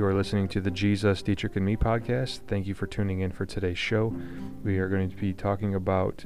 You 0.00 0.06
are 0.06 0.14
listening 0.14 0.48
to 0.48 0.62
the 0.62 0.70
Jesus, 0.70 1.20
Dietrich, 1.20 1.56
and 1.56 1.66
Me 1.66 1.76
podcast. 1.76 2.40
Thank 2.48 2.66
you 2.66 2.72
for 2.72 2.86
tuning 2.86 3.20
in 3.20 3.32
for 3.32 3.44
today's 3.44 3.76
show. 3.76 4.16
We 4.64 4.78
are 4.78 4.88
going 4.88 5.10
to 5.10 5.16
be 5.16 5.34
talking 5.34 5.74
about 5.74 6.24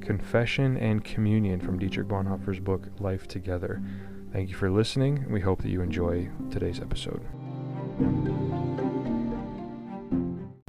confession 0.00 0.76
and 0.76 1.02
communion 1.02 1.58
from 1.58 1.76
Dietrich 1.76 2.06
Bonhoeffer's 2.06 2.60
book, 2.60 2.86
Life 3.00 3.26
Together. 3.26 3.82
Thank 4.32 4.48
you 4.48 4.54
for 4.54 4.70
listening. 4.70 5.28
We 5.28 5.40
hope 5.40 5.60
that 5.62 5.70
you 5.70 5.80
enjoy 5.80 6.28
today's 6.52 6.78
episode. 6.78 7.20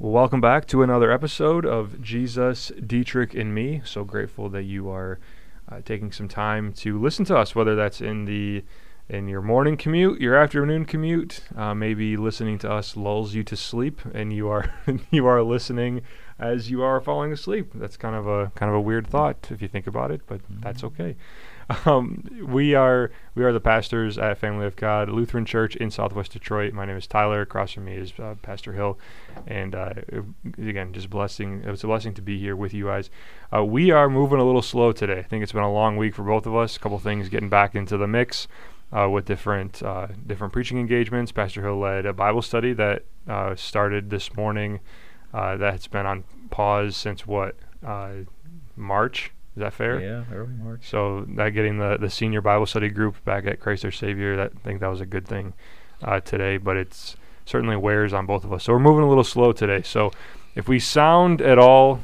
Welcome 0.00 0.40
back 0.40 0.66
to 0.66 0.82
another 0.82 1.12
episode 1.12 1.64
of 1.64 2.02
Jesus, 2.02 2.72
Dietrich, 2.84 3.34
and 3.34 3.54
Me. 3.54 3.82
So 3.84 4.02
grateful 4.02 4.48
that 4.48 4.64
you 4.64 4.90
are 4.90 5.20
uh, 5.70 5.80
taking 5.84 6.10
some 6.10 6.26
time 6.26 6.72
to 6.72 7.00
listen 7.00 7.24
to 7.26 7.36
us, 7.36 7.54
whether 7.54 7.76
that's 7.76 8.00
in 8.00 8.24
the 8.24 8.64
in 9.08 9.26
your 9.26 9.40
morning 9.40 9.76
commute, 9.76 10.20
your 10.20 10.36
afternoon 10.36 10.84
commute, 10.84 11.40
uh, 11.56 11.74
maybe 11.74 12.16
listening 12.16 12.58
to 12.58 12.70
us 12.70 12.96
lulls 12.96 13.34
you 13.34 13.42
to 13.42 13.56
sleep, 13.56 14.00
and 14.12 14.32
you 14.32 14.48
are 14.48 14.74
you 15.10 15.26
are 15.26 15.42
listening 15.42 16.02
as 16.38 16.70
you 16.70 16.82
are 16.82 17.00
falling 17.00 17.32
asleep. 17.32 17.70
That's 17.74 17.96
kind 17.96 18.14
of 18.14 18.26
a 18.26 18.52
kind 18.54 18.68
of 18.70 18.76
a 18.76 18.80
weird 18.80 19.06
thought 19.06 19.48
if 19.50 19.62
you 19.62 19.68
think 19.68 19.86
about 19.86 20.10
it, 20.10 20.20
but 20.26 20.42
mm-hmm. 20.42 20.60
that's 20.60 20.84
okay. 20.84 21.16
Um, 21.84 22.24
we 22.46 22.74
are 22.74 23.10
we 23.34 23.44
are 23.44 23.52
the 23.52 23.60
pastors 23.60 24.16
at 24.16 24.38
Family 24.38 24.64
of 24.64 24.74
God 24.76 25.10
Lutheran 25.10 25.44
Church 25.44 25.76
in 25.76 25.90
Southwest 25.90 26.32
Detroit. 26.32 26.72
My 26.72 26.86
name 26.86 26.96
is 26.96 27.06
Tyler. 27.06 27.42
Across 27.42 27.72
from 27.72 27.84
me 27.84 27.96
is 27.96 28.12
uh, 28.18 28.36
Pastor 28.40 28.72
Hill, 28.72 28.98
and 29.46 29.74
uh, 29.74 29.92
again, 30.56 30.94
just 30.94 31.10
blessing. 31.10 31.62
It's 31.64 31.84
a 31.84 31.86
blessing 31.86 32.14
to 32.14 32.22
be 32.22 32.38
here 32.38 32.56
with 32.56 32.72
you 32.72 32.86
guys. 32.86 33.10
Uh, 33.54 33.64
we 33.64 33.90
are 33.90 34.08
moving 34.08 34.38
a 34.38 34.44
little 34.44 34.62
slow 34.62 34.92
today. 34.92 35.18
I 35.18 35.22
think 35.22 35.42
it's 35.42 35.52
been 35.52 35.62
a 35.62 35.72
long 35.72 35.98
week 35.98 36.14
for 36.14 36.22
both 36.22 36.46
of 36.46 36.56
us. 36.56 36.76
A 36.76 36.80
couple 36.80 36.98
things 36.98 37.28
getting 37.28 37.50
back 37.50 37.74
into 37.74 37.98
the 37.98 38.06
mix. 38.06 38.48
Uh, 38.90 39.06
with 39.06 39.26
different 39.26 39.82
uh, 39.82 40.06
different 40.26 40.50
preaching 40.50 40.78
engagements. 40.78 41.30
Pastor 41.30 41.60
Hill 41.60 41.78
led 41.78 42.06
a 42.06 42.14
Bible 42.14 42.40
study 42.40 42.72
that 42.72 43.04
uh, 43.28 43.54
started 43.54 44.08
this 44.08 44.34
morning. 44.34 44.80
Uh, 45.34 45.58
that's 45.58 45.86
been 45.86 46.06
on 46.06 46.24
pause 46.48 46.96
since 46.96 47.26
what 47.26 47.54
uh, 47.86 48.12
March. 48.76 49.32
Is 49.54 49.60
that 49.60 49.74
fair? 49.74 50.00
Yeah, 50.00 50.24
early 50.32 50.54
March. 50.54 50.88
So 50.88 51.26
that 51.36 51.50
getting 51.50 51.76
the, 51.76 51.98
the 52.00 52.08
senior 52.08 52.40
Bible 52.40 52.64
study 52.64 52.88
group 52.88 53.22
back 53.26 53.46
at 53.46 53.60
Christ 53.60 53.84
our 53.84 53.90
Savior, 53.90 54.36
that 54.36 54.52
I 54.56 54.58
think 54.60 54.80
that 54.80 54.86
was 54.86 55.02
a 55.02 55.06
good 55.06 55.28
thing 55.28 55.52
uh, 56.02 56.20
today. 56.20 56.56
But 56.56 56.78
it's 56.78 57.14
certainly 57.44 57.76
wears 57.76 58.14
on 58.14 58.24
both 58.24 58.42
of 58.42 58.54
us. 58.54 58.64
So 58.64 58.72
we're 58.72 58.78
moving 58.78 59.04
a 59.04 59.08
little 59.08 59.22
slow 59.22 59.52
today. 59.52 59.82
So 59.82 60.12
if 60.54 60.66
we 60.66 60.78
sound 60.78 61.42
at 61.42 61.58
all 61.58 62.00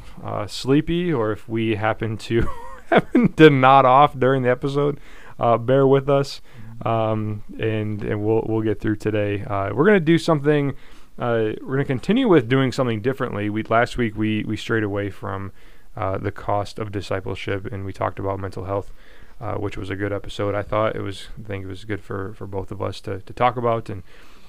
sleepy, 0.49 1.11
or 1.11 1.33
if 1.33 1.49
we 1.49 1.77
happen 1.77 2.19
to 2.19 2.47
happen 2.91 3.33
to 3.33 3.49
nod 3.49 3.87
off 3.87 4.19
during 4.19 4.43
the 4.43 4.51
episode, 4.51 5.01
bear 5.39 5.87
with 5.87 6.11
us 6.11 6.43
um, 6.85 7.43
and 7.59 8.03
and 8.03 8.25
we'll 8.25 8.45
we'll 8.47 8.63
get 8.63 8.81
through 8.81 8.97
today. 8.97 9.43
Uh, 9.43 9.71
we're 9.75 9.87
gonna 9.87 10.01
do 10.01 10.19
something. 10.19 10.75
Uh, 11.19 11.53
we're 11.63 11.77
gonna 11.77 11.85
continue 11.85 12.29
with 12.29 12.49
doing 12.49 12.73
something 12.73 13.01
differently. 13.01 13.49
We 13.49 13.63
last 13.65 13.97
week 13.97 14.17
we 14.17 14.45
we 14.45 14.57
strayed 14.57 14.83
away 14.83 15.11
from 15.11 15.53
uh, 15.97 16.19
the 16.19 16.33
cost 16.33 16.79
of 16.79 16.93
discipleship, 16.93 17.67
and 17.67 17.85
we 17.85 17.93
talked 17.93 18.19
about 18.19 18.39
mental 18.39 18.65
health, 18.65 18.93
uh, 19.41 19.55
which 19.55 19.77
was 19.77 19.91
a 19.91 19.97
good 19.97 20.13
episode. 20.13 20.55
I 20.55 20.63
thought 20.63 20.97
it 20.97 21.03
was. 21.03 21.29
I 21.39 21.47
think 21.47 21.65
it 21.65 21.69
was 21.69 21.85
good 21.85 22.01
for 22.01 22.35
for 22.35 22.47
both 22.47 22.71
of 22.71 22.83
us 22.83 23.01
to 23.03 23.21
to 23.21 23.33
talk 23.33 23.57
about, 23.57 23.89
and 23.89 24.03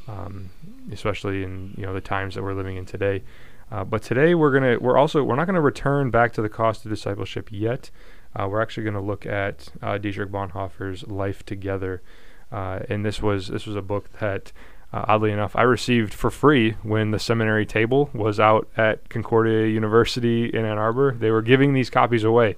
um, 0.08 0.50
especially 0.92 1.44
in 1.44 1.74
you 1.78 1.86
know 1.86 1.94
the 1.94 2.02
times 2.02 2.36
that 2.36 2.44
we're 2.44 2.54
living 2.54 2.78
in 2.78 2.86
today. 2.86 3.24
Uh, 3.72 3.84
but 3.84 4.04
today 4.04 4.36
we're 4.36 4.52
gonna 4.52 4.78
we're 4.80 4.98
also 4.98 5.24
we're 5.24 5.36
not 5.36 5.46
gonna 5.46 5.62
return 5.62 6.12
back 6.12 6.34
to 6.34 6.42
the 6.42 6.50
cost 6.50 6.86
of 6.86 6.92
discipleship 6.92 7.50
yet. 7.52 7.90
Uh, 8.36 8.48
we're 8.50 8.62
actually 8.62 8.84
going 8.84 8.96
to 8.96 9.00
look 9.00 9.26
at 9.26 9.70
Dietrich 10.02 10.30
Bonhoeffer's 10.30 11.08
Life 11.08 11.46
Together, 11.46 12.02
uh, 12.52 12.80
and 12.90 13.06
this 13.06 13.22
was 13.22 13.48
this 13.48 13.66
was 13.66 13.76
a 13.76 13.82
book 13.82 14.12
that, 14.20 14.52
uh, 14.94 15.06
oddly 15.08 15.32
enough, 15.32 15.56
I 15.56 15.64
received 15.64 16.14
for 16.14 16.30
free 16.30 16.72
when 16.84 17.12
the 17.12 17.20
seminary 17.20 17.66
table 17.66 18.10
was 18.14 18.40
out 18.40 18.68
at 18.78 19.10
Concordia 19.10 19.68
University 19.68 20.46
in 20.46 20.66
Ann 20.66 20.78
Arbor. 20.78 21.14
They 21.14 21.32
were 21.32 21.42
giving 21.42 21.74
these 21.74 21.90
copies 21.90 22.24
away 22.24 22.56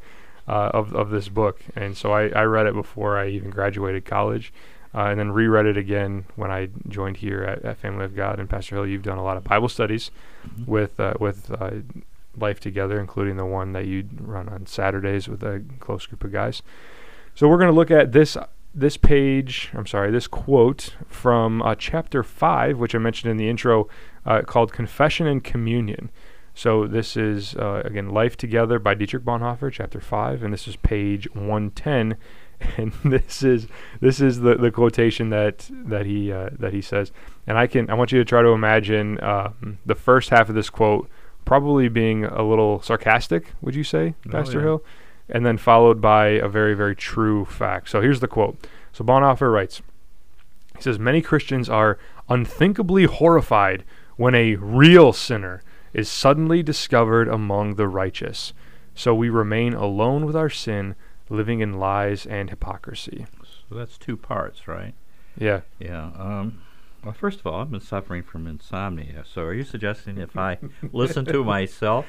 uh, 0.47 0.71
of 0.73 0.93
of 0.95 1.09
this 1.09 1.29
book, 1.29 1.61
and 1.75 1.95
so 1.95 2.11
I, 2.11 2.27
I 2.29 2.43
read 2.43 2.67
it 2.67 2.73
before 2.73 3.17
I 3.17 3.29
even 3.29 3.49
graduated 3.49 4.05
college. 4.05 4.53
Uh, 4.95 5.09
and 5.11 5.19
then 5.19 5.31
reread 5.31 5.65
it 5.65 5.77
again 5.77 6.25
when 6.37 6.49
I 6.49 6.69
joined 6.87 7.17
here 7.17 7.43
at, 7.43 7.63
at, 7.63 7.77
Family 7.77 8.05
of 8.05 8.15
God. 8.15 8.39
And 8.39 8.49
Pastor 8.49 8.75
Hill, 8.75 8.87
you've 8.87 9.03
done 9.03 9.17
a 9.17 9.23
lot 9.23 9.37
of 9.37 9.43
Bible 9.43 9.67
studies 9.67 10.09
mm-hmm. 10.47 10.71
with 10.71 10.97
with 11.19 11.51
life 12.39 12.59
together, 12.59 12.99
including 12.99 13.37
the 13.37 13.45
one 13.45 13.73
that 13.73 13.85
you 13.85 14.07
run 14.19 14.49
on 14.49 14.65
Saturdays 14.65 15.27
with 15.27 15.43
a 15.43 15.63
close 15.79 16.05
group 16.05 16.23
of 16.23 16.31
guys. 16.31 16.61
So 17.35 17.47
we're 17.47 17.57
going 17.57 17.69
to 17.69 17.75
look 17.75 17.91
at 17.91 18.11
this 18.13 18.37
this 18.77 18.95
page. 18.95 19.71
I'm 19.73 19.87
sorry, 19.87 20.11
this 20.11 20.27
quote 20.27 20.95
from 21.07 21.61
uh, 21.63 21.75
chapter 21.75 22.23
five, 22.23 22.77
which 22.77 22.93
I 22.93 22.99
mentioned 22.99 23.31
in 23.31 23.37
the 23.37 23.49
intro, 23.49 23.89
uh, 24.25 24.43
called 24.43 24.71
"Confession 24.71 25.25
and 25.27 25.43
Communion." 25.43 26.11
So 26.53 26.87
this 26.87 27.17
is 27.17 27.55
uh, 27.55 27.81
again 27.83 28.09
"Life 28.09 28.37
Together" 28.37 28.77
by 28.79 28.93
Dietrich 28.93 29.23
Bonhoeffer, 29.23 29.71
chapter 29.71 29.99
five, 29.99 30.43
and 30.43 30.53
this 30.53 30.67
is 30.67 30.75
page 30.77 31.27
110. 31.33 32.17
And 32.75 32.91
this 33.05 33.43
is 33.43 33.67
this 34.01 34.19
is 34.19 34.39
the, 34.39 34.55
the 34.55 34.71
quotation 34.71 35.29
that 35.29 35.69
that 35.69 36.07
he 36.07 36.31
uh, 36.31 36.49
that 36.57 36.73
he 36.73 36.81
says. 36.81 37.11
And 37.45 37.55
I 37.55 37.67
can 37.67 37.87
I 37.87 37.93
want 37.93 38.11
you 38.11 38.17
to 38.17 38.25
try 38.25 38.41
to 38.41 38.47
imagine 38.47 39.23
um, 39.23 39.77
the 39.85 39.93
first 39.93 40.31
half 40.31 40.49
of 40.49 40.55
this 40.55 40.71
quote 40.71 41.07
probably 41.45 41.87
being 41.87 42.25
a 42.25 42.41
little 42.41 42.81
sarcastic, 42.81 43.53
would 43.61 43.73
you 43.73 43.83
say, 43.83 44.15
oh, 44.27 44.31
Pastor 44.31 44.57
yeah. 44.57 44.63
Hill? 44.63 44.83
And 45.29 45.45
then 45.45 45.57
followed 45.57 45.99
by 45.99 46.27
a 46.27 46.47
very, 46.47 46.73
very 46.73 46.95
true 46.95 47.45
fact. 47.45 47.89
So 47.89 48.01
here's 48.01 48.21
the 48.21 48.27
quote. 48.27 48.65
So 48.93 49.03
Bonhoeffer 49.03 49.51
writes, 49.51 49.81
he 50.75 50.81
says, 50.81 50.99
Many 50.99 51.21
Christians 51.21 51.69
are 51.69 51.97
unthinkably 52.29 53.05
horrified 53.05 53.83
when 54.15 54.35
a 54.35 54.55
real 54.55 55.13
sinner 55.13 55.61
is 55.93 56.09
suddenly 56.09 56.63
discovered 56.63 57.27
among 57.27 57.75
the 57.75 57.87
righteous. 57.87 58.53
So 58.95 59.13
we 59.13 59.29
remain 59.29 59.73
alone 59.73 60.25
with 60.25 60.35
our 60.35 60.49
sin, 60.49 60.95
living 61.29 61.59
in 61.59 61.73
lies 61.73 62.25
and 62.25 62.49
hypocrisy. 62.49 63.25
So 63.69 63.75
that's 63.75 63.97
two 63.97 64.17
parts, 64.17 64.67
right? 64.67 64.93
Yeah. 65.37 65.61
Yeah. 65.79 66.11
Um, 66.17 66.61
well, 67.07 67.13
first 67.13 67.39
of 67.39 67.47
all, 67.47 67.61
I've 67.61 67.71
been 67.71 67.79
suffering 67.79 68.21
from 68.21 68.47
insomnia. 68.47 69.23
So, 69.33 69.43
are 69.43 69.53
you 69.53 69.63
suggesting 69.63 70.17
if 70.17 70.35
I 70.35 70.57
listen 70.91 71.23
to 71.27 71.41
myself, 71.45 72.05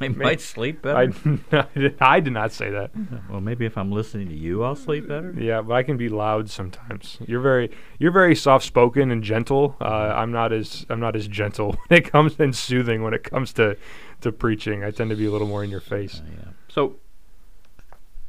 I 0.00 0.06
might 0.06 0.40
sleep 0.40 0.82
better? 0.82 1.12
I, 1.52 1.64
I 2.00 2.20
did 2.20 2.32
not 2.32 2.52
say 2.52 2.70
that. 2.70 2.92
Well, 3.28 3.40
maybe 3.40 3.66
if 3.66 3.76
I'm 3.76 3.90
listening 3.90 4.28
to 4.28 4.36
you, 4.36 4.62
I'll 4.62 4.76
sleep 4.76 5.08
better. 5.08 5.34
Yeah, 5.36 5.62
but 5.62 5.74
I 5.74 5.82
can 5.82 5.96
be 5.96 6.08
loud 6.08 6.48
sometimes. 6.48 7.18
You're 7.26 7.40
very, 7.40 7.72
you're 7.98 8.12
very 8.12 8.36
soft-spoken 8.36 9.10
and 9.10 9.24
gentle. 9.24 9.74
Uh, 9.80 9.84
I'm 9.84 10.30
not 10.30 10.52
as, 10.52 10.86
I'm 10.88 11.00
not 11.00 11.16
as 11.16 11.26
gentle 11.26 11.72
when 11.88 11.98
it 11.98 12.08
comes 12.08 12.38
and 12.38 12.54
soothing 12.54 13.02
when 13.02 13.14
it 13.14 13.24
comes 13.24 13.52
to, 13.54 13.76
to 14.20 14.30
preaching. 14.30 14.84
I 14.84 14.92
tend 14.92 15.10
to 15.10 15.16
be 15.16 15.26
a 15.26 15.32
little 15.32 15.48
more 15.48 15.64
in 15.64 15.70
your 15.70 15.80
face. 15.80 16.20
Uh, 16.20 16.30
yeah. 16.30 16.48
So, 16.68 16.98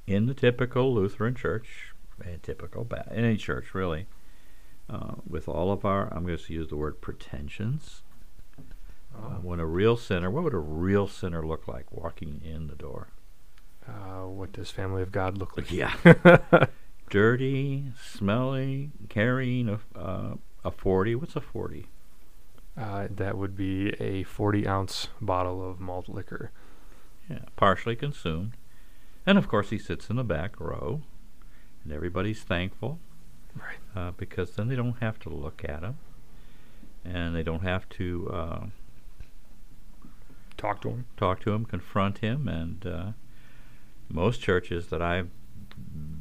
in 0.07 0.25
the 0.25 0.33
typical 0.33 0.95
Lutheran 0.95 1.35
church, 1.35 1.94
typical 2.41 2.85
ba- 2.85 3.07
any 3.13 3.38
church 3.38 3.75
really 3.75 4.07
uh, 4.90 5.16
with 5.28 5.47
all 5.47 5.72
of 5.72 5.86
our, 5.86 6.14
I'm 6.14 6.25
going 6.25 6.38
to 6.38 6.53
use 6.53 6.69
the 6.69 6.75
word 6.75 7.02
pretensions. 7.02 8.03
Uh, 9.14 9.19
oh. 9.24 9.40
when 9.42 9.59
a 9.59 9.66
real 9.66 9.97
sinner, 9.97 10.30
what 10.30 10.44
would 10.44 10.53
a 10.53 10.58
real 10.58 11.08
sinner 11.08 11.46
look 11.46 11.68
like 11.68 11.92
walking 11.92 12.42
in 12.44 12.68
the 12.68 12.75
door? 12.75 13.09
Uh, 13.88 14.28
what 14.28 14.53
does 14.53 14.72
Family 14.72 15.02
of 15.02 15.12
God 15.12 15.38
look 15.38 15.58
like? 15.58 15.72
Yeah. 15.72 15.94
Dirty, 17.09 17.86
smelly, 18.02 18.92
carrying 19.09 19.68
a, 19.68 19.80
uh, 19.97 20.36
a 20.64 20.72
40. 20.72 21.16
What's 21.16 21.36
a 21.36 21.42
40? 21.42 21.88
Uh, 22.78 23.08
that 23.09 23.38
would 23.38 23.58
be 23.58 23.90
a 24.00 24.24
40 24.24 24.68
ounce 24.68 25.09
bottle 25.19 25.68
of 25.69 25.81
malt 25.81 26.08
liquor. 26.08 26.52
Yeah, 27.30 27.40
partially 27.56 27.96
consumed. 27.96 28.53
And 29.25 29.38
of 29.38 29.48
course, 29.48 29.69
he 29.72 29.78
sits 29.78 30.09
in 30.09 30.16
the 30.16 30.24
back 30.24 30.59
row, 30.59 31.02
and 31.84 31.94
everybody's 31.94 32.44
thankful 32.44 33.00
Right. 33.56 33.78
Uh, 33.95 34.12
because 34.12 34.51
then 34.51 34.68
they 34.68 34.75
don't 34.75 34.98
have 35.01 35.19
to 35.19 35.30
look 35.30 35.63
at 35.68 35.83
him, 35.83 35.98
and 37.03 37.36
they 37.36 37.44
don't 37.44 37.63
have 37.63 37.88
to 37.89 38.30
uh, 38.31 38.65
talk 40.57 40.81
to 40.81 40.89
him, 40.89 41.06
talk 41.18 41.42
to 41.42 41.51
him, 41.51 41.65
confront 41.65 42.19
him, 42.19 42.48
and 42.48 42.86
uh, 42.86 43.12
most 44.09 44.42
churches 44.42 44.88
that 44.88 45.01
I've 45.01 45.30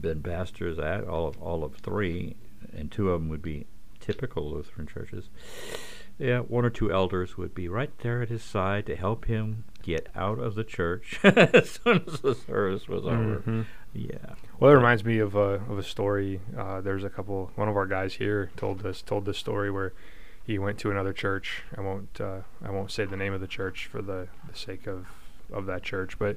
been 0.00 0.22
pastors 0.22 0.78
at, 0.78 1.04
all 1.04 1.26
of 1.26 1.40
all 1.40 1.62
of 1.64 1.76
three, 1.76 2.36
and 2.72 2.90
two 2.90 3.10
of 3.10 3.20
them 3.20 3.28
would 3.28 3.42
be 3.42 3.66
typical 4.00 4.50
Lutheran 4.50 4.86
churches. 4.86 5.28
Yeah, 6.18 6.40
one 6.40 6.64
or 6.64 6.70
two 6.70 6.92
elders 6.92 7.38
would 7.38 7.54
be 7.54 7.68
right 7.68 7.96
there 8.00 8.22
at 8.22 8.28
his 8.28 8.42
side 8.42 8.86
to 8.86 8.96
help 8.96 9.26
him 9.26 9.64
get 9.90 10.08
out 10.14 10.38
of 10.38 10.54
the 10.54 10.64
church 10.64 11.18
as 11.24 11.80
soon 11.82 12.04
as 12.06 12.20
the 12.20 12.34
service 12.34 12.88
was 12.88 13.02
mm-hmm. 13.02 13.50
over. 13.50 13.66
Yeah. 13.92 14.34
Well, 14.58 14.70
it 14.70 14.74
reminds 14.74 15.04
me 15.04 15.18
of 15.18 15.34
a 15.34 15.62
of 15.68 15.78
a 15.78 15.82
story. 15.82 16.40
Uh, 16.56 16.80
there's 16.80 17.04
a 17.04 17.10
couple. 17.10 17.50
One 17.56 17.68
of 17.68 17.76
our 17.76 17.86
guys 17.86 18.14
here 18.14 18.50
told 18.56 18.84
us 18.86 19.02
told 19.02 19.24
this 19.24 19.38
story 19.38 19.70
where 19.70 19.92
he 20.44 20.58
went 20.58 20.78
to 20.80 20.90
another 20.90 21.12
church. 21.12 21.62
I 21.76 21.80
won't 21.80 22.20
uh, 22.20 22.40
I 22.64 22.70
won't 22.70 22.90
say 22.90 23.04
the 23.04 23.16
name 23.16 23.32
of 23.32 23.40
the 23.40 23.46
church 23.46 23.86
for 23.86 24.00
the, 24.00 24.28
the 24.48 24.56
sake 24.56 24.86
of 24.86 25.06
of 25.52 25.66
that 25.66 25.82
church, 25.82 26.18
but 26.18 26.36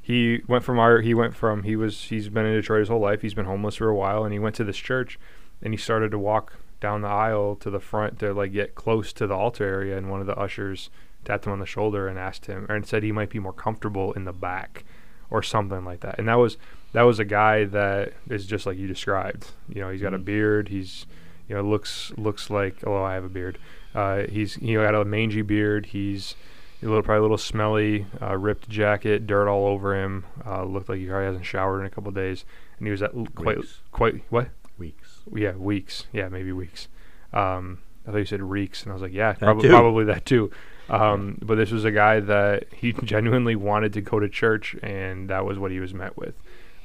he 0.00 0.42
went 0.46 0.64
from 0.64 0.78
our 0.78 1.00
he 1.00 1.14
went 1.14 1.34
from 1.34 1.64
he 1.64 1.76
was 1.76 2.04
he's 2.04 2.28
been 2.28 2.46
in 2.46 2.54
Detroit 2.54 2.80
his 2.80 2.88
whole 2.88 3.00
life. 3.00 3.22
He's 3.22 3.34
been 3.34 3.46
homeless 3.46 3.76
for 3.76 3.88
a 3.88 3.94
while, 3.94 4.24
and 4.24 4.32
he 4.32 4.38
went 4.38 4.54
to 4.56 4.64
this 4.64 4.78
church, 4.78 5.18
and 5.62 5.72
he 5.72 5.76
started 5.76 6.10
to 6.12 6.18
walk 6.18 6.54
down 6.80 7.00
the 7.00 7.08
aisle 7.08 7.56
to 7.56 7.70
the 7.70 7.80
front 7.80 8.18
to 8.20 8.32
like 8.32 8.52
get 8.52 8.74
close 8.74 9.12
to 9.14 9.26
the 9.26 9.34
altar 9.34 9.64
area, 9.64 9.98
and 9.98 10.10
one 10.10 10.20
of 10.20 10.26
the 10.26 10.36
ushers 10.36 10.90
tapped 11.26 11.44
him 11.46 11.52
on 11.52 11.58
the 11.58 11.66
shoulder 11.66 12.08
and 12.08 12.18
asked 12.18 12.46
him, 12.46 12.64
or 12.70 12.82
said 12.84 13.02
he 13.02 13.12
might 13.12 13.28
be 13.30 13.38
more 13.38 13.52
comfortable 13.52 14.12
in 14.14 14.24
the 14.24 14.32
back, 14.32 14.84
or 15.28 15.42
something 15.42 15.84
like 15.84 16.00
that. 16.00 16.18
And 16.18 16.26
that 16.28 16.36
was 16.36 16.56
that 16.92 17.02
was 17.02 17.18
a 17.18 17.24
guy 17.24 17.64
that 17.64 18.14
is 18.30 18.46
just 18.46 18.64
like 18.64 18.78
you 18.78 18.86
described. 18.86 19.50
You 19.68 19.82
know, 19.82 19.90
he's 19.90 20.00
got 20.00 20.14
a 20.14 20.18
Mhm. 20.18 20.24
beard. 20.24 20.68
He's 20.68 21.04
you 21.48 21.54
know 21.54 21.62
looks 21.62 22.12
looks 22.16 22.48
like 22.48 22.76
oh 22.86 23.02
I 23.02 23.14
have 23.14 23.24
a 23.24 23.28
beard. 23.28 23.58
Uh, 23.94 24.22
he's 24.28 24.56
you 24.58 24.78
know 24.78 24.84
got 24.84 24.94
a 24.94 25.04
mangy 25.04 25.42
beard. 25.42 25.86
He's 25.86 26.34
a 26.82 26.86
little 26.86 27.02
probably 27.02 27.20
a 27.20 27.22
little 27.22 27.38
smelly, 27.38 28.06
uh, 28.22 28.36
ripped 28.36 28.68
jacket, 28.68 29.26
dirt 29.26 29.48
all 29.48 29.66
over 29.66 29.94
him. 30.00 30.24
Uh, 30.46 30.62
looked 30.64 30.88
like 30.88 30.98
he 30.98 31.06
probably 31.06 31.26
hasn't 31.26 31.46
showered 31.46 31.80
in 31.80 31.86
a 31.86 31.90
couple 31.90 32.12
days, 32.12 32.44
and 32.78 32.86
he 32.86 32.90
was 32.90 33.02
at 33.02 33.14
l- 33.14 33.26
quite 33.34 33.56
Weeks. 33.56 33.80
quite 33.92 34.22
what 34.30 34.48
Weeks. 34.78 35.22
yeah 35.34 35.52
weeks 35.52 36.06
yeah 36.12 36.28
maybe 36.28 36.52
weeks. 36.52 36.88
Um, 37.32 37.78
I 38.06 38.10
thought 38.12 38.18
you 38.18 38.24
said 38.26 38.42
reeks, 38.42 38.82
and 38.82 38.92
I 38.92 38.94
was 38.94 39.02
like 39.02 39.12
yeah 39.14 39.32
prob- 39.32 39.62
probably 39.62 40.04
that 40.04 40.24
too. 40.26 40.50
Um, 40.88 41.38
but 41.42 41.56
this 41.56 41.70
was 41.70 41.84
a 41.84 41.90
guy 41.90 42.20
that 42.20 42.72
he 42.72 42.92
genuinely 43.04 43.56
wanted 43.56 43.92
to 43.94 44.00
go 44.00 44.20
to 44.20 44.28
church, 44.28 44.76
and 44.82 45.28
that 45.30 45.44
was 45.44 45.58
what 45.58 45.70
he 45.70 45.80
was 45.80 45.92
met 45.94 46.16
with. 46.16 46.34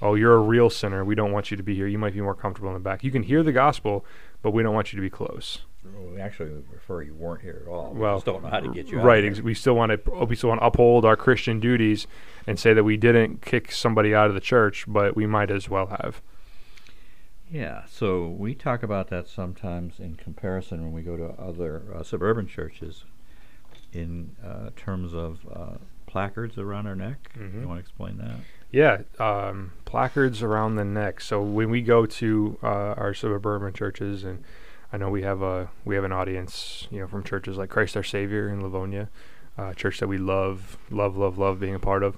Oh, 0.01 0.15
you're 0.15 0.33
a 0.33 0.39
real 0.41 0.69
sinner. 0.71 1.05
We 1.05 1.13
don't 1.13 1.31
want 1.31 1.51
you 1.51 1.57
to 1.57 1.63
be 1.63 1.75
here. 1.75 1.85
You 1.87 1.99
might 1.99 2.13
be 2.13 2.21
more 2.21 2.33
comfortable 2.33 2.69
in 2.69 2.73
the 2.73 2.79
back. 2.79 3.03
You 3.03 3.11
can 3.11 3.21
hear 3.23 3.43
the 3.43 3.51
gospel, 3.51 4.03
but 4.41 4.51
we 4.51 4.63
don't 4.63 4.73
want 4.73 4.91
you 4.91 4.97
to 4.97 5.01
be 5.01 5.11
close. 5.11 5.59
Well, 5.83 6.11
we 6.13 6.19
actually 6.19 6.49
prefer 6.69 7.03
you 7.03 7.13
weren't 7.13 7.41
here 7.41 7.61
at 7.65 7.69
all. 7.71 7.91
We 7.93 7.99
Well, 7.99 8.15
just 8.17 8.25
don't 8.25 8.41
know 8.43 8.49
how 8.49 8.59
to 8.61 8.69
get 8.73 8.87
you 8.87 8.99
out. 8.99 9.05
right. 9.05 9.23
of 9.23 9.29
Ex- 9.29 9.37
here. 9.37 9.45
we 9.45 9.53
still 9.53 9.75
want 9.75 9.91
to 10.05 10.11
we 10.25 10.35
still 10.35 10.49
want 10.49 10.61
to 10.61 10.65
uphold 10.65 11.05
our 11.05 11.15
Christian 11.15 11.59
duties 11.59 12.07
and 12.47 12.59
say 12.59 12.73
that 12.73 12.83
we 12.83 12.97
didn't 12.97 13.41
kick 13.43 13.71
somebody 13.71 14.13
out 14.15 14.27
of 14.27 14.33
the 14.33 14.41
church, 14.41 14.85
but 14.87 15.15
we 15.15 15.25
might 15.27 15.51
as 15.51 15.69
well 15.69 15.87
have. 15.87 16.21
Yeah, 17.51 17.83
so 17.89 18.27
we 18.27 18.55
talk 18.55 18.81
about 18.81 19.09
that 19.09 19.27
sometimes 19.27 19.99
in 19.99 20.15
comparison 20.15 20.83
when 20.83 20.93
we 20.93 21.01
go 21.01 21.17
to 21.17 21.29
other 21.41 21.83
uh, 21.93 22.01
suburban 22.03 22.47
churches 22.47 23.03
in 23.93 24.35
uh, 24.45 24.69
terms 24.75 25.13
of 25.13 25.39
uh, 25.53 25.77
placards 26.07 26.57
around 26.57 26.87
our 26.87 26.95
neck. 26.95 27.31
Mhm. 27.37 27.61
You 27.61 27.67
want 27.67 27.77
to 27.77 27.81
explain 27.81 28.17
that? 28.17 28.37
Yeah, 28.71 29.01
um, 29.19 29.73
placards 29.85 30.41
around 30.41 30.75
the 30.75 30.85
neck. 30.85 31.19
So 31.21 31.41
when 31.41 31.69
we 31.69 31.81
go 31.81 32.05
to 32.05 32.57
uh, 32.63 32.67
our 32.67 33.13
suburban 33.13 33.73
churches, 33.73 34.23
and 34.23 34.43
I 34.93 34.97
know 34.97 35.09
we 35.09 35.23
have 35.23 35.41
a 35.41 35.69
we 35.85 35.95
have 35.95 36.03
an 36.03 36.11
audience, 36.11 36.87
you 36.91 36.99
know, 36.99 37.07
from 37.07 37.23
churches 37.23 37.57
like 37.57 37.69
Christ 37.69 37.97
Our 37.97 38.03
Savior 38.03 38.47
in 38.49 38.61
Livonia, 38.61 39.09
uh, 39.57 39.73
church 39.73 39.99
that 39.99 40.07
we 40.07 40.17
love, 40.17 40.77
love, 40.89 41.17
love, 41.17 41.37
love 41.37 41.59
being 41.59 41.75
a 41.75 41.79
part 41.79 42.03
of. 42.03 42.17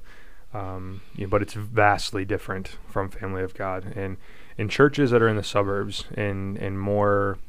Um, 0.54 1.02
you 1.16 1.26
know, 1.26 1.30
but 1.32 1.42
it's 1.42 1.56
vastly 1.56 2.26
different 2.26 2.78
from 2.88 3.10
Family 3.10 3.42
of 3.42 3.56
God, 3.56 3.92
and 3.96 4.18
in 4.56 4.70
churches 4.70 5.10
that 5.10 5.20
are 5.24 5.28
in 5.28 5.36
the 5.36 5.44
suburbs 5.44 6.06
and 6.14 6.58
and 6.58 6.80
more 6.80 7.40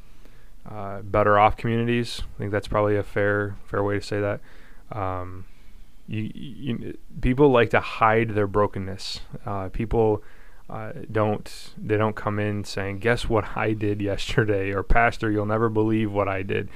uh, 0.69 1.01
better 1.01 1.37
off 1.37 1.57
communities. 1.57 2.21
I 2.35 2.37
think 2.39 2.51
that's 2.51 2.67
probably 2.67 2.97
a 2.97 3.03
fair 3.03 3.55
fair 3.65 3.83
way 3.83 3.95
to 3.95 4.01
say 4.01 4.19
that. 4.19 4.41
Um, 4.91 5.45
you, 6.07 6.31
you 6.33 6.97
people 7.21 7.49
like 7.49 7.69
to 7.71 7.79
hide 7.79 8.31
their 8.31 8.47
brokenness. 8.47 9.21
Uh, 9.45 9.69
people 9.69 10.23
uh, 10.69 10.91
don't 11.11 11.73
they 11.77 11.97
don't 11.97 12.15
come 12.15 12.39
in 12.39 12.63
saying, 12.63 12.99
"Guess 12.99 13.29
what 13.29 13.57
I 13.57 13.73
did 13.73 14.01
yesterday?" 14.01 14.71
or 14.71 14.83
"Pastor, 14.83 15.31
you'll 15.31 15.45
never 15.45 15.69
believe 15.69 16.11
what 16.11 16.27
I 16.27 16.43
did." 16.43 16.69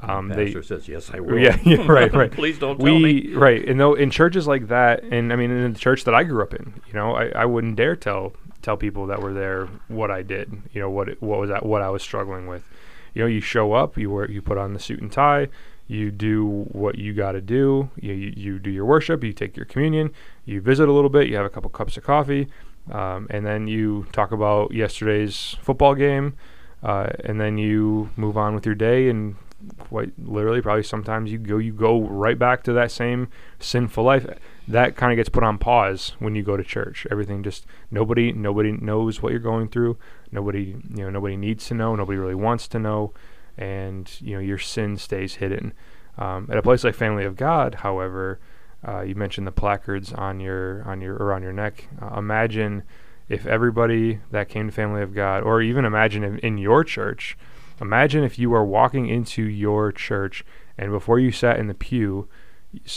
Um, 0.00 0.28
they 0.28 0.46
Pastor 0.46 0.62
says, 0.62 0.88
"Yes, 0.88 1.10
I 1.12 1.20
will." 1.20 1.38
yeah, 1.38 1.58
yeah, 1.64 1.86
right, 1.86 2.12
right. 2.12 2.30
Please 2.32 2.58
don't 2.58 2.78
tell 2.78 2.86
me. 2.86 3.02
we 3.02 3.34
right 3.34 3.66
and 3.68 3.78
though 3.78 3.94
in 3.94 4.10
churches 4.10 4.46
like 4.46 4.68
that 4.68 5.04
and 5.04 5.32
i 5.32 5.36
mean 5.36 5.50
in 5.50 5.72
the 5.72 5.78
church 5.78 6.04
that 6.04 6.14
i 6.14 6.24
grew 6.24 6.42
up 6.42 6.52
in 6.52 6.82
you 6.86 6.92
know 6.92 7.14
i, 7.14 7.28
I 7.28 7.44
wouldn't 7.44 7.76
dare 7.76 7.94
tell 7.94 8.32
tell 8.60 8.76
people 8.76 9.06
that 9.06 9.20
were 9.20 9.32
there 9.32 9.66
what 9.86 10.10
i 10.10 10.22
did 10.22 10.50
you 10.72 10.80
know 10.80 10.90
what 10.90 11.10
it, 11.10 11.22
what 11.22 11.38
was 11.38 11.50
that 11.50 11.64
what 11.64 11.80
i 11.80 11.90
was 11.90 12.02
struggling 12.02 12.48
with 12.48 12.68
you 13.14 13.22
know 13.22 13.26
you 13.26 13.40
show 13.40 13.72
up 13.72 13.96
you 13.96 14.10
wear 14.10 14.30
you 14.30 14.42
put 14.42 14.58
on 14.58 14.72
the 14.72 14.80
suit 14.80 15.00
and 15.00 15.10
tie 15.10 15.48
you 15.86 16.10
do 16.10 16.66
what 16.72 16.96
you 16.96 17.12
got 17.12 17.32
to 17.32 17.42
do. 17.42 17.90
You, 18.00 18.14
you 18.14 18.58
do 18.58 18.70
your 18.70 18.86
worship 18.86 19.22
you 19.24 19.32
take 19.32 19.56
your 19.56 19.66
communion 19.66 20.10
you 20.44 20.60
visit 20.60 20.88
a 20.88 20.92
little 20.92 21.10
bit 21.10 21.28
you 21.28 21.36
have 21.36 21.46
a 21.46 21.50
couple 21.50 21.70
cups 21.70 21.96
of 21.96 22.04
coffee 22.04 22.48
um, 22.90 23.26
and 23.30 23.46
then 23.46 23.66
you 23.66 24.06
talk 24.12 24.32
about 24.32 24.72
yesterday's 24.72 25.56
football 25.62 25.94
game 25.94 26.34
uh, 26.82 27.08
and 27.24 27.40
then 27.40 27.56
you 27.56 28.10
move 28.16 28.36
on 28.36 28.54
with 28.54 28.66
your 28.66 28.74
day 28.74 29.08
and 29.08 29.36
quite 29.78 30.12
literally 30.18 30.60
probably 30.60 30.82
sometimes 30.82 31.32
you 31.32 31.38
go 31.38 31.56
you 31.56 31.72
go 31.72 32.02
right 32.02 32.38
back 32.38 32.62
to 32.62 32.72
that 32.72 32.90
same 32.90 33.28
sinful 33.58 34.04
life 34.04 34.26
that 34.68 34.96
kind 34.96 35.12
of 35.12 35.16
gets 35.16 35.28
put 35.28 35.42
on 35.42 35.58
pause 35.58 36.14
when 36.18 36.34
you 36.34 36.42
go 36.42 36.56
to 36.56 36.64
church. 36.64 37.06
Everything 37.10 37.42
just 37.42 37.66
nobody 37.90 38.32
nobody 38.32 38.72
knows 38.72 39.22
what 39.22 39.32
you're 39.32 39.40
going 39.40 39.68
through. 39.68 39.96
Nobody 40.30 40.76
you 40.94 41.04
know 41.04 41.10
nobody 41.10 41.36
needs 41.36 41.66
to 41.68 41.74
know. 41.74 41.94
Nobody 41.94 42.18
really 42.18 42.34
wants 42.34 42.68
to 42.68 42.78
know. 42.78 43.12
And 43.56 44.10
you 44.20 44.34
know 44.34 44.40
your 44.40 44.58
sin 44.58 44.96
stays 44.96 45.36
hidden. 45.36 45.72
Um, 46.16 46.48
at 46.50 46.56
a 46.56 46.62
place 46.62 46.84
like 46.84 46.94
family 46.94 47.24
of 47.24 47.34
god 47.34 47.74
however 47.76 48.38
uh, 48.86 49.00
you 49.00 49.16
mentioned 49.16 49.48
the 49.48 49.52
placards 49.52 50.12
on 50.12 50.38
your 50.38 50.84
on 50.84 51.00
your 51.00 51.16
around 51.16 51.42
your 51.42 51.52
neck. 51.52 51.88
Uh, 52.00 52.18
imagine 52.18 52.84
if 53.28 53.46
everybody 53.46 54.20
that 54.30 54.48
came 54.48 54.68
to 54.68 54.72
family 54.72 55.02
of 55.02 55.14
god 55.14 55.42
or 55.42 55.60
even 55.60 55.84
imagine 55.84 56.22
in, 56.22 56.38
in 56.38 56.58
your 56.58 56.84
church 56.84 57.36
Imagine 57.80 58.22
if 58.22 58.38
you 58.38 58.50
were 58.50 58.64
walking 58.64 59.08
into 59.08 59.42
your 59.42 59.90
church 59.90 60.44
and 60.78 60.92
before 60.92 61.18
you 61.18 61.32
sat 61.32 61.58
in 61.58 61.66
the 61.66 61.74
pew, 61.74 62.28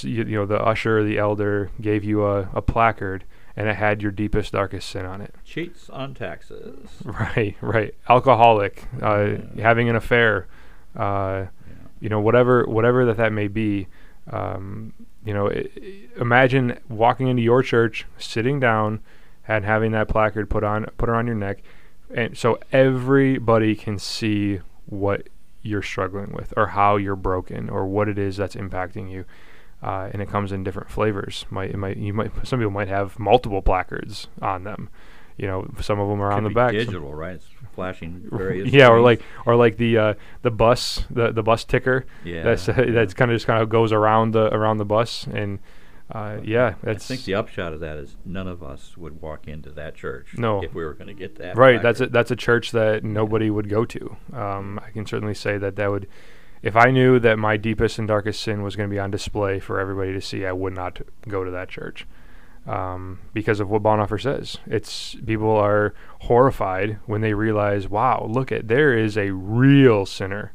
you, 0.02 0.24
you 0.24 0.36
know, 0.38 0.46
the 0.46 0.60
usher 0.62 1.04
the 1.04 1.18
elder 1.18 1.70
gave 1.82 2.04
you 2.04 2.26
a, 2.26 2.50
a 2.54 2.62
placard 2.62 3.24
and 3.56 3.68
it 3.68 3.76
had 3.76 4.02
your 4.02 4.12
deepest, 4.12 4.54
darkest 4.54 4.88
sin 4.90 5.06
on 5.06 5.20
it. 5.22 5.34
Cheats 5.44 5.90
on 5.90 6.14
taxes. 6.14 6.90
Right, 7.06 7.56
right. 7.62 7.96
Alcoholic, 8.08 8.84
uh, 9.02 9.26
Yeah. 9.56 9.62
having 9.64 9.90
an 9.90 9.96
affair, 9.96 10.48
uh, 10.96 11.46
Yeah. 11.68 11.74
you 12.00 12.10
know, 12.10 12.20
whatever, 12.20 12.66
whatever 12.66 13.06
that 13.06 13.18
that 13.18 13.32
may 13.34 13.48
be. 13.48 13.88
Um, 14.32 14.94
you 15.24 15.34
know, 15.34 15.50
i 15.50 15.68
i- 15.78 16.08
imagine 16.22 16.78
walking 16.90 17.28
into 17.30 17.42
your 17.42 17.64
church, 17.64 18.06
sitting 18.18 18.60
down, 18.60 19.00
and 19.48 19.64
having 19.66 19.92
that 19.94 20.08
placard 20.10 20.50
put 20.50 20.64
on 20.64 20.86
put 20.98 21.08
around 21.10 21.28
your 21.28 21.36
neck, 21.36 21.60
and 22.14 22.38
so 22.38 22.60
everybody 22.74 23.74
can 23.76 23.98
see 23.98 24.60
what 24.86 25.28
you're 25.62 25.82
struggling 25.82 26.32
with, 26.34 26.54
or 26.58 26.68
how 26.68 26.98
you're 26.98 27.16
broken, 27.16 27.70
or 27.70 27.86
what 27.88 28.08
it 28.10 28.18
is 28.18 28.36
that's 28.38 28.56
impacting 28.56 29.10
you. 29.10 29.24
Uh, 29.82 30.10
and 30.12 30.22
it 30.22 30.30
comes 30.30 30.52
in 30.52 30.64
different 30.64 30.90
flavors. 30.90 31.46
Might 31.50 31.70
it 31.72 31.78
might 31.78 31.98
you 31.98 32.14
might 32.14 32.32
some 32.48 32.60
people 32.60 32.72
might 32.72 32.88
have 32.88 33.20
multiple 33.20 33.62
placards 33.62 34.28
on 34.42 34.64
them. 34.64 34.90
You 35.38 35.46
know, 35.46 35.70
some 35.82 36.00
of 36.00 36.10
them 36.10 36.20
are 36.20 36.32
on 36.32 36.44
the 36.44 36.50
back. 36.50 36.72
Digital, 36.72 37.14
right? 37.14 37.36
It's 37.36 37.46
flashing 37.74 38.28
various. 38.32 38.74
yeah, 38.74 38.90
or 38.90 39.00
like 39.02 39.22
or 39.46 39.56
like 39.56 39.78
the 39.78 39.98
uh, 39.98 40.14
the 40.42 40.50
bus 40.50 41.06
the 41.12 41.32
the 41.32 41.44
bus 41.44 41.64
ticker 41.64 42.06
yeah, 42.26 42.42
that's 42.42 42.68
uh, 42.68 42.74
that's 42.90 43.14
kind 43.14 43.30
of 43.30 43.36
just 43.36 43.46
kind 43.46 43.62
of 43.62 43.70
goes 43.70 43.92
around 43.92 44.32
the 44.32 44.52
around 44.54 44.78
the 44.78 44.86
bus 44.86 45.28
and 45.32 45.60
uh, 46.12 46.38
yeah 46.44 46.74
I 46.84 46.96
think 46.96 47.26
the 47.26 47.36
upshot 47.36 47.74
of 47.74 47.82
that 47.82 47.98
is 47.98 48.16
none 48.26 48.48
of 48.48 48.64
us 48.64 48.98
would 48.98 49.22
walk 49.22 49.48
into 49.48 49.70
that 49.72 49.94
church. 49.94 50.30
No. 50.38 50.64
if 50.64 50.74
we 50.74 50.84
were 50.84 50.96
going 50.96 51.08
to 51.08 51.14
get 51.14 51.36
that. 51.36 51.56
right 51.56 51.80
that's 51.80 52.02
a, 52.02 52.08
that's 52.08 52.32
a 52.32 52.36
church 52.36 52.72
that 52.72 53.04
nobody 53.04 53.52
would 53.52 53.70
go 53.70 53.86
to 53.86 54.18
um, 54.34 54.80
I 54.84 54.90
can 54.90 55.06
certainly 55.06 55.36
say 55.36 55.60
that 55.60 55.76
that 55.76 55.92
would 55.92 56.08
if 56.68 56.76
I 56.76 56.92
knew 56.92 57.18
that 57.20 57.40
my 57.40 57.56
deepest 57.56 57.98
and 57.98 58.08
darkest 58.08 58.42
sin 58.42 58.62
was 58.62 58.76
going 58.76 58.90
to 58.90 58.94
be 58.94 59.00
on 59.00 59.10
display 59.10 59.60
for 59.60 59.80
everybody 59.80 60.12
to 60.12 60.22
see 60.22 60.46
I 60.46 60.52
would 60.52 60.74
not 60.74 61.02
go 61.28 61.44
to 61.46 61.52
that 61.52 61.70
church 61.70 62.06
um, 62.68 63.20
because 63.34 63.62
of 63.62 63.70
what 63.70 63.82
Bonhoeffer 63.84 64.22
says 64.22 64.58
it's 64.68 65.16
people 65.26 65.56
are 65.56 65.94
horrified 66.22 67.00
when 67.06 67.22
they 67.22 67.34
realize 67.34 67.88
wow 67.88 68.28
look 68.30 68.52
at 68.52 68.68
there 68.68 68.98
is 68.98 69.18
a 69.18 69.32
real 69.32 70.06
sinner 70.06 70.52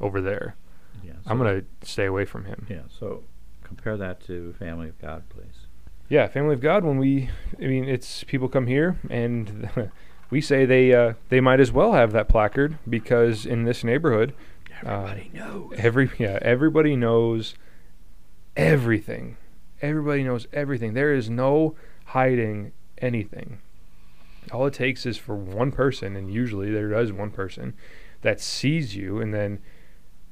over 0.00 0.22
there 0.22 0.56
Yeah, 1.04 1.12
I'm 1.26 1.36
gonna 1.36 1.62
stay 1.82 2.06
away 2.06 2.24
from 2.24 2.46
him. 2.46 2.66
Yeah, 2.70 2.82
so 2.88 3.24
compare 3.62 3.96
that 3.98 4.20
to 4.26 4.54
Family 4.58 4.88
of 4.88 4.98
God, 4.98 5.22
please. 5.28 5.66
Yeah, 6.08 6.28
Family 6.28 6.54
of 6.54 6.60
God. 6.60 6.84
When 6.84 6.98
we, 6.98 7.30
I 7.58 7.66
mean, 7.66 7.88
it's 7.88 8.24
people 8.24 8.48
come 8.48 8.66
here 8.66 8.98
and 9.08 9.70
we 10.30 10.40
say 10.40 10.64
they 10.64 10.92
uh, 10.94 11.14
they 11.28 11.40
might 11.40 11.60
as 11.60 11.70
well 11.72 11.92
have 11.92 12.12
that 12.12 12.28
placard 12.28 12.78
because 12.88 13.46
in 13.46 13.64
this 13.64 13.84
neighborhood, 13.84 14.34
Everybody 14.84 15.30
um, 15.34 15.38
knows. 15.38 15.72
every 15.76 16.10
yeah 16.18 16.38
everybody 16.42 16.96
knows 16.96 17.54
everything. 18.56 19.36
Everybody 19.80 20.22
knows 20.22 20.46
everything. 20.52 20.94
There 20.94 21.12
is 21.12 21.28
no 21.28 21.74
hiding 22.06 22.72
anything. 22.98 23.58
All 24.50 24.66
it 24.66 24.74
takes 24.74 25.06
is 25.06 25.16
for 25.16 25.36
one 25.36 25.72
person, 25.72 26.16
and 26.16 26.32
usually 26.32 26.70
there 26.70 26.92
is 26.94 27.12
one 27.12 27.30
person 27.30 27.74
that 28.22 28.40
sees 28.40 28.96
you, 28.96 29.20
and 29.20 29.32
then 29.32 29.60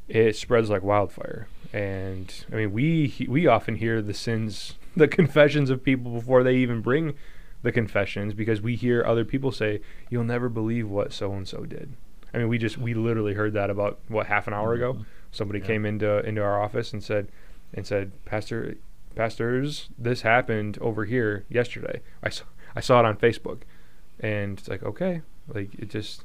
it 0.09 0.37
spreads 0.37 0.71
like 0.71 0.83
wildfire. 0.83 1.49
And 1.73 2.33
I 2.53 2.57
mean, 2.57 2.73
we 2.73 3.27
we 3.29 3.47
often 3.47 3.77
hear 3.77 4.03
the 4.03 4.15
sins, 4.15 4.75
the 4.97 5.09
confessions 5.09 5.71
of 5.71 5.85
people 5.85 6.13
before 6.13 6.43
they 6.43 6.57
even 6.57 6.81
bring 6.81 7.15
the 7.63 7.73
confessions, 7.73 8.35
because 8.35 8.61
we 8.61 8.75
hear 8.75 9.05
other 9.05 9.25
people 9.25 9.53
say, 9.53 9.81
"You'll 10.09 10.25
never 10.25 10.49
believe 10.49 10.89
what 10.89 11.13
so 11.13 11.33
and 11.33 11.47
so 11.47 11.65
did." 11.65 11.95
I 12.33 12.39
mean, 12.39 12.49
we 12.49 12.59
just 12.59 12.79
we 12.79 12.95
literally 12.95 13.35
heard 13.35 13.53
that 13.55 13.71
about 13.71 13.99
what 14.09 14.27
half 14.27 14.47
an 14.47 14.55
hour 14.55 14.73
ago. 14.75 14.95
Mhm. 14.95 15.05
Somebody 15.33 15.61
Yeah. 15.61 15.67
came 15.67 15.87
into 15.87 16.19
into 16.27 16.43
our 16.43 16.61
office 16.61 16.93
and 16.93 17.03
said, 17.03 17.29
and 17.75 17.87
said, 17.87 18.13
Pastor, 18.25 18.77
pastors, 19.15 19.89
this 19.99 20.23
happened 20.23 20.79
over 20.81 21.05
here 21.05 21.45
yesterday. 21.49 22.01
I 22.23 22.29
saw 22.31 22.45
I 22.77 22.81
saw 22.81 23.01
it 23.01 23.05
on 23.07 23.17
Facebook, 23.17 23.63
and 24.21 24.59
it's 24.59 24.69
like 24.69 24.83
okay, 24.83 25.23
like 25.49 25.75
it 25.75 25.91
just 25.91 26.25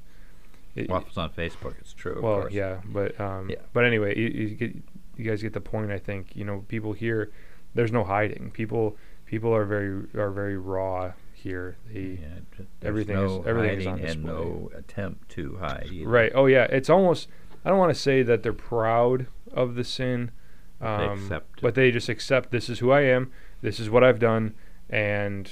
it- 0.76 0.90
Well, 0.90 1.02
if 1.02 1.08
it's 1.08 1.18
on 1.18 1.30
Facebook, 1.32 1.76
it's 1.80 1.94
true. 1.94 2.16
Of 2.18 2.24
well, 2.24 2.42
course. 2.42 2.54
yeah, 2.54 2.82
but 2.86 3.20
um, 3.20 3.50
Yeah. 3.50 3.58
but 3.74 3.86
anyway, 3.86 4.18
you, 4.18 4.28
you 4.28 4.50
get 4.56 4.76
you 5.18 5.24
guys 5.24 5.42
get 5.42 5.54
the 5.54 5.62
point. 5.62 5.92
I 5.92 5.98
think 6.00 6.36
you 6.36 6.44
know 6.46 6.66
people 6.68 6.94
here. 6.94 7.32
There's 7.74 7.92
no 7.92 8.04
hiding. 8.04 8.52
People 8.52 8.98
people 9.26 9.54
are 9.56 9.66
very 9.66 10.04
are 10.16 10.32
very 10.32 10.58
raw 10.58 11.14
here. 11.46 11.78
They 11.92 12.20
Yeah, 12.22 12.66
everything 12.82 13.16
is- 13.18 13.32
no 13.32 13.44
everything 13.44 13.80
is 13.80 13.88
on 13.88 14.00
and 14.00 14.24
no 14.24 14.72
attempt 14.76 15.30
to 15.30 15.58
hide. 15.58 15.88
either. 15.92 16.10
right. 16.10 16.32
Oh 16.36 16.48
yeah, 16.48 16.64
it's 16.66 16.90
almost. 16.90 17.28
I 17.64 17.70
don't 17.70 17.78
want 17.80 17.94
to 17.96 18.00
say 18.00 18.22
that 18.24 18.44
they're 18.44 18.52
proud 18.54 19.28
of 19.54 19.76
the 19.76 19.84
sin, 19.84 20.32
They 20.82 20.88
um, 20.88 21.24
accept 21.24 21.62
but 21.62 21.76
they 21.76 21.90
just 21.92 22.10
accept 22.10 22.52
this 22.52 22.68
is 22.70 22.80
who 22.80 22.92
I 22.92 23.02
am. 23.02 23.32
This 23.62 23.80
is 23.80 23.90
what 23.90 24.04
I've 24.04 24.20
done, 24.20 24.54
and 24.90 25.50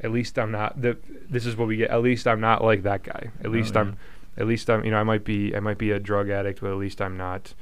at 0.00 0.10
least 0.10 0.38
I'm 0.38 0.50
not. 0.50 0.80
The, 0.80 0.96
this 1.28 1.46
is 1.46 1.56
what 1.56 1.68
we 1.68 1.76
get. 1.76 1.90
At 1.90 2.02
least 2.02 2.26
I'm 2.26 2.40
not 2.40 2.64
like 2.64 2.82
that 2.82 3.02
guy. 3.02 3.30
At 3.40 3.46
Oh, 3.46 3.50
least 3.50 3.74
yeah. 3.74 3.80
I'm. 3.82 3.96
At 4.36 4.46
least 4.46 4.68
I'm. 4.70 4.84
You 4.84 4.90
know, 4.90 4.98
I 4.98 5.02
might 5.04 5.24
be. 5.24 5.54
I 5.54 5.60
might 5.60 5.78
be 5.78 5.90
a 5.90 5.98
drug 6.00 6.28
addict, 6.30 6.60
but 6.60 6.70
at 6.70 6.76
least 6.78 7.00
I'm 7.02 7.16
not 7.16 7.54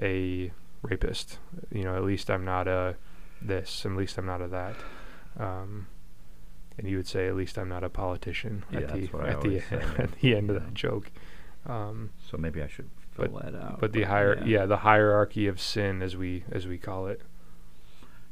a 0.00 0.52
rapist. 0.82 1.38
You 1.72 1.84
know, 1.84 1.96
at 1.96 2.04
least 2.04 2.30
I'm 2.30 2.44
not 2.44 2.66
a 2.68 2.96
this. 3.40 3.84
At 3.86 3.92
least 3.92 4.18
I'm 4.18 4.26
not 4.26 4.40
a 4.40 4.48
that. 4.48 4.74
Um, 5.38 5.86
and 6.78 6.88
you 6.88 6.96
would 6.96 7.06
say, 7.06 7.28
at 7.28 7.36
least 7.36 7.56
I'm 7.58 7.68
not 7.68 7.84
a 7.84 7.88
politician. 7.90 8.64
Yeah, 8.70 8.80
at 8.80 8.92
the 8.92 9.00
that's 9.00 9.12
what 9.12 9.24
I 9.24 9.28
at 9.30 9.40
the 9.42 9.60
say, 9.60 9.76
at 9.98 10.12
the 10.20 10.36
end 10.36 10.50
of 10.50 10.56
yeah. 10.56 10.62
that 10.62 10.74
joke. 10.74 11.10
Um, 11.66 12.10
So 12.30 12.36
maybe 12.36 12.62
I 12.62 12.66
should 12.68 12.90
fill 13.12 13.38
that 13.42 13.54
out. 13.54 13.80
but 13.80 13.92
the 13.92 14.02
higher, 14.04 14.42
yeah. 14.44 14.66
the 14.66 14.78
hierarchy 14.78 15.46
of 15.46 15.60
sin, 15.60 16.02
as 16.02 16.16
we 16.16 16.44
as 16.50 16.66
we 16.66 16.78
call 16.78 17.06
it. 17.06 17.20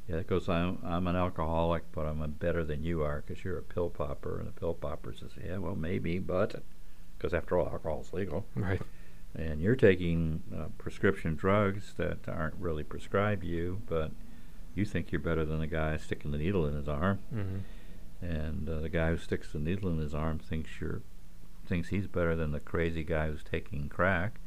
Yeah, 0.09 0.17
it 0.17 0.27
goes. 0.27 0.49
I'm 0.49 0.79
I'm 0.85 1.07
an 1.07 1.15
alcoholic, 1.17 1.85
but 1.93 2.07
I'm 2.07 2.21
a 2.21 2.29
better 2.29 2.65
than 2.65 2.83
you 2.83 3.03
are 3.03 3.23
because 3.27 3.45
you're 3.45 3.59
a 3.59 3.63
pill 3.63 3.89
popper, 3.89 4.39
and 4.39 4.49
the 4.49 4.53
pill 4.53 4.75
popper 4.75 5.15
says, 5.15 5.31
"Yeah, 5.43 5.59
well, 5.59 5.77
maybe, 5.77 6.19
but 6.19 6.63
because 7.17 7.33
after 7.33 7.57
all, 7.57 7.69
alcohol's 7.69 8.13
legal, 8.13 8.45
Right. 8.57 8.83
and 9.37 9.61
you're 9.63 9.77
taking 9.77 10.43
uh, 10.55 10.65
prescription 10.77 11.37
drugs 11.37 11.95
that 11.99 12.19
aren't 12.29 12.57
really 12.57 12.83
prescribed 12.83 13.45
you, 13.45 13.81
but 13.87 14.11
you 14.75 14.85
think 14.85 15.13
you're 15.13 15.21
better 15.21 15.45
than 15.45 15.61
the 15.61 15.69
guy 15.69 15.97
sticking 15.99 16.33
the 16.33 16.39
needle 16.39 16.67
in 16.67 16.75
his 16.75 16.89
arm, 16.89 17.21
Mm-hmm. 17.33 17.59
And 18.23 18.69
uh, 18.69 18.79
the 18.79 18.89
guy 18.89 19.11
who 19.11 19.19
sticks 19.19 19.53
the 19.53 19.59
needle 19.59 19.91
in 19.91 19.99
his 19.99 20.15
arm 20.15 20.39
thinks 20.39 20.81
you're 20.81 21.03
thinks 21.67 21.89
he's 21.89 22.07
better 22.07 22.35
than 22.35 22.53
the 22.53 22.61
crazy 22.61 23.03
guy 23.05 23.27
who's 23.29 23.43
taking 23.45 23.89
crack 23.89 24.41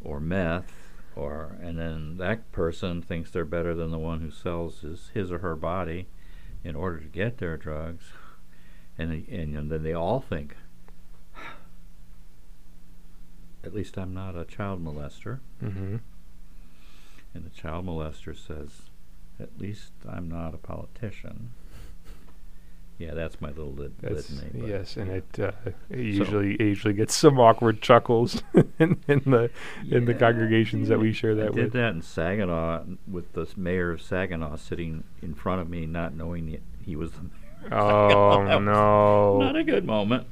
or 0.00 0.18
meth." 0.20 0.72
Or 1.16 1.56
and 1.60 1.78
then 1.78 2.16
that 2.18 2.50
person 2.52 3.02
thinks 3.02 3.30
they're 3.30 3.44
better 3.44 3.74
than 3.74 3.90
the 3.90 3.98
one 3.98 4.20
who 4.20 4.30
sells 4.30 4.80
his 4.80 5.10
his 5.12 5.30
or 5.32 5.38
her 5.40 5.56
body 5.56 6.06
in 6.62 6.74
order 6.76 6.98
to 7.00 7.06
get 7.08 7.38
their 7.38 7.56
drugs, 7.56 8.12
and 8.96 9.12
and, 9.28 9.56
and 9.56 9.70
then 9.72 9.82
they 9.82 9.92
all 9.92 10.20
think, 10.20 10.54
at 13.64 13.74
least 13.74 13.98
I'm 13.98 14.14
not 14.14 14.36
a 14.36 14.44
child 14.44 14.82
molester, 14.84 15.40
Mm-hmm. 15.62 15.96
and 17.34 17.44
the 17.44 17.50
child 17.50 17.86
molester 17.86 18.34
says, 18.36 18.82
at 19.38 19.58
least 19.58 19.92
I'm 20.08 20.28
not 20.28 20.54
a 20.54 20.58
politician. 20.58 21.52
Yeah, 23.00 23.14
that's 23.14 23.40
my 23.40 23.48
little 23.48 23.72
lit- 23.72 23.98
That's, 24.02 24.30
litany. 24.30 24.68
yes, 24.68 24.96
and 24.98 25.06
yeah. 25.08 25.14
it, 25.14 25.40
uh, 25.40 25.70
it 25.88 25.98
usually 26.00 26.52
it 26.56 26.60
usually 26.60 26.92
gets 26.92 27.14
some 27.14 27.40
awkward 27.40 27.80
chuckles 27.80 28.42
in, 28.78 29.00
in 29.08 29.22
the 29.24 29.50
in 29.90 30.04
the 30.04 30.12
Yeah, 30.12 30.18
congregations 30.18 30.88
that 30.88 30.98
we 31.00 31.12
share 31.14 31.32
I 31.32 31.34
that 31.36 31.54
did 31.54 31.72
that 31.72 31.94
in 31.94 32.02
Saginaw 32.02 32.84
with 33.10 33.32
the 33.32 33.48
mayor 33.56 33.90
of 33.90 34.02
Saginaw 34.02 34.56
sitting 34.56 35.04
in 35.22 35.32
front 35.32 35.62
of 35.62 35.70
me, 35.70 35.86
not 35.86 36.12
knowing 36.14 36.50
that 36.52 36.60
he 36.84 36.94
was 36.94 37.12
the 37.12 37.22
mayor. 37.62 37.72
Oh. 37.74 38.44
That 38.46 38.56
was 38.58 38.64
no! 38.66 39.38
Not 39.40 39.56
a 39.56 39.64
good 39.64 39.86
moment. 39.86 40.26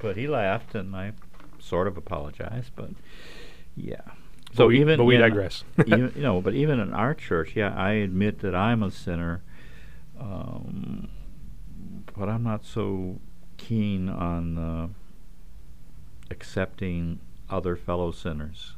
But 0.00 0.16
he 0.16 0.28
laughed, 0.28 0.76
and 0.76 0.94
I 0.94 1.12
sort 1.58 1.88
of 1.88 1.96
apologized. 1.96 2.70
But 2.76 2.90
yeah. 3.76 4.02
But 4.54 4.68
we- 4.68 4.80
even 4.80 4.98
but 4.98 5.04
we 5.04 5.16
digress. 5.16 5.64
even, 5.84 6.12
you 6.14 6.22
know, 6.22 6.40
but 6.40 6.54
even 6.54 6.78
in 6.78 6.92
our 6.92 7.12
church, 7.14 7.56
yeah, 7.56 7.74
I 7.76 7.92
admit 7.94 8.38
that 8.40 8.54
I'm 8.54 8.84
a 8.84 8.90
sinner. 8.92 9.42
Um, 10.20 11.08
but 12.16 12.28
I'm 12.28 12.42
not 12.42 12.64
so 12.64 13.20
keen 13.56 14.08
on 14.08 14.58
uh, 14.58 14.88
accepting 16.30 17.20
other 17.48 17.76
fellow 17.76 18.10
sinners 18.10 18.74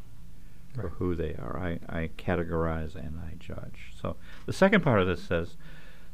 for 0.74 0.90
who 0.90 1.14
they 1.14 1.34
are. 1.34 1.58
I, 1.58 1.78
I 1.88 2.10
categorize 2.18 2.94
and 2.94 3.20
I 3.20 3.34
judge. 3.38 3.92
So 4.00 4.16
the 4.46 4.52
second 4.52 4.82
part 4.82 5.00
of 5.00 5.06
this 5.06 5.22
says, 5.22 5.56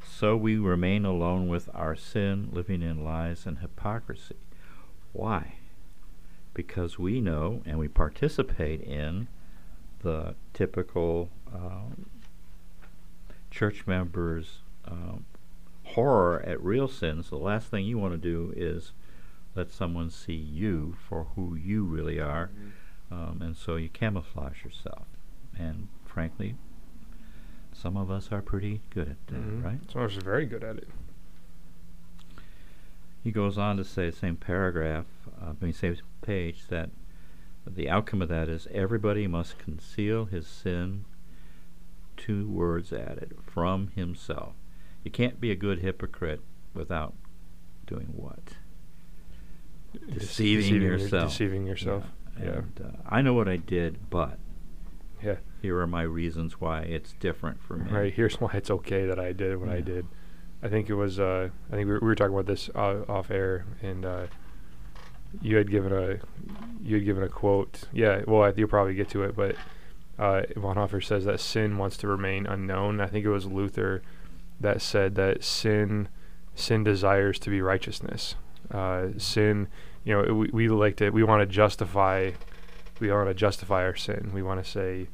so 0.07 0.37
we 0.37 0.57
remain 0.57 1.05
alone 1.05 1.49
with 1.49 1.69
our 1.75 1.97
sin, 1.97 2.49
living 2.53 2.83
in 2.83 3.05
lies 3.05 3.47
and 3.47 3.59
hypocrisy. 3.59 4.37
Why? 5.13 5.55
Because 6.55 6.99
we 6.99 7.21
know 7.21 7.63
and 7.65 7.79
we 7.79 7.89
participate 7.89 8.83
in 8.83 9.29
the 10.01 10.35
typical 10.53 11.31
um, 11.53 12.07
church 13.51 13.87
members' 13.87 14.59
um, 14.87 15.25
horror 15.95 16.43
at 16.47 16.63
real 16.63 16.89
sins. 16.89 17.31
The 17.31 17.37
last 17.37 17.69
thing 17.69 17.85
you 17.85 17.99
want 17.99 18.13
to 18.15 18.19
do 18.19 18.53
is 18.57 18.93
let 19.55 19.71
someone 19.73 20.11
see 20.11 20.35
you 20.35 20.97
for 21.09 21.25
who 21.35 21.55
you 21.55 21.85
really 21.85 22.21
are, 22.21 22.51
um, 23.11 23.41
and 23.43 23.57
so 23.57 23.77
you 23.77 23.89
camouflage 23.89 24.65
yourself. 24.65 25.07
And 25.59 25.89
frankly, 26.05 26.55
some 27.73 27.97
of 27.97 28.11
us 28.11 28.31
are 28.31 28.43
pretty 28.43 28.83
good 28.91 29.09
at 29.09 29.27
that, 29.29 29.41
Mhm. 29.43 29.65
right? 29.65 29.91
Some 29.91 30.03
of 30.03 30.11
us 30.11 30.17
are 30.19 30.25
very 30.25 30.47
good 30.47 30.63
at 30.63 30.77
it. 30.77 30.89
He 33.23 33.33
goes 33.33 33.59
on 33.59 33.77
to 33.77 33.85
say, 33.85 34.11
same 34.11 34.37
paragraph, 34.37 35.07
uh, 35.41 35.51
I 35.61 35.65
mean, 35.65 35.73
same 35.73 35.97
page, 36.23 36.67
that 36.69 36.91
the 37.67 37.89
outcome 37.91 38.23
of 38.23 38.29
that 38.29 38.49
is 38.49 38.67
everybody 38.69 39.27
must 39.27 39.59
conceal 39.59 40.25
his 40.25 40.47
sin, 40.47 41.05
two 42.17 42.49
words 42.49 42.93
added, 42.93 43.37
from 43.43 43.89
himself. 43.89 44.55
You 45.05 45.11
can't 45.11 45.41
be 45.41 45.51
a 45.51 45.57
good 45.57 45.79
hypocrite 45.81 46.41
without 46.75 47.15
doing 47.87 48.09
what? 48.15 48.39
Dece- 49.97 50.19
Deceiving 50.21 50.83
yourself. 50.83 51.31
Deceiving 51.31 51.67
yourself. 51.67 52.05
Yeah. 52.39 52.45
Yeah. 52.45 52.53
And, 52.59 52.81
uh, 52.85 52.99
I 53.09 53.23
know 53.23 53.35
what 53.35 53.49
I 53.49 53.57
did, 53.57 54.11
but 54.11 54.39
Yeah. 55.23 55.37
here 55.63 55.79
are 55.79 55.87
my 55.87 56.03
reasons 56.03 56.61
why 56.61 56.83
it's 56.83 57.13
different 57.15 57.61
for 57.63 57.77
me. 57.77 57.91
Right. 57.91 58.13
Here's 58.13 58.41
why 58.41 58.51
it's 58.55 58.71
okay 58.71 59.07
that 59.07 59.19
I 59.19 59.33
did 59.33 59.59
what 59.59 59.69
I 59.69 59.81
did. 59.81 60.07
I 60.63 60.69
think 60.69 60.91
it 60.91 60.95
was. 60.95 61.19
Uh, 61.19 61.49
I 61.71 61.75
think 61.75 61.87
we 61.87 61.93
were, 61.95 62.01
we 62.01 62.07
were 62.09 62.15
talking 62.15 62.35
about 62.35 62.47
this 62.47 62.69
uh, 62.75 63.03
off 63.09 63.31
air, 63.31 63.65
and 63.83 64.05
uh, 64.05 64.27
you 65.41 65.57
had 65.57 65.71
given 65.71 65.91
a 65.93 66.19
you 66.83 66.97
had 66.97 67.05
given 67.05 67.23
a 67.23 67.29
quote. 67.29 67.85
Yeah. 67.93 68.23
Well, 68.27 68.43
I, 68.43 68.53
you'll 68.57 68.69
probably 68.69 68.95
get 68.95 69.09
to 69.11 69.23
it, 69.25 69.35
but 69.35 69.57
uh, 70.19 70.43
Bonhoeffer 70.57 71.03
says 71.03 71.25
that 71.25 71.41
sin 71.41 71.79
wants 71.79 71.97
to 71.99 72.09
remain 72.09 72.47
unknown. 72.47 73.01
I 73.01 73.07
think 73.07 73.25
it 73.25 73.31
was 73.31 73.47
Luther 73.47 74.03
that 74.61 74.83
said 74.83 75.15
that 75.17 75.43
sin 75.45 76.09
sin 76.55 76.85
desires 76.85 77.39
to 77.41 77.51
be 77.51 77.63
righteousness. 77.63 78.35
Uh, 78.71 79.09
sin, 79.17 79.67
you 80.05 80.13
know, 80.15 80.35
we, 80.35 80.49
we 80.53 80.69
like 80.69 80.97
to 80.97 81.11
we 81.11 81.23
want 81.23 81.41
to 81.41 81.47
justify 81.47 82.31
we 83.01 83.11
want 83.11 83.29
to 83.29 83.35
justify 83.35 83.83
our 83.83 83.97
sin. 83.97 84.31
We 84.35 84.43
want 84.43 84.63
to 84.63 84.71
say, 84.71 85.09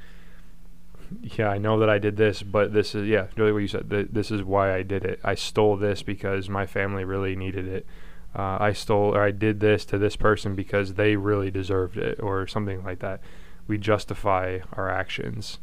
yeah, 1.22 1.48
I 1.48 1.58
know 1.58 1.78
that 1.78 1.88
I 1.88 1.98
did 1.98 2.16
this, 2.16 2.42
but 2.42 2.72
this 2.72 2.94
is 2.94 3.06
yeah, 3.06 3.26
really 3.36 3.52
what 3.52 3.60
you 3.60 3.68
said. 3.68 3.88
Th- 3.88 4.08
this 4.10 4.30
is 4.30 4.42
why 4.42 4.74
I 4.74 4.82
did 4.82 5.04
it. 5.04 5.20
I 5.22 5.34
stole 5.36 5.76
this 5.76 6.02
because 6.02 6.48
my 6.48 6.66
family 6.66 7.04
really 7.04 7.36
needed 7.36 7.68
it. 7.68 7.86
Uh, 8.34 8.58
I 8.60 8.72
stole 8.72 9.14
or 9.14 9.22
I 9.22 9.30
did 9.30 9.60
this 9.60 9.84
to 9.86 9.98
this 9.98 10.16
person 10.16 10.54
because 10.54 10.94
they 10.94 11.16
really 11.16 11.50
deserved 11.50 11.96
it, 11.96 12.20
or 12.20 12.46
something 12.46 12.82
like 12.84 12.98
that. 12.98 13.20
We 13.68 13.78
justify 13.78 14.58
our 14.72 14.90
actions 14.90 15.58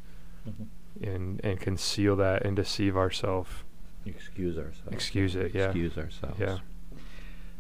Mhm. 0.48 0.68
and 1.02 1.42
and 1.44 1.60
conceal 1.60 2.16
that 2.18 2.44
and 2.46 2.56
deceive 2.56 2.98
ourselves. 2.98 3.63
Excuse 4.06 4.58
ourselves. 4.58 4.92
Excuse 4.92 5.36
it, 5.36 5.54
yeah. 5.54 5.66
Excuse 5.66 5.98
ourselves. 5.98 6.40
Yeah. 6.40 6.58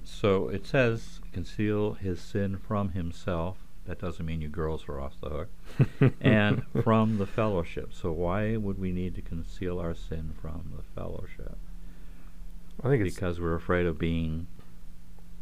So 0.03 0.49
it 0.49 0.65
says 0.65 1.19
conceal 1.31 1.93
his 1.93 2.19
sin 2.21 2.57
from 2.57 2.89
himself. 2.89 3.57
That 3.85 3.99
doesn't 3.99 4.25
mean 4.25 4.41
you 4.41 4.47
girls 4.47 4.85
are 4.87 4.99
off 4.99 5.13
the 5.21 5.29
hook. 5.29 6.13
and 6.21 6.63
from 6.83 7.17
the 7.17 7.25
fellowship. 7.25 7.93
So 7.93 8.11
why 8.11 8.55
would 8.57 8.79
we 8.79 8.91
need 8.91 9.15
to 9.15 9.21
conceal 9.21 9.79
our 9.79 9.93
sin 9.93 10.33
from 10.41 10.71
the 10.75 10.83
fellowship? 10.99 11.57
I 12.83 12.87
think 12.89 13.05
it's 13.05 13.15
Because 13.15 13.39
we're 13.39 13.55
afraid 13.55 13.85
of 13.85 13.97
being 13.99 14.47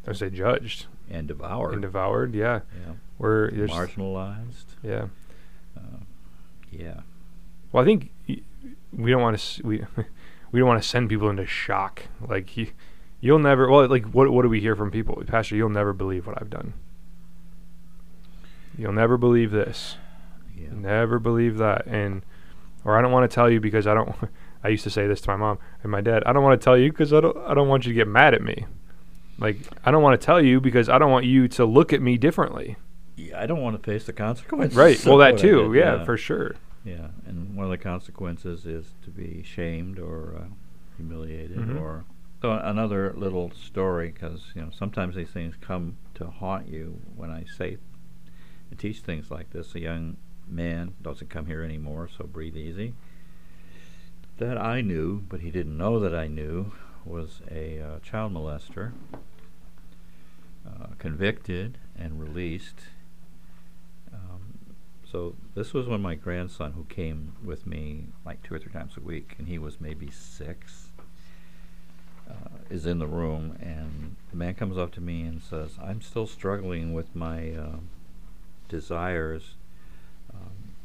I 0.05 0.12
would 0.12 0.17
say 0.17 0.29
judged 0.31 0.88
and 1.10 1.27
devoured. 1.27 1.74
and 1.74 1.81
devoured. 1.84 2.34
Yeah, 2.34 2.62
yeah. 2.86 2.93
we're 3.20 3.51
Marginalized. 3.51 4.65
yeah. 4.84 5.08
Uh, 5.77 6.00
yeah. 6.72 7.01
Well, 7.72 7.84
I 7.84 7.86
think 7.86 8.12
y- 8.27 8.41
we 8.91 9.12
don't 9.12 9.22
want 9.22 9.38
to 9.39 9.63
we 9.63 9.77
we 10.51 10.60
don't 10.60 10.67
want 10.67 10.81
to 10.81 10.88
send 10.88 11.10
people 11.10 11.29
into 11.29 11.46
shock. 11.46 12.03
Like 12.25 12.55
you, 12.58 12.67
you'll 13.20 13.39
never. 13.39 13.70
Well, 13.70 13.88
like 13.88 14.05
what 14.05 14.31
what 14.31 14.43
do 14.43 14.50
we 14.50 14.60
hear 14.60 14.75
from 14.75 14.91
people, 14.91 15.22
Pastor? 15.25 15.55
You'll 15.55 15.70
never 15.70 15.93
believe 15.93 16.27
what 16.27 16.41
I've 16.41 16.50
done. 16.50 16.74
You'll 18.77 18.93
never 18.93 19.17
believe 19.17 19.51
this. 19.51 19.98
Yeah. 20.55 20.70
Never 20.72 21.20
believe 21.20 21.58
that. 21.58 21.86
And 21.88 22.24
or 22.84 22.98
I 22.98 23.01
don't 23.01 23.12
want 23.12 23.29
to 23.29 23.34
tell 23.34 23.50
you 23.50 23.60
because 23.60 23.88
I 23.88 23.93
don't. 23.93 24.15
I 24.63 24.67
used 24.67 24.84
to 24.84 24.91
say 24.91 25.08
this 25.08 25.22
to 25.22 25.29
my 25.31 25.38
mom 25.38 25.58
and 25.81 25.91
my 25.91 26.01
dad. 26.01 26.22
I 26.25 26.34
don't 26.34 26.43
want 26.43 26.60
to 26.60 26.63
tell 26.63 26.77
you 26.77 26.91
because 26.91 27.12
I 27.13 27.22
don't. 27.22 27.38
I 27.38 27.53
don't 27.53 27.67
want 27.67 27.86
you 27.86 27.93
to 27.93 27.96
get 27.96 28.08
mad 28.08 28.34
at 28.34 28.41
me. 28.41 28.65
Like 29.39 29.58
I 29.84 29.91
don't 29.91 30.03
want 30.03 30.20
to 30.20 30.24
tell 30.24 30.41
you 30.41 30.62
because 30.62 30.88
I 30.88 31.00
don't 31.00 31.12
want 31.12 31.25
you 31.25 31.48
to 31.50 31.65
look 31.65 31.93
at 31.93 32.01
me 32.01 32.17
differently. 32.17 32.77
Yeah, 33.15 33.41
I 33.41 33.48
don't 33.48 33.62
want 33.62 33.81
to 33.81 33.84
face 33.84 34.05
the 34.05 34.13
consequences. 34.13 34.77
Right. 34.77 35.03
Well, 35.05 35.17
that 35.17 35.38
too. 35.38 35.74
did, 35.74 35.79
Yeah, 35.79 36.03
for 36.05 36.17
sure. 36.17 36.55
Yeah, 36.84 37.10
and 37.26 37.56
one 37.56 37.66
of 37.66 37.72
the 37.72 37.78
consequences 37.78 38.66
is 38.66 38.96
to 39.04 39.12
be 39.12 39.44
shamed 39.44 40.00
or 40.00 40.36
uh, 40.36 40.48
humiliated 40.98 41.58
Mhm. 41.58 41.80
or. 41.80 42.06
So 42.42 42.54
another 42.54 43.14
little 43.14 43.52
story, 43.52 44.10
because 44.12 44.52
you 44.56 44.62
know 44.64 44.72
sometimes 44.72 45.16
these 45.16 45.30
things 45.30 45.56
come 45.62 45.98
to 46.16 46.26
haunt 46.28 46.68
you 46.68 47.00
when 47.16 47.30
I 47.30 47.44
say 47.44 47.78
and 48.72 48.80
teach 48.80 49.02
things 49.02 49.30
like 49.30 49.52
this. 49.52 49.76
A 49.76 49.80
young 49.80 50.18
man 50.48 50.94
doesn't 51.04 51.30
come 51.30 51.46
here 51.46 51.62
anymore, 51.62 52.08
so 52.08 52.26
breathe 52.26 52.58
easy. 52.58 52.94
That 54.38 54.58
I 54.58 54.82
knew, 54.82 55.20
but 55.30 55.42
he 55.42 55.52
didn't 55.52 55.78
know 55.78 56.00
that 56.00 56.16
I 56.16 56.28
knew, 56.28 56.72
was 57.06 57.42
a 57.52 57.80
uh, 57.80 58.00
child 58.00 58.34
molester, 58.34 58.94
uh, 60.66 60.88
convicted 60.98 61.78
and 61.96 62.20
released. 62.20 62.80
So 65.12 65.36
this 65.56 65.74
was 65.74 65.88
when 65.88 66.01
my 66.01 66.15
grandson, 66.15 66.72
who 66.72 66.86
came 66.86 67.34
with 67.44 67.68
me 67.68 68.06
like 68.25 68.41
two 68.44 68.56
or 68.56 68.60
three 68.60 68.72
times 68.72 68.96
a 68.96 69.01
week, 69.01 69.36
and 69.38 69.48
he 69.48 69.60
was 69.60 69.82
maybe 69.82 70.10
six, 70.10 70.88
uh, 72.30 72.60
is 72.70 72.86
in 72.86 73.00
the 73.00 73.08
room, 73.08 73.58
and 73.60 74.15
the 74.30 74.38
man 74.38 74.53
comes 74.53 74.77
up 74.77 74.94
to 74.94 75.01
me 75.01 75.24
and 75.24 75.41
says, 75.41 75.77
"I'm 75.84 76.01
still 76.01 76.27
struggling 76.27 76.94
with 76.94 77.13
my 77.13 77.51
uh, 77.51 77.80
desires. 78.70 79.56
Um, 80.34 80.75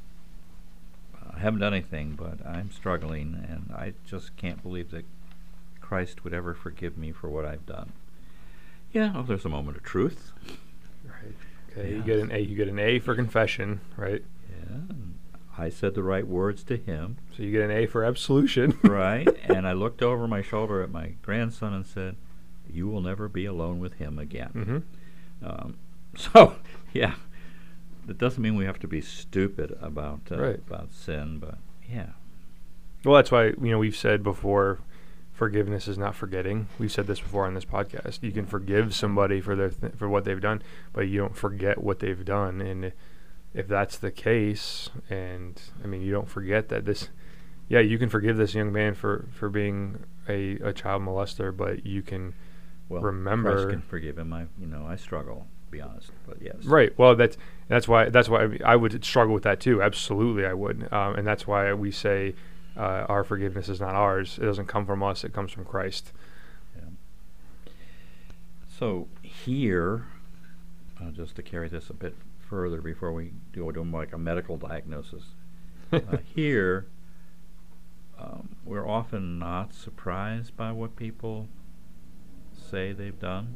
I 1.32 1.38
haven't 1.38 1.60
done 1.60 1.74
anything, 1.74 2.16
but 2.16 2.44
I'm 2.44 2.72
struggling, 2.72 3.46
and 3.48 3.72
I 3.76 3.92
just 4.04 4.36
can't 4.36 4.60
believe 4.60 4.90
that 4.90 5.04
Christ 5.80 6.24
would 6.24 6.34
ever 6.34 6.52
forgive 6.52 6.98
me 6.98 7.12
for 7.12 7.28
what 7.30 7.44
I've 7.44 7.64
done." 7.64 7.92
Yeah, 8.92 9.12
oh, 9.14 9.22
there's 9.22 9.44
a 9.44 9.48
moment 9.48 9.76
of 9.76 9.84
truth. 9.84 10.32
Right. 11.76 11.84
Okay. 11.84 11.90
Yeah. 11.90 11.96
You 11.98 12.02
get 12.02 12.18
an 12.18 12.32
A. 12.32 12.38
You 12.38 12.56
get 12.56 12.68
an 12.68 12.78
A 12.78 12.98
for 12.98 13.14
confession, 13.14 13.80
right? 13.96 14.22
Yeah, 14.48 14.94
I 15.58 15.68
said 15.68 15.94
the 15.94 16.02
right 16.02 16.26
words 16.26 16.62
to 16.64 16.76
him. 16.76 17.16
So 17.36 17.42
you 17.42 17.52
get 17.52 17.62
an 17.62 17.70
A 17.70 17.86
for 17.86 18.04
absolution. 18.04 18.78
right? 18.84 19.28
and 19.44 19.66
I 19.66 19.72
looked 19.72 20.02
over 20.02 20.26
my 20.28 20.42
shoulder 20.42 20.82
at 20.82 20.90
my 20.90 21.14
grandson 21.22 21.72
and 21.74 21.86
said, 21.86 22.16
"You 22.72 22.88
will 22.88 23.00
never 23.00 23.28
be 23.28 23.44
alone 23.46 23.78
with 23.80 23.94
him 23.94 24.18
again." 24.18 24.50
hmm 25.42 25.46
Um, 25.46 25.76
so, 26.16 26.56
yeah, 26.92 27.14
that 28.06 28.18
doesn't 28.18 28.42
mean 28.42 28.56
we 28.56 28.64
have 28.64 28.80
to 28.80 28.88
be 28.88 29.00
stupid 29.00 29.76
about 29.80 30.20
uh, 30.30 30.36
Right. 30.38 30.60
about 30.66 30.92
sin, 30.92 31.38
but 31.38 31.58
yeah, 31.90 32.10
Well, 33.04 33.14
that's 33.16 33.30
why 33.30 33.46
you 33.48 33.70
know 33.70 33.78
we've 33.78 33.96
said 33.96 34.22
before, 34.22 34.78
forgiveness 35.36 35.86
is 35.86 35.98
not 35.98 36.14
forgetting. 36.14 36.66
We've 36.78 36.90
said 36.90 37.06
this 37.06 37.20
before 37.20 37.46
on 37.46 37.54
this 37.54 37.66
podcast. 37.66 38.22
You 38.22 38.32
can 38.32 38.46
forgive 38.46 38.94
somebody 38.94 39.40
for 39.42 39.54
their 39.54 39.68
th- 39.68 39.92
for 39.94 40.08
what 40.08 40.24
they've 40.24 40.40
done, 40.40 40.62
but 40.92 41.02
you 41.02 41.20
don't 41.20 41.36
forget 41.36 41.82
what 41.82 42.00
they've 42.00 42.24
done. 42.24 42.62
And 42.62 42.92
if 43.54 43.68
that's 43.68 43.98
the 43.98 44.10
case, 44.10 44.88
and 45.10 45.60
I 45.84 45.86
mean, 45.86 46.00
you 46.00 46.10
don't 46.10 46.28
forget 46.28 46.70
that 46.70 46.86
this, 46.86 47.10
yeah, 47.68 47.80
you 47.80 47.98
can 47.98 48.08
forgive 48.08 48.38
this 48.38 48.54
young 48.54 48.72
man 48.72 48.94
for 48.94 49.26
for 49.30 49.50
being 49.50 50.04
a, 50.26 50.54
a 50.60 50.72
child 50.72 51.02
molester, 51.02 51.54
but 51.54 51.84
you 51.84 52.02
can 52.02 52.34
well, 52.88 53.02
Remember- 53.02 53.52
Christ 53.52 53.68
can 53.70 53.82
forgive 53.82 54.18
him. 54.18 54.32
I, 54.32 54.46
you 54.58 54.66
know, 54.66 54.86
I 54.86 54.96
struggle, 54.96 55.46
to 55.66 55.70
be 55.70 55.80
honest, 55.82 56.12
but 56.26 56.40
yes, 56.40 56.64
Right. 56.64 56.96
Well, 56.98 57.14
that's 57.14 57.36
that's 57.68 57.86
why 57.86 58.08
that's 58.08 58.30
why 58.30 58.44
I, 58.44 58.46
mean, 58.46 58.62
I 58.64 58.76
would 58.76 59.04
struggle 59.04 59.34
with 59.34 59.42
that 59.42 59.60
too. 59.60 59.82
Absolutely, 59.82 60.46
I 60.46 60.54
would, 60.54 60.90
um, 60.92 61.16
and 61.16 61.26
that's 61.26 61.46
why 61.46 61.72
we 61.74 61.90
say 61.90 62.34
uh, 62.76 63.06
our 63.08 63.24
forgiveness 63.24 63.68
is 63.68 63.80
not 63.80 63.94
ours. 63.94 64.38
It 64.40 64.44
doesn't 64.44 64.66
come 64.66 64.86
from 64.86 65.02
us. 65.02 65.24
It 65.24 65.32
comes 65.32 65.52
from 65.52 65.64
Christ. 65.64 66.12
Yeah. 66.76 66.82
So 68.78 69.08
here, 69.22 70.06
uh, 71.00 71.10
just 71.10 71.36
to 71.36 71.42
carry 71.42 71.68
this 71.68 71.90
a 71.90 71.94
bit 71.94 72.14
further 72.38 72.80
before 72.80 73.12
we 73.12 73.32
do, 73.52 73.70
like 73.70 74.12
a 74.12 74.18
medical 74.18 74.56
diagnosis, 74.56 75.24
uh, 75.92 76.18
here 76.34 76.86
um, 78.18 78.56
we're 78.64 78.88
often 78.88 79.38
not 79.38 79.74
surprised 79.74 80.56
by 80.56 80.72
what 80.72 80.96
people 80.96 81.48
say 82.52 82.92
they've 82.92 83.18
done, 83.18 83.54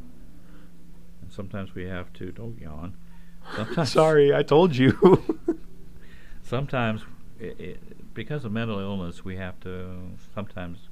and 1.23 1.33
sometimes 1.33 1.75
we 1.75 1.87
have 1.87 2.13
to. 2.15 2.31
Don't 2.31 2.61
yawn. 2.61 2.97
Sometimes, 3.57 3.91
Sorry, 3.91 4.35
I 4.35 4.43
told 4.43 4.77
you. 4.77 5.39
sometimes 6.43 7.03
i 7.41 7.55
i 7.59 7.77
because 8.21 8.45
of 8.45 8.53
mental 8.53 8.79
illness, 8.79 9.25
we 9.25 9.37
have 9.37 9.59
to 9.61 10.11
sometimes 10.35 10.91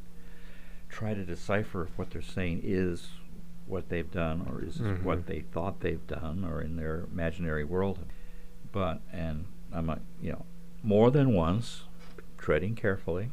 try 0.89 1.13
to 1.13 1.27
decipher 1.27 1.83
if 1.83 1.99
what 1.99 2.09
they're 2.09 2.23
saying 2.23 2.59
is 2.65 3.09
what 3.67 3.91
they've 3.91 4.11
done 4.11 4.47
or 4.51 4.65
is 4.65 4.79
Mhm. 4.79 5.03
what 5.03 5.27
they 5.27 5.41
thought 5.41 5.81
they've 5.81 6.07
done 6.07 6.43
or 6.43 6.63
in 6.63 6.77
their 6.77 7.01
imaginary 7.13 7.65
world. 7.65 7.99
But 8.73 9.03
and 9.13 9.45
I'm 9.71 9.91
a, 9.91 10.01
you 10.23 10.33
know 10.33 10.47
more 10.83 11.11
than 11.11 11.35
once 11.35 11.85
treading 12.39 12.75
carefully, 12.75 13.31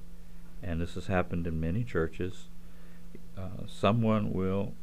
and 0.61 0.81
this 0.81 0.95
has 0.95 1.07
happened 1.07 1.47
in 1.47 1.57
many 1.61 1.85
churches. 1.85 2.49
Uh, 3.37 3.65
someone 3.65 4.33
will 4.33 4.73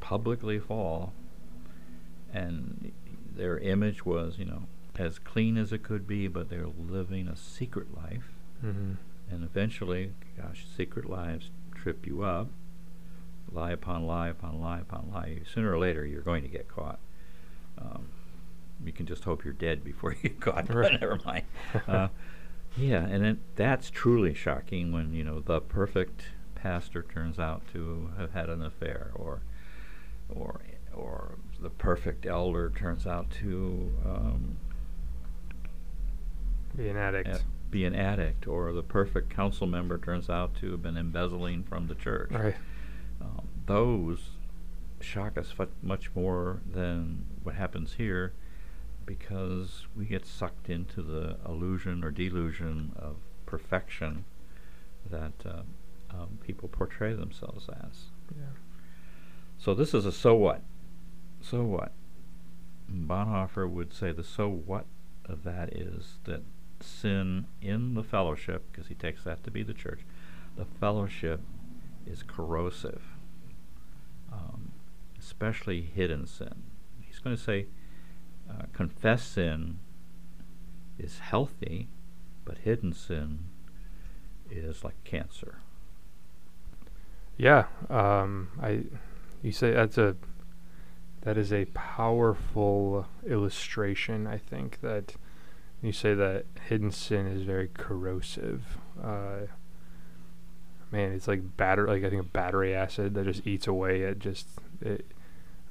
publicly 0.00 0.58
fall, 0.58 1.12
and 2.32 2.90
their 3.36 3.58
image 3.60 4.04
was, 4.04 4.40
you 4.40 4.44
know, 4.44 4.64
as 4.98 5.18
clean 5.18 5.56
as 5.56 5.72
it 5.72 5.82
could 5.82 6.06
be, 6.06 6.28
but 6.28 6.48
they're 6.48 6.66
living 6.66 7.28
a 7.28 7.36
secret 7.36 7.94
life, 7.96 8.32
hmm 8.60 8.94
and 9.28 9.42
eventually, 9.42 10.12
gosh, 10.40 10.66
secret 10.76 11.10
lives 11.10 11.50
trip 11.74 12.06
you 12.06 12.22
up, 12.22 12.48
lie 13.50 13.72
upon 13.72 14.06
lie 14.06 14.28
upon 14.28 14.60
lie 14.60 14.80
upon 14.80 15.10
lie. 15.12 15.40
Sooner 15.52 15.72
or 15.72 15.78
later, 15.78 16.06
you're 16.06 16.22
going 16.22 16.42
to 16.42 16.48
get 16.48 16.68
caught. 16.68 16.98
Um, 17.78 18.08
you 18.84 18.92
can 18.92 19.06
just 19.06 19.24
hope 19.24 19.44
you're 19.44 19.54
dead 19.54 19.84
before 19.84 20.12
you 20.22 20.30
get 20.30 20.40
caught. 20.40 20.72
Right. 20.72 20.92
never 21.00 21.18
mind. 21.24 21.44
Uh, 21.86 22.08
yeah, 22.76 23.04
and 23.04 23.24
it, 23.24 23.38
that's 23.56 23.90
truly 23.90 24.34
shocking 24.34 24.92
when 24.92 25.12
you 25.12 25.24
know 25.24 25.40
the 25.40 25.60
perfect 25.60 26.26
pastor 26.54 27.02
turns 27.02 27.38
out 27.38 27.62
to 27.72 28.10
have 28.18 28.32
had 28.32 28.48
an 28.48 28.62
affair, 28.62 29.10
or 29.14 29.40
or 30.28 30.60
or 30.94 31.34
the 31.60 31.70
perfect 31.70 32.26
elder 32.26 32.70
turns 32.70 33.06
out 33.06 33.30
to 33.30 33.92
um, 34.04 34.56
Be 36.76 36.88
an 36.88 36.96
addict. 36.96 37.28
uh, 37.28 37.38
be 37.70 37.84
an 37.84 37.94
addict, 37.94 38.46
or 38.46 38.72
the 38.72 38.82
perfect 38.82 39.30
council 39.30 39.66
member 39.66 39.98
turns 39.98 40.30
out 40.30 40.54
to 40.56 40.70
have 40.72 40.82
been 40.82 40.96
embezzling 40.96 41.64
from 41.64 41.88
the 41.88 41.94
church. 41.94 42.30
Right. 42.30 42.54
Um, 43.20 43.48
those 43.66 44.30
shock 45.00 45.36
us 45.36 45.52
much 45.82 46.10
more 46.14 46.60
than 46.70 47.26
what 47.42 47.54
happens 47.54 47.94
here 47.94 48.32
because 49.04 49.86
we 49.96 50.04
get 50.04 50.26
sucked 50.26 50.68
into 50.68 51.02
the 51.02 51.36
illusion 51.46 52.02
or 52.02 52.10
delusion 52.10 52.92
of 52.96 53.16
perfection 53.46 54.24
that 55.08 55.32
uh, 55.44 55.62
um, 56.10 56.38
people 56.44 56.68
portray 56.68 57.14
themselves 57.14 57.68
as. 57.68 58.06
Yeah. 58.36 58.44
So 59.58 59.74
this 59.74 59.94
is 59.94 60.04
a 60.04 60.12
so 60.12 60.34
what. 60.34 60.62
So 61.40 61.62
what? 61.62 61.92
Bonhoeffer 62.90 63.68
would 63.68 63.92
say 63.92 64.12
the 64.12 64.24
so 64.24 64.48
what 64.48 64.86
of 65.24 65.44
that 65.44 65.72
is 65.72 66.18
that 66.24 66.42
sin 66.80 67.46
in 67.60 67.94
the 67.94 68.02
fellowship, 68.02 68.64
because 68.70 68.88
he 68.88 68.94
takes 68.94 69.24
that 69.24 69.42
to 69.44 69.50
be 69.50 69.62
the 69.62 69.74
church, 69.74 70.00
the 70.56 70.64
fellowship 70.64 71.40
is 72.06 72.22
corrosive, 72.22 73.02
um, 74.32 74.72
especially 75.18 75.82
hidden 75.82 76.26
sin. 76.26 76.62
He's 77.00 77.18
going 77.18 77.36
to 77.36 77.42
say 77.42 77.66
uh, 78.48 78.64
confessed 78.72 79.32
sin 79.32 79.78
is 80.98 81.18
healthy, 81.18 81.88
but 82.44 82.58
hidden 82.58 82.92
sin 82.92 83.46
is 84.50 84.84
like 84.84 85.02
cancer. 85.04 85.58
Yeah. 87.36 87.66
Um, 87.90 88.48
I. 88.62 88.84
You 89.42 89.52
say 89.52 89.72
that's 89.72 89.98
a. 89.98 90.16
That 91.22 91.36
is 91.36 91.52
a 91.52 91.64
powerful 91.66 93.08
illustration. 93.28 94.26
I 94.28 94.38
think 94.38 94.80
that 94.80 95.16
you 95.82 95.92
say 95.92 96.14
that 96.14 96.46
hidden 96.68 96.90
sin 96.90 97.26
is 97.26 97.42
very 97.42 97.68
corrosive. 97.74 98.62
Uh, 99.02 99.46
man, 100.90 101.12
it's 101.12 101.28
like 101.28 101.56
batter. 101.56 101.86
Like 101.86 102.02
I 102.04 102.10
think 102.10 102.20
of 102.20 102.32
battery 102.32 102.74
acid 102.74 103.14
that 103.14 103.24
just 103.24 103.46
eats 103.46 103.66
away 103.66 104.04
at 104.04 104.18
just 104.18 104.46
it. 104.80 105.06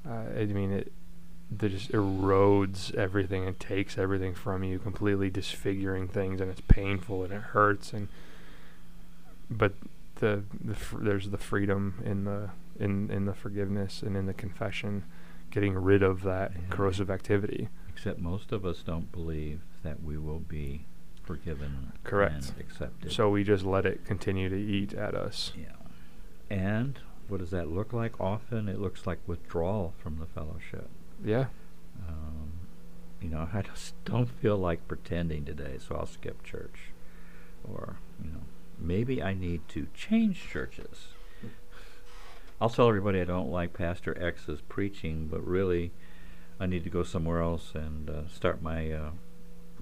Uh, 0.08 0.24
I 0.38 0.44
mean 0.46 0.72
it. 0.72 0.92
That 1.58 1.68
just 1.70 1.92
erodes 1.92 2.92
everything 2.96 3.46
and 3.46 3.58
takes 3.60 3.96
everything 3.98 4.34
from 4.34 4.64
you, 4.64 4.80
completely 4.80 5.30
disfiguring 5.30 6.08
things, 6.08 6.40
and 6.40 6.50
it's 6.50 6.60
painful 6.62 7.22
and 7.22 7.32
it 7.32 7.40
hurts. 7.40 7.92
And 7.92 8.08
but 9.48 9.74
the, 10.16 10.42
the 10.64 10.74
fr- 10.74 10.98
there's 11.04 11.30
the 11.30 11.38
freedom 11.38 12.02
in 12.04 12.24
the 12.24 12.50
in 12.80 13.10
in 13.12 13.26
the 13.26 13.34
forgiveness 13.34 14.02
and 14.02 14.16
in 14.16 14.26
the 14.26 14.34
confession, 14.34 15.04
getting 15.52 15.74
rid 15.74 16.02
of 16.02 16.22
that 16.24 16.50
Yeah. 16.52 16.60
corrosive 16.70 17.10
activity. 17.10 17.68
Except 17.88 18.18
most 18.18 18.50
of 18.50 18.66
us 18.66 18.82
don't 18.84 19.12
believe 19.12 19.60
that 19.86 20.02
we 20.02 20.18
will 20.18 20.40
be 20.40 20.84
forgiven 21.22 21.92
Correct. 22.04 22.34
and 22.34 22.60
accepted. 22.60 23.12
So 23.12 23.30
we 23.30 23.44
just 23.44 23.64
let 23.64 23.86
it 23.86 24.04
continue 24.04 24.48
to 24.48 24.56
eat 24.56 24.92
at 24.94 25.14
us. 25.14 25.52
yeah. 25.56 25.72
And 26.48 26.98
what 27.28 27.38
does 27.40 27.50
that 27.50 27.68
look 27.68 27.92
like? 27.92 28.20
Often 28.20 28.68
it 28.68 28.78
looks 28.80 29.06
like 29.06 29.18
withdrawal 29.26 29.94
from 29.98 30.18
the 30.18 30.26
fellowship. 30.26 30.88
Yeah. 31.24 31.46
Um, 32.08 32.52
you 33.20 33.28
know, 33.28 33.48
I 33.54 33.62
just 33.62 33.94
don't 34.04 34.26
feel 34.26 34.56
like 34.56 34.86
pretending 34.86 35.44
today, 35.44 35.78
so 35.78 35.96
I'll 35.96 36.06
skip 36.06 36.42
church. 36.44 36.92
Or, 37.68 37.96
you 38.22 38.30
know, 38.30 38.42
maybe 38.78 39.22
I 39.22 39.34
need 39.34 39.66
to 39.70 39.88
change 39.94 40.48
churches. 40.48 41.08
I'll 42.60 42.70
tell 42.70 42.88
everybody 42.88 43.20
I 43.20 43.24
don't 43.24 43.50
like 43.50 43.72
Pastor 43.74 44.16
X's 44.22 44.60
preaching, 44.62 45.26
but 45.26 45.44
really 45.46 45.92
I 46.58 46.66
need 46.66 46.84
to 46.84 46.90
go 46.90 47.02
somewhere 47.02 47.42
else 47.42 47.72
and 47.74 48.08
uh, 48.08 48.28
start 48.28 48.62
my 48.62 48.90
uh, 48.92 49.10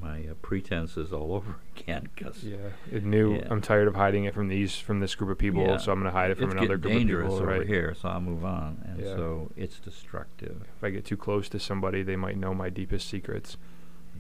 my 0.01 0.27
uh, 0.29 0.35
pretenses 0.43 1.13
all 1.13 1.33
over 1.35 1.57
again. 1.77 2.09
Cause 2.17 2.43
Yeah. 2.45 2.57
It 2.91 3.05
knew 3.05 3.37
Yeah. 3.37 3.49
I'm 3.51 3.61
tired 3.61 3.89
of 3.89 3.95
hiding 3.95 4.25
it 4.25 4.35
from 4.35 4.49
these 4.49 4.77
from 4.77 5.01
this 5.01 5.15
group 5.15 5.31
of 5.31 5.39
people, 5.39 5.63
Yeah. 5.63 5.77
so 5.79 5.93
I'm 5.93 6.01
going 6.01 6.13
to 6.13 6.17
hide 6.19 6.31
it 6.31 6.37
from 6.37 6.47
it's 6.51 6.55
another 6.55 6.77
group 6.77 6.95
of 6.95 7.07
people. 7.07 7.35
over 7.35 7.47
Right. 7.47 7.67
here, 7.67 7.95
so 7.95 8.09
I'll 8.09 8.21
move 8.21 8.45
on. 8.45 8.83
And 8.87 9.01
Yeah. 9.01 9.17
so 9.17 9.51
it's 9.57 9.79
destructive. 9.81 10.63
If 10.77 10.85
I 10.85 10.91
get 10.91 11.05
too 11.05 11.17
close 11.17 11.49
to 11.51 11.59
somebody, 11.59 12.03
they 12.03 12.17
might 12.17 12.37
know 12.37 12.55
my 12.55 12.71
deepest 12.71 13.09
secrets. 13.09 13.57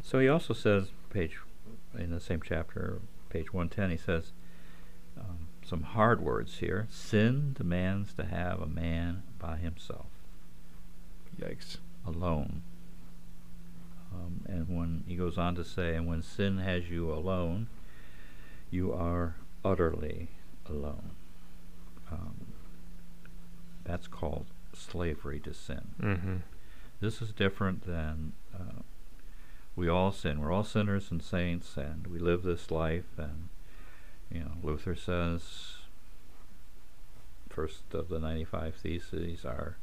So 0.03 0.19
he 0.19 0.29
also 0.29 0.55
says, 0.55 0.91
page 1.11 1.39
in 1.99 2.11
the 2.11 2.21
same 2.21 2.41
chapter, 2.45 3.01
page 3.31 3.53
110, 3.53 3.91
he 3.91 3.97
says 3.97 4.33
um, 5.19 5.49
some 5.65 5.83
hard 5.83 6.21
words 6.21 6.59
here. 6.59 6.87
Sin 6.91 7.53
demands 7.57 8.13
to 8.15 8.25
have 8.25 8.61
a 8.61 8.67
man 8.67 9.23
by 9.39 9.57
himself, 9.57 10.07
Yikes. 11.41 11.79
alone. 12.07 12.63
Um, 14.14 14.44
and 14.46 14.68
when 14.68 15.03
he 15.09 15.16
goes 15.16 15.37
on 15.37 15.57
to 15.57 15.64
say, 15.64 15.96
and 15.96 16.07
when 16.07 16.22
sin 16.22 16.59
has 16.59 16.88
you 16.88 17.12
alone, 17.12 17.66
you 18.70 18.92
are 18.92 19.35
utterly 19.64 20.29
alone. 20.68 21.11
Um, 22.12 22.53
that's 23.85 24.07
called 24.07 24.46
slavery 24.72 25.40
to 25.40 25.53
sin. 25.53 25.88
Mm-hmm. 26.00 26.37
This 27.00 27.20
is 27.20 27.33
different 27.33 27.87
than 27.87 28.33
uh, 28.55 28.83
we 29.77 29.88
all 29.88 30.12
sin. 30.12 30.40
We're 30.40 30.53
all 30.53 30.64
sinners 30.64 31.11
and 31.11 31.22
saints, 31.22 31.77
and 31.77 32.07
we 32.07 32.18
live 32.18 32.44
this 32.44 32.70
life. 32.70 33.18
And 33.18 33.48
you 34.31 34.40
know, 34.40 34.53
Luther 34.62 34.94
says, 34.94 35.42
first 37.48 37.92
of 37.92 38.09
the 38.09 38.18
ninety-five 38.18 38.77
theses, 38.77 39.44
our 39.44 39.77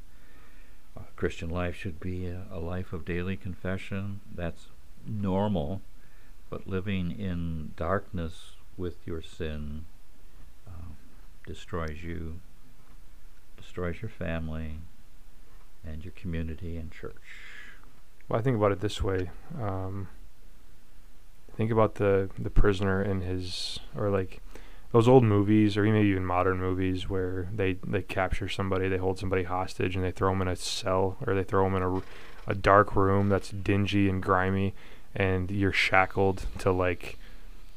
uh, 0.98 1.02
Christian 1.16 1.50
life 1.50 1.76
should 1.76 2.00
be 2.00 2.28
a, 2.28 2.46
a 2.52 2.60
life 2.60 2.94
of 2.94 3.06
daily 3.06 3.38
confession. 3.38 4.22
That's 4.34 4.68
normal, 5.06 5.82
but 6.50 6.68
living 6.68 7.12
in 7.12 7.72
darkness 7.76 8.54
with 8.78 8.96
your 9.06 9.22
sin 9.22 9.86
uh, 10.68 10.94
destroys 11.46 12.04
you, 12.04 12.40
destroys 13.58 14.02
your 14.02 14.10
family, 14.10 14.80
and 15.86 16.04
your 16.04 16.14
community 16.14 16.78
and 16.78 16.92
church. 16.92 17.16
Well, 18.28 18.40
I 18.40 18.44
think 18.44 18.58
about 18.58 18.72
it 18.72 18.82
this 18.82 19.02
way. 19.02 19.30
Um, 19.60 20.08
think 21.56 21.72
about 21.72 21.96
the 21.96 22.30
the 22.38 22.50
prisoner 22.50 23.02
and 23.02 23.24
his, 23.24 23.80
or 23.96 24.10
like 24.10 24.42
those 24.92 25.08
old 25.08 25.24
movies, 25.24 25.78
or 25.78 25.84
maybe 25.84 26.10
even 26.10 26.26
modern 26.26 26.60
movies, 26.60 27.10
where 27.10 27.48
they 27.54 27.74
they 27.86 28.02
capture 28.02 28.50
somebody, 28.50 28.88
they 28.88 28.98
hold 28.98 29.20
somebody 29.20 29.44
hostage, 29.44 29.96
and 29.96 30.04
they 30.04 30.12
throw 30.12 30.32
them 30.32 30.42
in 30.42 30.48
a 30.48 30.56
cell, 30.56 31.18
or 31.26 31.34
they 31.34 31.44
throw 31.44 31.64
them 31.64 31.76
in 31.76 31.84
a, 31.84 32.52
a 32.52 32.56
dark 32.56 32.96
room 32.96 33.30
that's 33.30 33.50
dingy 33.50 34.10
and 34.10 34.22
grimy, 34.22 34.74
and 35.16 35.50
you're 35.52 35.74
shackled 35.74 36.46
to 36.60 36.72
like 36.72 37.18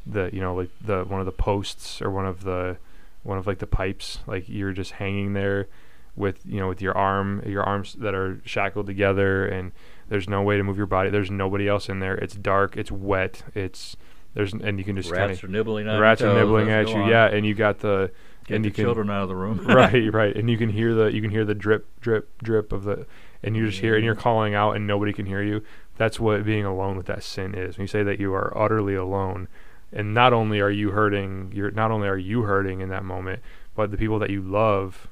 the 0.07 0.29
you 0.33 0.41
know 0.41 0.55
like 0.55 0.71
the 0.81 1.05
one 1.05 1.21
of 1.21 1.27
the 1.27 1.33
posts 1.33 2.03
or 2.03 2.11
one 2.11 2.27
of 2.27 2.45
the 2.45 2.77
one 3.23 3.39
of 3.39 3.47
like 3.47 3.59
the 3.59 3.67
pipes, 3.67 4.19
like 4.27 4.49
you're 4.49 4.73
just 4.73 4.93
hanging 4.93 5.33
there 5.33 5.69
with 6.17 6.41
you 6.45 6.59
know 6.59 6.69
with 6.69 6.83
your 6.83 6.97
arm 6.97 7.43
your 7.47 7.63
arms 7.63 7.95
that 7.95 8.15
are 8.15 8.41
shackled 8.45 8.87
together 8.87 9.47
and 9.47 9.73
there's 10.09 10.29
no 10.29 10.43
way 10.43 10.57
to 10.57 10.63
move 10.63 10.77
your 10.77 10.87
body. 10.87 11.11
There's 11.11 11.31
nobody 11.31 11.67
else 11.67 11.89
in 11.89 12.01
there. 12.01 12.15
It's 12.15 12.35
dark. 12.35 12.77
It's 12.77 12.91
wet. 12.91 13.43
It's 13.55 13.97
there's 14.35 14.53
and 14.53 14.79
you 14.79 14.85
can 14.85 14.97
just 14.97 15.11
Rats 15.11 15.39
of 15.39 15.45
are 15.45 15.49
nibbling 15.53 15.89
on 15.89 16.01
rats 16.01 16.23
are 16.23 16.35
nibbling 16.35 16.71
at 16.71 16.89
you. 16.89 16.97
on. 16.97 17.09
yeah 17.09 17.27
and 17.27 17.47
you 17.47 17.55
got 17.55 17.79
the 17.79 18.11
Get 18.47 18.57
and 18.57 18.65
the 18.65 18.69
you 18.69 18.75
can 18.75 18.85
children 18.85 19.11
out 19.11 19.23
of 19.23 19.29
the 19.29 19.37
room. 19.37 19.59
right 19.67 20.13
right. 20.13 20.37
And 20.37 20.51
you 20.51 20.59
can 20.59 20.69
hear 20.69 20.95
the 20.95 21.07
you 21.07 21.23
can 21.23 21.31
hear 21.31 21.45
the 21.45 21.55
drip 21.55 21.89
drip 22.01 22.43
drip 22.43 22.73
of 22.73 22.85
the 22.85 23.07
and 23.43 23.57
you 23.57 23.67
just 23.67 23.81
hear 23.81 23.95
and 23.95 24.05
you're 24.05 24.15
calling 24.15 24.55
out 24.55 24.73
and 24.73 24.87
nobody 24.87 25.13
can 25.13 25.27
hear 25.27 25.43
you. 25.43 25.63
That's 25.97 26.19
what 26.19 26.45
being 26.45 26.65
alone 26.65 26.97
with 26.97 27.07
that 27.07 27.23
sin 27.23 27.55
is. 27.55 27.79
When 27.79 27.85
you 27.85 27.89
say 27.89 28.03
that 28.03 28.21
you 28.21 28.35
are 28.35 28.57
utterly 28.57 28.95
alone 28.95 29.49
and 29.93 30.13
not 30.13 30.33
only 30.33 30.61
are 30.61 30.71
you 30.71 30.91
hurting 30.91 31.53
you're 31.55 31.71
not 31.71 31.91
only 31.91 32.09
are 32.09 32.19
you 32.19 32.43
hurting 32.43 32.81
in 32.81 32.89
that 32.89 33.05
moment 33.05 33.41
but 33.75 33.91
the 33.91 33.97
people 33.97 34.19
that 34.19 34.31
you 34.31 34.43
love 34.43 35.09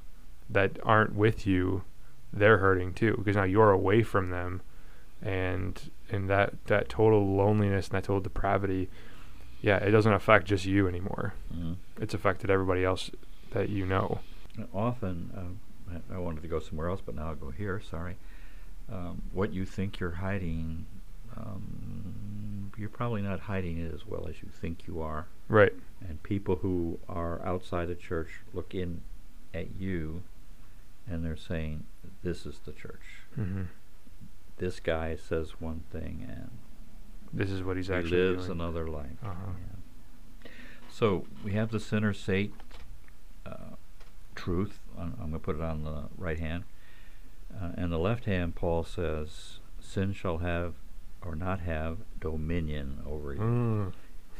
that 0.51 0.79
aren't 0.83 1.15
with 1.15 1.47
you 1.47 1.85
they're 2.33 2.59
hurting 2.59 2.93
too 2.93 3.15
because 3.17 3.37
now 3.37 3.45
you're 3.45 3.71
away 3.71 4.03
from 4.03 4.31
them. 4.31 4.61
And 5.23 5.91
and 6.11 6.29
that 6.29 6.53
that 6.67 6.89
total 6.89 7.35
loneliness 7.35 7.89
and 7.89 7.97
that 7.97 8.05
total 8.05 8.21
depravity 8.21 8.91
yeah 9.63 9.77
it 9.79 9.91
doesn't 9.91 10.13
affect 10.13 10.47
just 10.47 10.65
you 10.67 10.87
anymore 10.87 11.33
Mhm. 11.55 11.77
it's 12.01 12.13
affected 12.15 12.51
everybody 12.51 12.85
else 12.85 13.11
that 13.53 13.69
you 13.71 13.87
know 13.87 14.21
Often, 14.75 15.31
um, 15.35 15.61
I, 16.15 16.19
wanted 16.19 16.43
to 16.43 16.49
go 16.49 16.61
somewhere 16.61 16.89
else, 16.91 17.01
but 17.05 17.15
now 17.15 17.29
I'll 17.29 17.35
go 17.35 17.49
here. 17.51 17.81
Sorry. 17.81 18.17
Um, 18.93 19.23
what 19.33 19.51
you 19.55 19.65
think 19.65 19.99
you're 19.99 20.11
hiding, 20.21 20.85
um, 21.39 22.71
you're 22.77 22.91
probably 22.91 23.23
not 23.23 23.41
hiding 23.41 23.79
it 23.79 23.95
as 23.95 24.07
well 24.07 24.27
as 24.29 24.43
you 24.43 24.49
think 24.61 24.87
you 24.87 25.01
are. 25.01 25.27
right 25.49 25.73
And 26.07 26.23
people 26.23 26.57
who 26.57 26.99
are 27.09 27.41
outside 27.45 27.87
the 27.89 27.95
church 27.95 28.41
look 28.53 28.75
in 28.75 29.01
at 29.55 29.77
you, 29.81 30.23
and 31.09 31.25
they're 31.25 31.35
saying, 31.37 31.85
"This 32.23 32.45
is 32.45 32.59
the 32.67 32.73
church." 32.73 33.23
hmm 33.35 33.63
This 34.59 34.81
guy 34.81 35.17
says 35.17 35.61
one 35.61 35.81
thing, 35.91 36.27
and 36.29 36.51
this 37.33 37.51
is 37.51 37.63
what 37.63 37.77
he's 37.77 37.89
he 37.89 37.95
actually 37.95 38.31
lives 38.31 38.47
doing. 38.47 38.61
another 38.61 38.87
life. 38.87 39.19
Uh-huh. 39.25 39.53
Yeah. 40.45 40.51
So 40.91 41.25
we 41.43 41.53
have 41.53 41.71
the 41.71 41.81
sinner 41.81 42.13
sate 42.13 42.53
uh, 43.47 43.77
truth. 44.35 44.79
I'm, 44.99 45.15
I'm 45.15 45.31
going 45.31 45.33
to 45.33 45.39
put 45.39 45.57
it 45.57 45.63
on 45.63 45.85
the 45.85 46.05
right 46.17 46.39
hand. 46.39 46.65
Uh, 47.55 47.71
and 47.77 47.93
the 47.93 47.99
left 47.99 48.25
hand, 48.27 48.55
Paul 48.55 48.85
says, 48.85 49.59
sin 49.81 50.13
shall 50.13 50.39
have 50.39 50.75
or 51.23 51.35
not 51.35 51.61
have 51.61 51.99
dominion 52.21 53.01
over 53.07 53.33
you. 53.35 53.93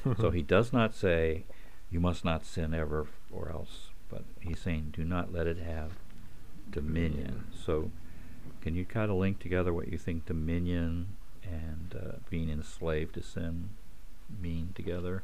Mm. 0.05 0.21
so 0.21 0.31
he 0.33 0.43
does 0.43 0.73
not 0.73 0.95
say, 0.95 1.45
you 1.91 2.01
must 2.01 2.25
not 2.25 2.45
sin 2.45 2.75
ever 2.75 3.07
or 3.31 3.51
else, 3.51 3.89
but 4.09 4.25
he's 4.41 4.61
saying, 4.61 4.93
do 4.95 5.05
not 5.05 5.33
let 5.33 5.47
it 5.47 5.59
have 5.59 5.93
dominion. 6.71 7.45
So 7.53 7.91
can 8.61 8.75
you 8.75 8.85
kind 8.85 9.11
of 9.11 9.17
link 9.17 9.39
together 9.39 9.73
what 9.73 9.89
you 9.89 9.99
think 9.99 10.27
dominion 10.27 11.17
and 11.45 11.95
uh, 11.95 12.17
being 12.31 12.51
enslaved 12.51 13.15
to 13.15 13.23
sin 13.23 13.71
mean 14.41 14.73
together? 14.75 15.23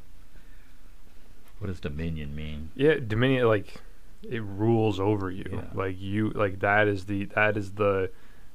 What 1.59 1.69
does 1.69 1.81
dominion 1.81 2.35
mean? 2.37 2.71
Yeah, 2.77 2.95
dominion 3.05 3.47
like 3.47 3.81
it 4.23 4.43
rules 4.43 5.01
over 5.01 5.31
you. 5.31 5.49
Yeah. 5.53 5.65
Like 5.75 5.97
you 5.99 6.31
like 6.31 6.61
that 6.61 6.89
is 6.89 7.07
the 7.07 7.25
that 7.35 7.57
is 7.57 7.73
the 7.73 8.11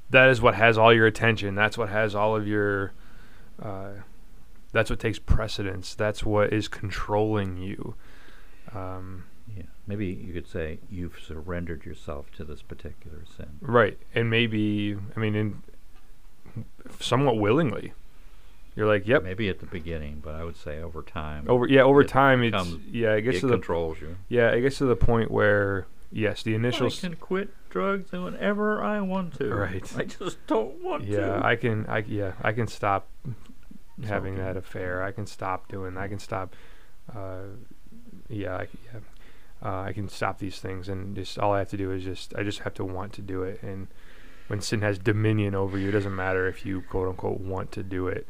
that 0.09 0.29
is 0.29 0.41
what 0.41 0.55
has 0.55 0.77
all 0.77 0.93
your 0.93 1.07
attention. 1.07 1.55
That's 1.55 1.77
what 1.77 1.89
has 1.89 2.15
all 2.15 2.35
of 2.35 2.47
your 2.47 2.93
uh 3.61 3.89
that's 4.71 4.89
what 4.89 4.99
takes 4.99 5.19
precedence. 5.19 5.95
That's 5.95 6.23
what 6.23 6.51
is 6.53 6.67
controlling 6.67 7.57
you. 7.57 7.95
Um 8.73 9.25
Yeah, 9.55 9.63
maybe 9.85 10.07
you 10.07 10.33
could 10.33 10.47
say 10.47 10.79
you've 10.89 11.19
surrendered 11.19 11.85
yourself 11.85 12.31
to 12.37 12.43
this 12.43 12.61
particular 12.61 13.23
sin. 13.35 13.57
right. 13.61 13.97
And 14.15 14.29
maybe 14.29 14.97
I 15.15 15.19
mean 15.19 15.35
in 15.35 15.63
somewhat 16.99 17.37
willingly. 17.37 17.93
You're 18.75 18.87
like, 18.87 19.07
yep. 19.07 19.23
Maybe 19.23 19.49
at 19.49 19.59
the 19.59 19.67
beginning, 19.67 20.21
but 20.23 20.33
I 20.33 20.43
would 20.43 20.57
say 20.57 20.81
over 20.81 21.03
time. 21.03 21.45
Over 21.47 21.67
yeah, 21.67 21.83
over 21.83 22.01
it 22.01 22.07
time 22.07 22.41
it's 22.43 22.67
yeah, 22.91 23.13
it 23.13 23.21
gets 23.21 23.37
it 23.37 23.41
to 23.41 23.47
the 23.47 23.53
controls 23.53 24.01
you. 24.01 24.17
yeah, 24.29 24.49
it 24.49 24.61
gets 24.61 24.79
to 24.79 24.85
the 24.85 24.95
point 24.95 25.29
where 25.29 25.85
yes, 26.11 26.41
the 26.41 26.55
initial 26.55 26.87
I 26.87 26.89
can 26.89 27.15
quit 27.15 27.49
drugs 27.69 28.11
whenever 28.11 28.83
I 28.83 28.99
want 29.01 29.37
to. 29.37 29.53
Right. 29.53 29.97
I 29.97 30.03
just 30.05 30.37
don't 30.47 30.81
want 30.83 31.05
yeah 31.05 31.37
to. 31.39 31.45
i 31.45 31.55
can 31.55 31.87
i 31.87 31.99
yeah 32.07 32.33
i 32.43 32.51
can 32.51 32.67
stop 32.67 33.07
It's 33.97 34.07
having 34.07 34.35
okay. 34.35 34.43
that 34.43 34.57
affair 34.57 35.01
i 35.01 35.11
can 35.11 35.25
stop 35.25 35.67
doing 35.69 35.97
i 35.97 36.07
can 36.07 36.19
stop 36.19 36.55
uh 37.15 37.45
yeah 38.29 38.57
I, 38.57 38.67
yeah 38.85 38.99
uh, 39.67 39.81
i 39.81 39.91
can 39.91 40.07
stop 40.07 40.37
these 40.37 40.59
things 40.59 40.87
and 40.87 41.15
just 41.15 41.39
all 41.39 41.53
i 41.53 41.59
have 41.59 41.69
to 41.69 41.77
do 41.77 41.91
is 41.91 42.03
just 42.03 42.35
i 42.35 42.43
just 42.43 42.59
have 42.59 42.75
to 42.75 42.85
want 42.85 43.11
to 43.13 43.21
do 43.21 43.41
it 43.41 43.63
and 43.63 43.87
when 44.47 44.61
sin 44.61 44.81
has 44.81 44.97
dominion 44.97 45.55
over 45.55 45.77
you 45.77 45.89
it 45.89 45.93
doesn't 45.93 46.15
matter 46.15 46.47
if 46.47 46.65
you 46.65 46.81
quote 46.81 47.07
unquote 47.09 47.39
want 47.39 47.71
to 47.71 47.83
do 47.83 48.07
it 48.07 48.27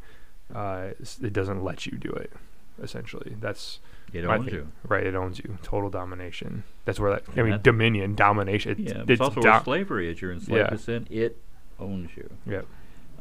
uh 0.54 0.90
it 1.22 1.34
doesn't 1.34 1.64
let 1.64 1.86
you 1.86 1.98
do 1.98 2.10
it 2.12 2.32
essentially 2.82 3.36
that's 3.40 3.80
it 4.14 4.26
owns 4.26 4.52
you. 4.52 4.68
right 4.88 5.06
it 5.08 5.16
owns 5.16 5.40
you 5.40 5.58
total 5.64 5.90
domination 5.90 6.64
that's 6.86 7.00
where 7.00 7.12
that 7.12 7.24
i 7.38 7.42
mean 7.42 7.52
that- 7.52 7.64
dominion 7.64 8.14
domination 8.16 8.72
it's, 8.72 8.82
Yeah, 8.82 9.02
it's 9.02 9.10
it's 9.12 9.22
also 9.22 9.42
do- 9.42 9.60
slavery 9.64 10.12
is. 10.12 10.22
You're 10.22 10.32
enslaved 10.34 10.58
Yeah. 10.60 10.68
to 10.68 10.78
sin. 10.78 11.08
It 11.10 11.38
owns 11.80 12.16
you. 12.16 12.30
Yep. 12.46 12.66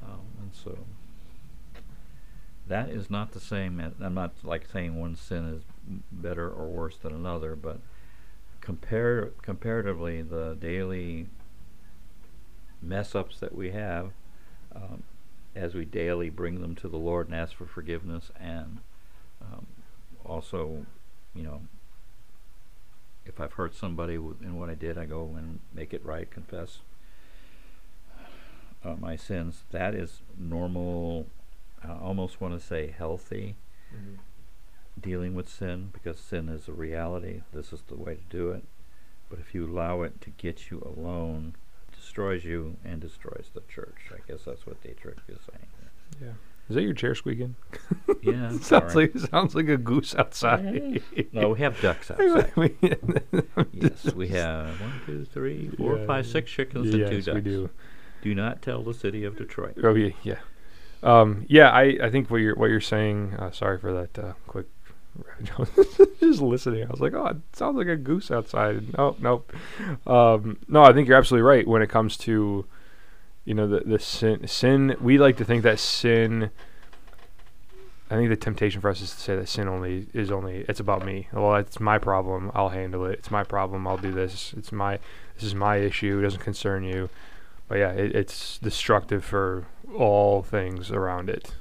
Um, 0.02 0.20
and 0.40 0.50
so 0.52 0.76
that 2.68 2.88
is 2.90 3.10
not 3.10 3.32
the 3.32 3.40
same. 3.40 3.80
as- 3.80 3.94
I'm 4.00 4.14
not 4.14 4.32
like 4.42 4.66
saying 4.72 4.98
one 4.98 5.16
sin 5.16 5.44
is 5.46 5.62
better 6.10 6.48
or 6.50 6.66
worse 6.68 6.96
than 6.96 7.12
another, 7.14 7.56
but 7.56 7.80
compare 8.60 9.26
comparatively 9.42 10.22
the 10.22 10.56
daily 10.60 11.28
mess 12.82 13.14
ups 13.14 13.38
that 13.40 13.54
we 13.54 13.70
have 13.70 14.10
um, 14.74 15.02
as 15.54 15.74
we 15.74 15.84
daily 15.84 16.30
bring 16.30 16.60
them 16.60 16.74
to 16.74 16.88
the 16.88 16.96
Lord 16.96 17.26
and 17.28 17.36
ask 17.36 17.54
for 17.54 17.66
forgiveness 17.66 18.30
and 18.40 18.78
um, 19.40 19.66
also 20.24 20.86
you 21.34 21.42
know 21.42 21.62
if 23.24 23.40
I've 23.40 23.52
hurt 23.52 23.74
somebody 23.74 24.14
in 24.14 24.58
what 24.58 24.68
I 24.68 24.74
did 24.74 24.98
I 24.98 25.04
go 25.04 25.34
and 25.36 25.60
make 25.72 25.94
it 25.94 26.04
right 26.04 26.30
confess 26.30 26.78
uh, 28.84 28.96
my 28.98 29.14
sins 29.16 29.62
that 29.70 29.94
is 29.94 30.20
normal 30.38 31.26
I 31.84 31.92
almost 31.92 32.40
want 32.40 32.58
to 32.58 32.64
say 32.64 32.94
healthy 32.96 33.56
dealing 35.00 35.34
with 35.34 35.48
sin 35.48 35.90
because 35.92 36.18
sin 36.18 36.48
is 36.48 36.68
a 36.68 36.72
reality. 36.72 37.42
This 37.52 37.72
is 37.72 37.82
the 37.82 37.96
way 37.96 38.14
to 38.14 38.36
do 38.36 38.50
it. 38.50 38.64
But 39.28 39.38
if 39.38 39.54
you 39.54 39.66
allow 39.66 40.02
it 40.02 40.20
to 40.22 40.30
get 40.30 40.70
you 40.70 40.82
alone, 40.84 41.54
destroys 42.12 42.44
you 42.44 42.76
and 42.84 43.00
destroys 43.00 43.46
the 43.54 43.62
church. 43.74 43.96
I 44.12 44.18
guess 44.30 44.42
that's 44.44 44.66
what 44.66 44.82
Dietrich 44.82 45.16
is 45.28 45.38
saying. 45.50 45.66
Yeah. 46.20 46.28
Is 46.68 46.76
that 46.76 46.82
your 46.82 46.92
chair 46.92 47.14
squeaking? 47.14 47.56
Yeah, 48.22 48.50
sounds 48.60 48.72
alright. 48.72 48.94
like 49.16 49.30
sounds 49.30 49.54
like 49.56 49.68
a 49.68 49.76
goose 49.76 50.14
outside. 50.14 51.02
No, 51.32 51.48
we 51.50 51.58
have 51.60 51.80
ducks 51.80 52.08
outside. 52.10 52.52
yes, 52.92 52.98
yes, 53.72 54.14
we 54.14 54.28
have 54.28 54.80
one, 54.80 54.92
two, 55.06 55.24
three, 55.24 55.70
four, 55.70 55.98
Yeah. 55.98 56.06
five, 56.06 56.26
six 56.26 56.50
chickens 56.52 56.94
and 56.94 57.08
two 57.10 57.22
ducks. 57.22 57.34
we 57.34 57.40
do. 57.40 57.70
Do 58.22 58.34
not 58.34 58.62
tell 58.62 58.82
the 58.82 58.94
city 58.94 59.24
of 59.24 59.36
Detroit. 59.36 59.76
Oh 59.82 59.94
yeah, 59.94 60.10
yeah, 60.22 60.38
um, 61.02 61.46
yeah. 61.48 61.70
I, 61.70 61.98
I 62.00 62.10
think 62.10 62.30
what 62.30 62.36
you're 62.36 62.54
what 62.54 62.70
you're 62.70 62.80
saying. 62.80 63.34
Uh, 63.36 63.50
sorry 63.50 63.78
for 63.78 63.92
that 63.92 64.16
uh, 64.22 64.32
quick. 64.46 64.66
just 66.20 66.40
listening, 66.40 66.84
I 66.84 66.90
was 66.90 67.00
like, 67.00 67.14
oh, 67.14 67.26
it 67.26 67.36
sounds 67.52 67.76
like 67.76 67.88
a 67.88 67.96
goose 67.96 68.30
outside. 68.30 68.96
No, 68.96 69.16
nope. 69.20 69.52
Um, 70.06 70.58
no, 70.68 70.82
I 70.82 70.92
think 70.92 71.08
you're 71.08 71.18
absolutely 71.18 71.46
right 71.46 71.66
when 71.66 71.82
it 71.82 71.88
comes 71.88 72.16
to, 72.18 72.64
you 73.44 73.54
know, 73.54 73.66
the 73.66 73.80
the 73.80 73.98
sin. 73.98 74.46
Sin. 74.46 74.96
We 75.00 75.18
like 75.18 75.36
to 75.38 75.44
think 75.44 75.62
that 75.64 75.78
sin. 75.78 76.50
I 78.10 78.16
think 78.16 78.28
the 78.28 78.36
temptation 78.36 78.80
for 78.80 78.90
us 78.90 79.00
is 79.00 79.14
to 79.14 79.20
say 79.20 79.36
that 79.36 79.48
sin 79.48 79.68
only 79.68 80.06
is 80.12 80.30
only 80.30 80.64
it's 80.68 80.80
about 80.80 81.04
me. 81.04 81.28
Well, 81.32 81.56
it's 81.56 81.80
my 81.80 81.98
problem. 81.98 82.50
I'll 82.54 82.70
handle 82.70 83.04
it. 83.06 83.18
It's 83.18 83.30
my 83.30 83.44
problem. 83.44 83.86
I'll 83.86 83.98
do 83.98 84.12
this. 84.12 84.54
It's 84.56 84.72
my 84.72 84.98
this 85.34 85.44
is 85.44 85.54
my 85.54 85.76
issue. 85.76 86.18
It 86.18 86.22
doesn't 86.22 86.42
concern 86.42 86.84
you. 86.84 87.10
But 87.68 87.78
yeah, 87.78 87.92
it, 87.92 88.14
it's 88.14 88.58
destructive 88.58 89.24
for 89.24 89.66
all 89.96 90.42
things 90.42 90.90
around 90.90 91.30
it. 91.30 91.54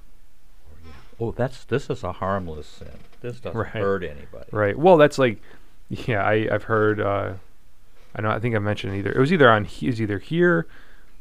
Oh, 1.22 1.32
that's 1.32 1.64
this 1.66 1.90
is 1.90 2.04
a 2.04 2.12
harmless 2.14 2.68
sin. 2.68 2.88
This 3.22 3.40
doesn't 3.40 3.58
Right. 3.60 3.68
hurt 3.70 4.04
anybody. 4.04 4.50
Right. 4.52 4.78
Well, 4.78 4.98
that's 4.98 5.20
like, 5.20 5.40
yeah, 5.90 6.24
I 6.24 6.50
I've 6.52 6.64
heard. 6.64 7.00
Uh, 7.00 7.34
I 8.16 8.22
know. 8.22 8.30
I 8.32 8.40
think 8.40 8.56
I 8.56 8.60
mentioned 8.60 8.96
either. 8.96 9.12
It 9.12 9.20
was 9.20 9.32
either 9.32 9.50
on. 9.50 9.66
He, 9.66 9.86
it 9.88 9.92
was 9.92 10.02
either 10.02 10.18
here, 10.20 10.66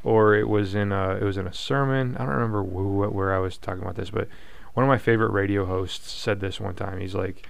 or 0.03 0.33
it 0.35 0.49
was 0.49 0.73
in 0.75 0.91
a. 0.91 1.11
It 1.17 1.23
was 1.23 1.37
in 1.37 1.45
a 1.47 1.53
sermon. 1.53 2.15
I 2.17 2.25
don't 2.25 2.33
remember 2.33 2.63
who, 2.63 3.07
where 3.09 3.33
I 3.33 3.39
was 3.39 3.57
talking 3.57 3.81
about 3.83 3.95
this, 3.95 4.09
but 4.09 4.27
one 4.73 4.83
of 4.83 4.87
my 4.87 4.97
favorite 4.97 5.31
radio 5.31 5.65
hosts 5.65 6.11
said 6.11 6.39
this 6.39 6.59
one 6.59 6.73
time. 6.75 6.99
He's 6.99 7.13
like, 7.15 7.47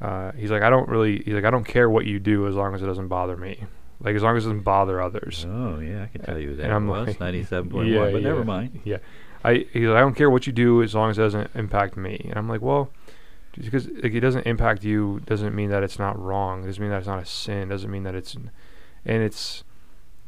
uh, 0.00 0.32
he's 0.32 0.50
like, 0.50 0.62
I 0.62 0.70
don't 0.70 0.88
really. 0.88 1.22
He's 1.24 1.34
like, 1.34 1.44
I 1.44 1.50
don't 1.50 1.64
care 1.64 1.90
what 1.90 2.06
you 2.06 2.18
do 2.20 2.46
as 2.46 2.54
long 2.54 2.74
as 2.74 2.82
it 2.82 2.86
doesn't 2.86 3.08
bother 3.08 3.36
me. 3.36 3.64
Like 4.02 4.14
as 4.16 4.22
long 4.22 4.36
as 4.36 4.44
it 4.46 4.48
doesn't 4.48 4.62
bother 4.62 5.02
others. 5.02 5.44
Oh 5.46 5.78
yeah, 5.80 6.04
I 6.04 6.06
can 6.06 6.22
tell 6.22 6.38
you 6.38 6.50
And 6.50 6.58
that 6.60 6.70
I'm 6.70 6.86
was 6.86 7.08
like- 7.08 7.20
ninety-seven 7.20 7.68
point 7.68 7.88
Yeah, 7.88 8.00
one, 8.00 8.12
but 8.12 8.22
never 8.22 8.44
mind. 8.44 8.80
Yeah, 8.84 8.98
I 9.44 9.66
he's 9.72 9.88
like, 9.88 9.96
I 9.96 10.00
don't 10.00 10.14
care 10.14 10.30
what 10.30 10.46
you 10.46 10.52
do 10.52 10.82
as 10.82 10.94
long 10.94 11.10
as 11.10 11.18
it 11.18 11.22
doesn't 11.22 11.50
impact 11.54 11.96
me. 11.96 12.26
And 12.28 12.36
I'm 12.36 12.48
like, 12.48 12.60
well, 12.60 12.90
just 13.52 13.70
because 13.70 13.88
like, 14.02 14.12
it 14.12 14.20
doesn't 14.20 14.46
impact 14.46 14.84
you 14.84 15.20
doesn't 15.26 15.54
mean 15.54 15.70
that 15.70 15.82
it's 15.82 15.98
not 15.98 16.18
wrong. 16.18 16.62
It 16.62 16.66
doesn't 16.66 16.82
mean 16.82 16.90
that 16.90 16.98
it's 16.98 17.06
not 17.06 17.22
a 17.22 17.26
sin. 17.26 17.62
It 17.62 17.68
Doesn't 17.68 17.90
mean 17.90 18.04
that 18.04 18.14
it's, 18.14 18.34
and 18.34 19.22
it's, 19.22 19.64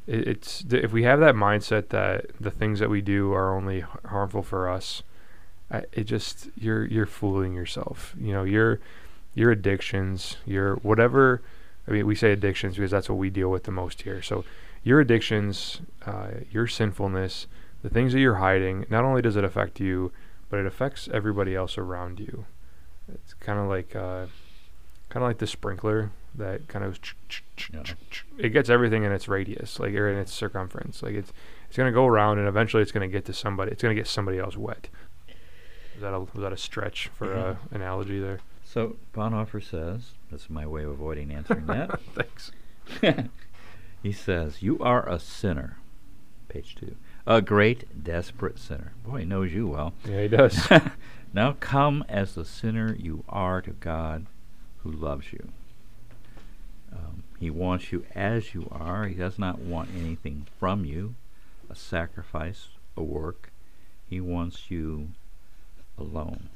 it, 0.07 0.27
it's 0.27 0.63
th- 0.65 0.83
if 0.83 0.93
we 0.93 1.05
have 1.05 1.21
that 1.21 1.35
mindset 1.35 1.89
that 1.89 2.27
the 2.41 2.51
things 2.51 2.81
that 2.81 2.91
we 2.91 3.01
do 3.01 3.33
are 3.33 3.55
only 3.55 3.85
harmful 4.07 4.43
for 4.43 4.69
us, 4.69 5.03
I, 5.71 5.85
it 5.93 6.05
just 6.05 6.49
you're 6.57 6.85
you're 6.85 7.07
fooling 7.07 7.55
yourself. 7.55 8.15
You 8.19 8.33
know, 8.33 8.45
your 8.45 8.81
your 9.35 9.51
addictions, 9.51 10.37
your 10.45 10.77
whatever. 10.77 11.43
I 11.87 11.91
mean, 11.91 12.07
we 12.07 12.15
say 12.15 12.33
addictions 12.33 12.77
because 12.77 12.91
that's 12.91 13.09
what 13.09 13.19
we 13.19 13.31
deal 13.31 13.51
with 13.51 13.65
the 13.65 13.73
most 13.73 14.03
here. 14.03 14.23
So 14.23 14.45
your 14.85 15.01
addictions, 15.01 15.81
uh, 16.07 16.29
your 16.51 16.67
sinfulness, 16.67 17.47
the 17.83 17.91
things 17.91 18.13
that 18.13 18.21
you're 18.21 18.37
hiding, 18.37 18.87
not 18.91 19.05
only 19.05 19.23
does 19.23 19.37
it 19.37 19.45
affect 19.45 19.81
you, 19.81 20.13
but 20.49 20.59
it 20.61 20.67
affects 20.67 21.09
everybody 21.13 21.55
else 21.55 21.77
around 21.79 22.21
you. 22.21 22.45
It's 23.13 23.35
kind 23.35 23.59
of 23.59 23.67
like 23.69 23.95
uh, 23.97 24.27
kind 25.09 25.23
of 25.25 25.29
like 25.29 25.39
the 25.39 25.47
sprinkler 25.47 26.11
that 26.35 26.67
kind 26.69 26.85
of 26.85 26.99
Yeah. 27.73 27.83
it 28.39 28.51
gets 28.51 28.71
everything 28.71 29.05
in 29.05 29.13
its 29.13 29.29
radius, 29.29 29.79
like 29.81 29.95
or 29.95 30.09
in 30.09 30.19
its 30.19 30.33
circumference. 30.33 31.03
Like 31.03 31.15
it's 31.15 31.33
it's 31.69 31.77
gonna 31.77 31.93
go 31.93 32.07
around 32.07 32.39
and 32.39 32.47
eventually 32.49 32.83
it's 32.83 32.93
gonna 32.93 33.09
get 33.09 33.25
to 33.27 33.33
somebody. 33.33 33.73
It's 33.73 33.83
gonna 33.83 33.95
get 33.95 34.07
somebody 34.07 34.39
else 34.39 34.57
wet. 34.57 34.89
Is 35.95 36.01
that 36.01 36.15
a 36.15 36.21
was 36.21 36.31
that 36.37 36.53
a 36.53 36.57
stretch 36.57 37.09
for 37.09 37.35
Yeah. 37.35 37.43
uh, 37.43 37.57
analogy 37.71 38.19
there? 38.21 38.41
So 38.65 38.97
Bonhoeffer 39.15 39.63
says, 39.63 40.13
"This 40.31 40.43
is 40.45 40.51
my 40.51 40.67
way 40.67 40.85
of 40.85 40.91
avoiding 40.91 41.33
answering 41.33 41.67
that." 41.67 42.01
Thanks. 42.15 42.53
he 44.03 44.13
says, 44.13 44.63
"You 44.63 44.79
are 44.79 45.07
a 45.09 45.19
sinner." 45.19 45.77
Page 46.49 46.75
two. 46.77 46.97
A 47.27 47.41
great, 47.41 48.03
desperate 48.03 48.59
sinner. 48.59 48.93
Boy, 49.05 49.21
he 49.21 49.25
knows 49.25 49.53
you 49.53 49.69
well. 49.69 49.93
Yeah, 50.05 50.23
he 50.23 50.29
does. 50.29 50.69
now 51.33 51.57
come 51.61 52.05
as 52.09 52.35
the 52.35 52.45
sinner 52.45 52.95
you 52.99 53.25
are 53.29 53.63
to 53.63 53.71
God, 53.71 54.27
who 54.79 54.91
loves 54.91 55.33
you. 55.33 55.49
Um, 56.93 57.23
he 57.39 57.49
wants 57.49 57.93
you 57.93 58.05
as 58.15 58.55
you 58.55 58.69
are. 58.73 59.07
He 59.07 59.15
does 59.15 59.39
not 59.39 59.61
want 59.61 59.91
anything 59.97 60.47
from 60.59 60.85
you, 60.85 61.15
a 61.71 61.77
sacrifice, 61.77 62.69
a 62.97 63.03
work. 63.03 63.53
He 64.09 64.21
wants 64.21 64.71
you 64.71 65.11
alone. 65.97 66.49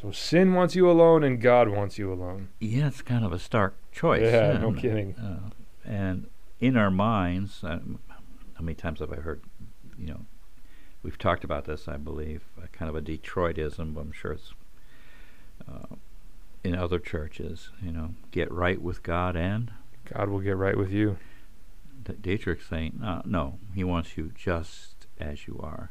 so 0.00 0.12
sin 0.12 0.54
wants 0.54 0.76
you 0.76 0.88
alone, 0.88 1.24
and 1.24 1.40
God 1.40 1.68
wants 1.68 1.98
you 1.98 2.12
alone. 2.12 2.48
Yeah, 2.60 2.86
it's 2.86 3.02
kind 3.02 3.24
of 3.24 3.32
a 3.32 3.38
stark 3.38 3.74
choice. 3.90 4.22
Yeah, 4.22 4.58
no 4.58 4.72
kidding. 4.72 5.14
Uh, 5.16 5.50
and 5.84 6.28
in 6.60 6.76
our 6.76 6.90
minds, 6.90 7.60
um, 7.64 7.98
how 8.62 8.66
many 8.66 8.76
times 8.76 9.00
have 9.00 9.12
I 9.12 9.16
heard, 9.16 9.40
you 9.98 10.06
know, 10.06 10.20
we've 11.02 11.18
talked 11.18 11.42
about 11.42 11.64
this, 11.64 11.88
I 11.88 11.96
believe, 11.96 12.44
uh, 12.56 12.66
kind 12.70 12.88
of 12.88 12.94
a 12.94 13.02
Detroitism, 13.02 13.92
but 13.92 14.02
I'm 14.02 14.12
sure 14.12 14.32
it's 14.34 14.54
uh, 15.68 15.96
in 16.62 16.76
other 16.76 17.00
churches, 17.00 17.70
you 17.82 17.90
know, 17.90 18.14
get 18.30 18.52
right 18.52 18.80
with 18.80 19.02
God 19.02 19.34
and 19.34 19.72
God 20.04 20.28
will 20.28 20.38
get 20.38 20.56
right 20.56 20.78
with 20.78 20.92
you. 20.92 21.18
D- 22.04 22.12
Dietrich's 22.20 22.66
saying, 22.66 23.00
no, 23.00 23.22
no, 23.24 23.58
he 23.74 23.82
wants 23.82 24.16
you 24.16 24.30
just 24.36 25.08
as 25.18 25.48
you 25.48 25.58
are. 25.60 25.90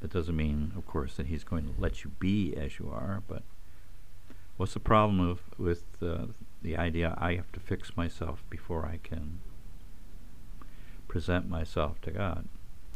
That 0.00 0.12
doesn't 0.12 0.36
mean, 0.36 0.72
of 0.76 0.88
course, 0.88 1.14
that 1.18 1.26
he's 1.26 1.44
going 1.44 1.72
to 1.72 1.80
let 1.80 2.02
you 2.02 2.10
be 2.18 2.52
as 2.56 2.80
you 2.80 2.90
are, 2.92 3.22
but 3.28 3.44
what's 4.56 4.74
the 4.74 4.80
problem 4.80 5.20
of, 5.20 5.42
with 5.56 5.84
uh, 6.02 6.26
the 6.62 6.76
idea 6.76 7.14
I 7.16 7.34
have 7.34 7.52
to 7.52 7.60
fix 7.60 7.96
myself 7.96 8.42
before 8.50 8.84
I 8.86 8.98
can 9.00 9.38
present 11.10 11.48
myself 11.48 12.00
to 12.02 12.10
God? 12.12 12.46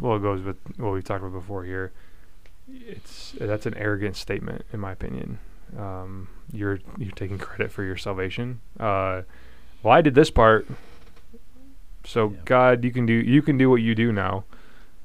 Well, 0.00 0.16
it 0.16 0.20
goes 0.22 0.42
with 0.42 0.56
what 0.76 0.92
we've 0.92 1.04
talked 1.04 1.22
about 1.22 1.32
before 1.38 1.64
here. 1.64 1.92
It's 2.72 3.34
that's 3.38 3.66
an 3.66 3.74
arrogant 3.74 4.16
statement, 4.16 4.64
in 4.72 4.80
my 4.80 4.92
opinion. 4.92 5.38
Um, 5.78 6.28
you're 6.52 6.78
you're 6.98 7.12
taking 7.12 7.38
credit 7.38 7.70
for 7.72 7.82
your 7.82 7.96
salvation. 7.96 8.60
Uh, 8.78 9.22
well, 9.82 9.92
I 9.94 10.00
did 10.00 10.14
this 10.14 10.30
part, 10.30 10.66
so 12.04 12.30
Yeah. 12.30 12.36
God, 12.44 12.84
you 12.84 12.90
can 12.92 13.06
do 13.06 13.12
you 13.12 13.42
can 13.42 13.58
do 13.58 13.68
what 13.68 13.82
you 13.82 13.94
do 13.94 14.12
now. 14.12 14.44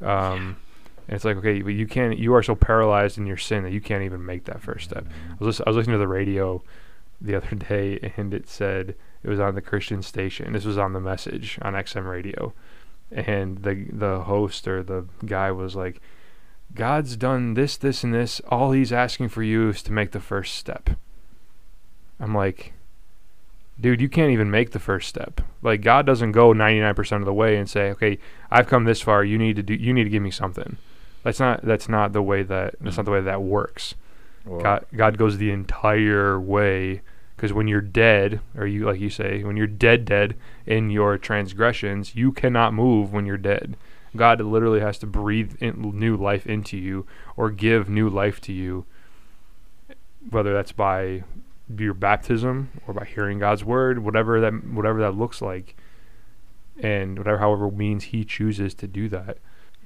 Um, 0.02 0.58
and 1.08 1.16
it's 1.16 1.26
like 1.26 1.38
okay, 1.38 1.62
but 1.62 1.74
you 1.74 1.88
can't. 1.88 2.18
You 2.18 2.34
are 2.36 2.44
so 2.44 2.56
paralyzed 2.56 3.18
in 3.18 3.26
your 3.26 3.38
sin 3.38 3.64
that 3.64 3.72
you 3.72 3.82
can't 3.82 4.04
even 4.04 4.26
make 4.26 4.46
that 4.46 4.62
first 4.62 4.90
step. 4.90 5.06
I 5.08 5.34
was, 5.44 5.60
lis- 5.60 5.62
I 5.66 5.70
was 5.70 5.78
listening 5.78 5.96
to 5.96 6.00
the 6.00 6.08
radio 6.08 6.62
the 7.20 7.36
other 7.36 7.56
day, 7.70 8.14
and 8.16 8.34
it 8.34 8.48
said 8.48 8.96
it 9.24 9.30
was 9.30 9.40
on 9.40 9.56
the 9.56 9.62
Christian 9.62 10.02
station. 10.02 10.54
This 10.54 10.66
was 10.66 10.78
on 10.78 10.94
the 10.94 11.02
message 11.02 11.58
on 11.62 11.74
XM 11.74 12.10
radio, 12.10 12.54
and 13.12 13.60
the 13.64 13.86
the 13.92 14.22
host 14.22 14.68
or 14.68 14.84
the 14.84 15.06
guy 15.26 15.52
was 15.52 15.76
like, 15.76 16.02
"God's 16.74 17.16
done 17.16 17.54
this, 17.54 17.78
this, 17.78 18.04
and 18.04 18.14
this. 18.14 18.40
All 18.50 18.72
He's 18.72 18.94
asking 18.94 19.30
for 19.30 19.44
you 19.44 19.70
is 19.70 19.82
to 19.84 19.92
make 19.92 20.12
the 20.12 20.20
first 20.20 20.56
step." 20.56 20.92
I'm 22.20 22.36
like, 22.36 22.74
dude, 23.80 24.02
you 24.02 24.10
can't 24.10 24.32
even 24.32 24.52
make 24.52 24.72
the 24.72 24.80
first 24.80 25.08
step. 25.08 25.42
Like 25.62 25.82
God 25.82 26.06
doesn't 26.06 26.34
go 26.34 26.54
99% 26.54 27.20
of 27.20 27.26
the 27.26 27.34
way 27.34 27.56
and 27.56 27.70
say, 27.70 27.90
"Okay, 27.92 28.20
I've 28.52 28.68
come 28.68 28.84
this 28.84 29.02
far. 29.02 29.24
You 29.24 29.38
need 29.38 29.56
to 29.56 29.64
do. 29.64 29.74
You 29.74 29.94
need 29.94 30.04
to 30.06 30.10
give 30.10 30.24
me 30.24 30.32
something." 30.32 30.78
That's 31.24 31.40
not. 31.40 31.62
That's 31.64 31.90
not 31.90 32.14
the 32.14 32.22
way 32.22 32.44
that. 32.44 32.76
That's 32.82 32.98
not 32.98 33.06
the 33.06 33.12
way 33.12 33.22
that 33.22 33.42
works. 33.42 33.96
Or- 34.46 34.62
God, 34.62 34.86
God 34.96 35.18
goes 35.18 35.38
the 35.38 35.52
entire 35.52 36.40
way 36.40 37.02
because 37.40 37.54
when 37.54 37.70
you're 37.70 37.80
dead, 37.80 38.42
or 38.58 38.68
you 38.68 38.86
like 38.86 39.00
you 39.00 39.10
say, 39.10 39.46
when 39.46 39.56
you're 39.56 39.66
dead, 39.66 40.04
dead 40.04 40.36
in 40.66 40.90
your 40.90 41.18
transgressions, 41.18 42.14
you 42.14 42.34
cannot 42.34 42.74
move 42.74 43.14
when 43.14 43.26
you're 43.26 43.38
dead. 43.38 43.78
God 44.14 44.42
literally 44.42 44.82
has 44.82 44.98
to 44.98 45.08
breathe 45.08 45.56
in 45.62 45.98
new 45.98 46.18
life 46.18 46.46
into 46.46 46.76
you 46.76 47.08
or 47.38 47.50
give 47.50 47.88
new 47.88 48.10
life 48.10 48.42
to 48.42 48.52
you, 48.52 48.86
whether 50.30 50.52
that's 50.52 50.74
by 50.74 51.24
your 51.78 51.94
baptism 51.94 52.72
or 52.86 52.94
by 52.94 53.06
hearing 53.06 53.40
God's 53.40 53.64
word, 53.64 54.00
whatever 54.00 54.42
that 54.42 54.66
whatever 54.66 55.00
that 55.00 55.16
looks 55.16 55.42
like, 55.42 55.78
and 56.78 57.18
whatever 57.18 57.38
however 57.38 57.72
means 57.72 58.06
He 58.06 58.26
chooses 58.26 58.74
to 58.74 58.88
do 58.88 59.08
that. 59.08 59.38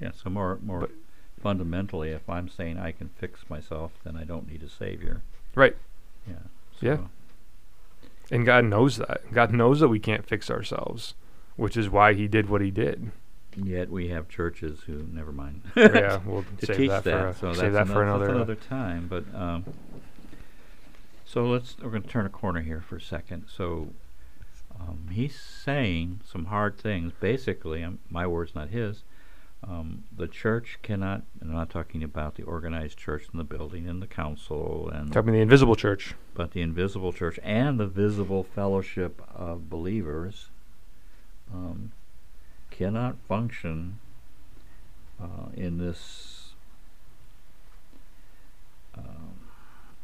Yeah. 0.01 0.09
So 0.15 0.31
more 0.31 0.57
more 0.63 0.79
But- 0.79 0.91
fundamentally, 1.39 2.09
if 2.09 2.27
I'm 2.27 2.49
saying 2.49 2.79
I 2.79 2.93
can 2.93 3.09
fix 3.09 3.47
myself, 3.47 3.91
then 4.03 4.17
I 4.17 4.23
don't 4.23 4.49
need 4.51 4.63
a 4.63 4.69
savior. 4.69 5.21
Right. 5.53 5.75
Yeah. 6.27 6.47
Yeah. 6.81 6.97
And 8.33 8.47
God 8.47 8.65
knows 8.65 8.97
that. 8.97 9.31
God 9.31 9.53
knows 9.53 9.79
that 9.79 9.89
we 9.89 9.99
can't 9.99 10.25
fix 10.25 10.49
ourselves, 10.49 11.13
which 11.55 11.77
is 11.77 11.87
why 11.87 12.15
He 12.15 12.27
did 12.27 12.49
what 12.49 12.61
He 12.61 12.71
did. 12.71 13.11
Yet 13.55 13.91
we 13.91 14.07
have 14.07 14.27
churches 14.27 14.79
who 14.87 15.05
never 15.11 15.31
mind. 15.31 15.61
yeah, 15.75 16.19
we'll 16.25 16.43
to 16.57 16.65
save 16.65 16.77
teach 16.77 16.89
that, 16.89 17.03
that. 17.03 17.35
for 17.35 17.49
a, 17.49 17.53
so 17.53 17.61
save 17.61 17.73
that 17.73 17.87
for 17.87 18.01
another. 18.01 18.29
another 18.29 18.55
time. 18.55 19.05
But 19.07 19.25
um, 19.35 19.65
so 21.23 21.45
let's 21.45 21.77
we're 21.77 21.91
going 21.91 22.01
to 22.01 22.09
turn 22.09 22.25
a 22.25 22.29
corner 22.29 22.61
here 22.61 22.81
for 22.81 22.95
a 22.95 23.01
second. 23.01 23.45
So 23.55 23.89
um, 24.79 25.09
he's 25.11 25.39
saying 25.39 26.21
some 26.25 26.45
hard 26.45 26.79
things. 26.79 27.13
Basically, 27.19 27.83
um, 27.83 27.99
my 28.09 28.25
words, 28.25 28.55
not 28.55 28.69
his. 28.69 29.03
Um, 29.65 30.03
the 30.15 30.27
church 30.27 30.77
cannot. 30.81 31.23
And 31.39 31.49
I'm 31.51 31.55
not 31.55 31.69
talking 31.69 32.03
about 32.03 32.35
the 32.35 32.43
organized 32.43 32.97
church 32.97 33.27
in 33.31 33.37
the 33.37 33.43
building 33.45 33.87
and 33.87 34.01
the 34.01 34.07
council 34.07 34.89
and 34.89 35.11
Talking 35.11 35.31
the 35.33 35.39
invisible 35.39 35.75
church. 35.75 36.15
but 36.33 36.51
the 36.51 36.61
invisible 36.61 37.13
church 37.13 37.39
and 37.43 37.79
the 37.79 37.87
visible 37.87 38.43
fellowship 38.43 39.21
of 39.33 39.69
believers 39.69 40.49
um, 41.53 41.91
cannot 42.71 43.15
function 43.27 43.99
uh, 45.21 45.47
in 45.55 45.77
this 45.77 46.53
um, 48.97 49.35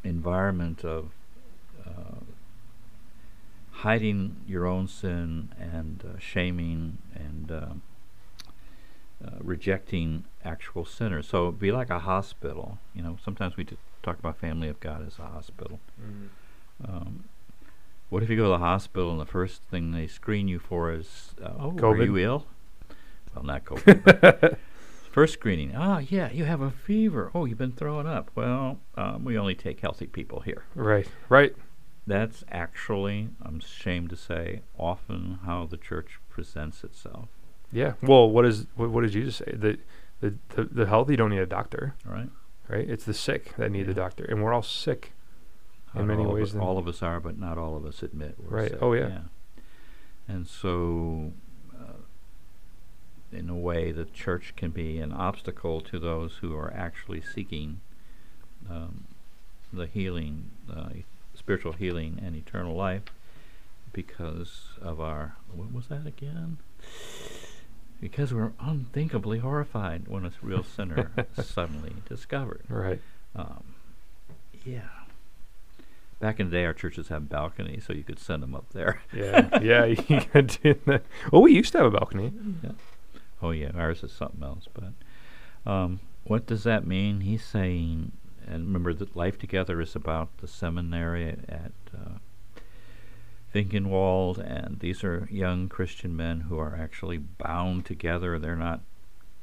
environment 0.04 0.84
of 0.84 1.10
uh, 1.86 2.20
hiding 3.72 4.36
your 4.46 4.66
own 4.66 4.86
sin 4.88 5.50
and 5.58 6.04
uh, 6.04 6.18
shaming 6.18 6.98
and 7.14 7.50
um 7.50 7.82
uh, 9.24 9.36
rejecting 9.40 10.24
actual 10.44 10.84
sinners. 10.84 11.28
So 11.28 11.48
it'd 11.48 11.60
be 11.60 11.72
like 11.72 11.90
a 11.90 12.00
hospital. 12.00 12.78
You 12.94 13.02
know, 13.02 13.18
sometimes 13.22 13.56
we 13.56 13.64
t- 13.64 13.76
talk 14.02 14.18
about 14.18 14.38
family 14.38 14.68
of 14.68 14.80
God 14.80 15.06
as 15.06 15.18
a 15.18 15.26
hospital. 15.26 15.80
Um, 16.86 17.24
what 18.08 18.22
if 18.22 18.30
you 18.30 18.36
go 18.36 18.44
to 18.44 18.48
the 18.50 18.58
hospital 18.58 19.10
and 19.10 19.20
the 19.20 19.26
first 19.26 19.62
thing 19.70 19.92
they 19.92 20.06
screen 20.06 20.48
you 20.48 20.58
for 20.58 20.92
is, 20.92 21.34
uh, 21.42 21.50
oh, 21.58 21.70
are 21.70 21.74
COVID. 21.74 22.06
you 22.06 22.18
ill? 22.18 22.46
Well, 23.34 23.44
not 23.44 23.64
COVID. 23.64 24.56
first 25.12 25.34
screening. 25.34 25.74
Ah, 25.76 25.98
yeah, 25.98 26.30
you 26.30 26.44
have 26.44 26.60
a 26.60 26.70
fever. 26.70 27.30
Oh, 27.34 27.44
you've 27.44 27.58
been 27.58 27.72
throwing 27.72 28.06
up. 28.06 28.30
Well, 28.34 28.78
um, 28.96 29.24
we 29.24 29.38
only 29.38 29.54
take 29.54 29.80
healthy 29.80 30.06
people 30.06 30.40
here. 30.40 30.64
Right. 30.74 31.08
Right. 31.28 31.54
That's 32.06 32.44
actually, 32.50 33.28
I'm 33.42 33.58
ashamed 33.58 34.10
to 34.10 34.16
say, 34.16 34.62
often 34.78 35.40
how 35.44 35.66
the 35.66 35.76
church 35.76 36.18
presents 36.28 36.82
itself. 36.82 37.28
Yeah. 37.72 37.94
Well, 38.02 38.30
what 38.30 38.44
is 38.44 38.66
what, 38.76 38.90
what 38.90 39.02
did 39.02 39.12
Jesus 39.12 39.36
say? 39.36 39.52
The, 39.52 39.78
the 40.20 40.34
the 40.50 40.64
the 40.64 40.86
healthy 40.86 41.16
don't 41.16 41.30
need 41.30 41.38
a 41.38 41.46
doctor, 41.46 41.94
right. 42.04 42.28
right? 42.68 42.88
It's 42.88 43.04
the 43.04 43.14
sick 43.14 43.56
that 43.56 43.70
need 43.70 43.86
the 43.86 43.94
doctor, 43.94 44.24
and 44.24 44.42
we're 44.42 44.52
all 44.52 44.62
sick. 44.62 45.12
In 45.94 46.06
many 46.06 46.24
all 46.24 46.34
ways 46.34 46.54
Of, 46.54 46.62
all 46.62 46.78
of 46.78 46.86
us 46.86 47.02
are, 47.02 47.18
but 47.18 47.38
not 47.38 47.58
all 47.58 47.76
of 47.76 47.84
us 47.84 48.02
admit 48.02 48.36
we're 48.38 48.58
Right. 48.58 48.70
sick. 48.70 48.78
Oh, 48.80 48.92
yeah. 48.92 49.22
And 50.28 50.46
so, 50.46 51.32
uh, 51.76 52.02
in 53.32 53.50
a 53.50 53.56
way, 53.56 53.90
the 53.90 54.04
church 54.04 54.54
can 54.56 54.70
be 54.70 54.98
an 54.98 55.12
obstacle 55.12 55.80
to 55.80 55.98
those 55.98 56.36
who 56.40 56.56
are 56.56 56.72
actually 56.72 57.20
seeking 57.20 57.80
um, 58.70 59.06
the 59.72 59.86
healing, 59.86 60.50
uh, 60.72 60.90
spiritual 61.34 61.72
healing, 61.72 62.20
and 62.22 62.36
eternal 62.36 62.76
life 62.76 63.02
because 63.92 64.78
of 64.80 65.00
our. 65.00 65.36
What 65.52 65.72
was 65.72 65.88
that 65.88 66.06
again? 66.06 66.58
Because 68.00 68.32
we're 68.32 68.52
unthinkably 68.58 69.38
horrified 69.40 70.08
when 70.08 70.24
a 70.24 70.32
real 70.40 70.64
sinner 70.64 71.10
suddenly 71.42 71.94
discovered. 72.08 72.62
Right. 72.68 73.00
Um, 73.36 73.74
yeah. 74.64 74.88
Back 76.18 76.40
in 76.40 76.50
the 76.50 76.56
day, 76.56 76.64
our 76.64 76.72
churches 76.74 77.08
had 77.08 77.28
balconies, 77.28 77.84
so 77.86 77.92
you 77.92 78.02
could 78.04 78.18
send 78.18 78.42
them 78.42 78.54
up 78.54 78.70
there. 78.72 79.02
Yeah. 79.12 79.58
yeah. 79.60 79.84
You 79.84 79.96
can 80.32 80.46
do 80.46 80.74
that. 80.86 81.02
Oh, 81.32 81.40
we 81.40 81.52
used 81.52 81.72
to 81.72 81.78
have 81.78 81.86
a 81.94 81.98
balcony. 81.98 82.32
yeah. 82.62 82.72
Oh 83.42 83.50
yeah, 83.50 83.70
ours 83.74 84.02
is 84.02 84.12
something 84.12 84.42
else. 84.42 84.66
But 84.72 85.70
um, 85.70 86.00
what 86.24 86.46
does 86.46 86.64
that 86.64 86.86
mean? 86.86 87.20
He's 87.20 87.44
saying, 87.44 88.12
and 88.46 88.66
remember 88.66 88.92
that 88.94 89.16
life 89.16 89.38
together 89.38 89.80
is 89.80 89.96
about 89.96 90.28
the 90.38 90.46
seminary 90.48 91.28
at 91.48 91.72
uh, 91.94 92.18
Finkenwalde, 93.54 94.38
and 94.38 94.78
these 94.80 95.02
are 95.04 95.26
young 95.30 95.68
Christian 95.68 96.16
men 96.16 96.40
who 96.42 96.58
are 96.58 96.76
actually 96.76 97.18
bound 97.18 97.84
together. 97.84 98.38
They're 98.38 98.54
not, 98.56 98.80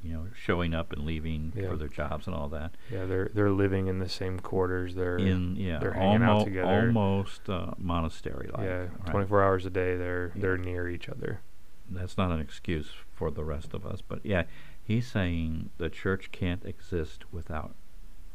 you 0.02 0.14
know, 0.14 0.28
showing 0.36 0.74
up 0.74 0.94
and 0.94 1.04
leaving 1.06 1.52
Yeah. 1.56 1.70
for 1.70 1.76
their 1.76 1.88
jobs 1.90 2.26
and 2.28 2.36
all 2.36 2.48
that. 2.50 2.76
Yeah. 2.92 3.06
They're 3.06 3.30
they're 3.34 3.52
living 3.52 3.88
in 3.88 4.00
the 4.00 4.08
same 4.10 4.40
quarters. 4.40 4.96
They're 4.96 5.18
in 5.18 5.56
yeah, 5.58 5.80
they're 5.80 5.94
hanging 5.94 6.24
out 6.24 6.46
together. 6.46 6.68
almost 6.88 7.50
uh, 7.50 7.72
monastery 7.78 8.50
like. 8.54 8.64
yeah. 8.64 8.78
right? 8.80 9.12
24 9.12 9.44
hours 9.44 9.66
a 9.66 9.70
day. 9.70 9.98
They're 9.98 10.32
Yeah. 10.36 10.42
they're 10.42 10.58
near 10.58 10.88
each 10.88 11.10
other. 11.10 11.42
That's 11.90 12.18
not 12.18 12.32
an 12.32 12.40
excuse 12.40 12.92
for 13.14 13.32
the 13.32 13.44
rest 13.46 13.74
of 13.74 13.86
us, 13.86 14.02
but 14.02 14.20
yeah, 14.26 14.44
he's 14.84 15.08
saying 15.08 15.70
the 15.78 15.90
church 15.90 16.32
can't 16.32 16.64
exist 16.66 17.24
without 17.32 17.76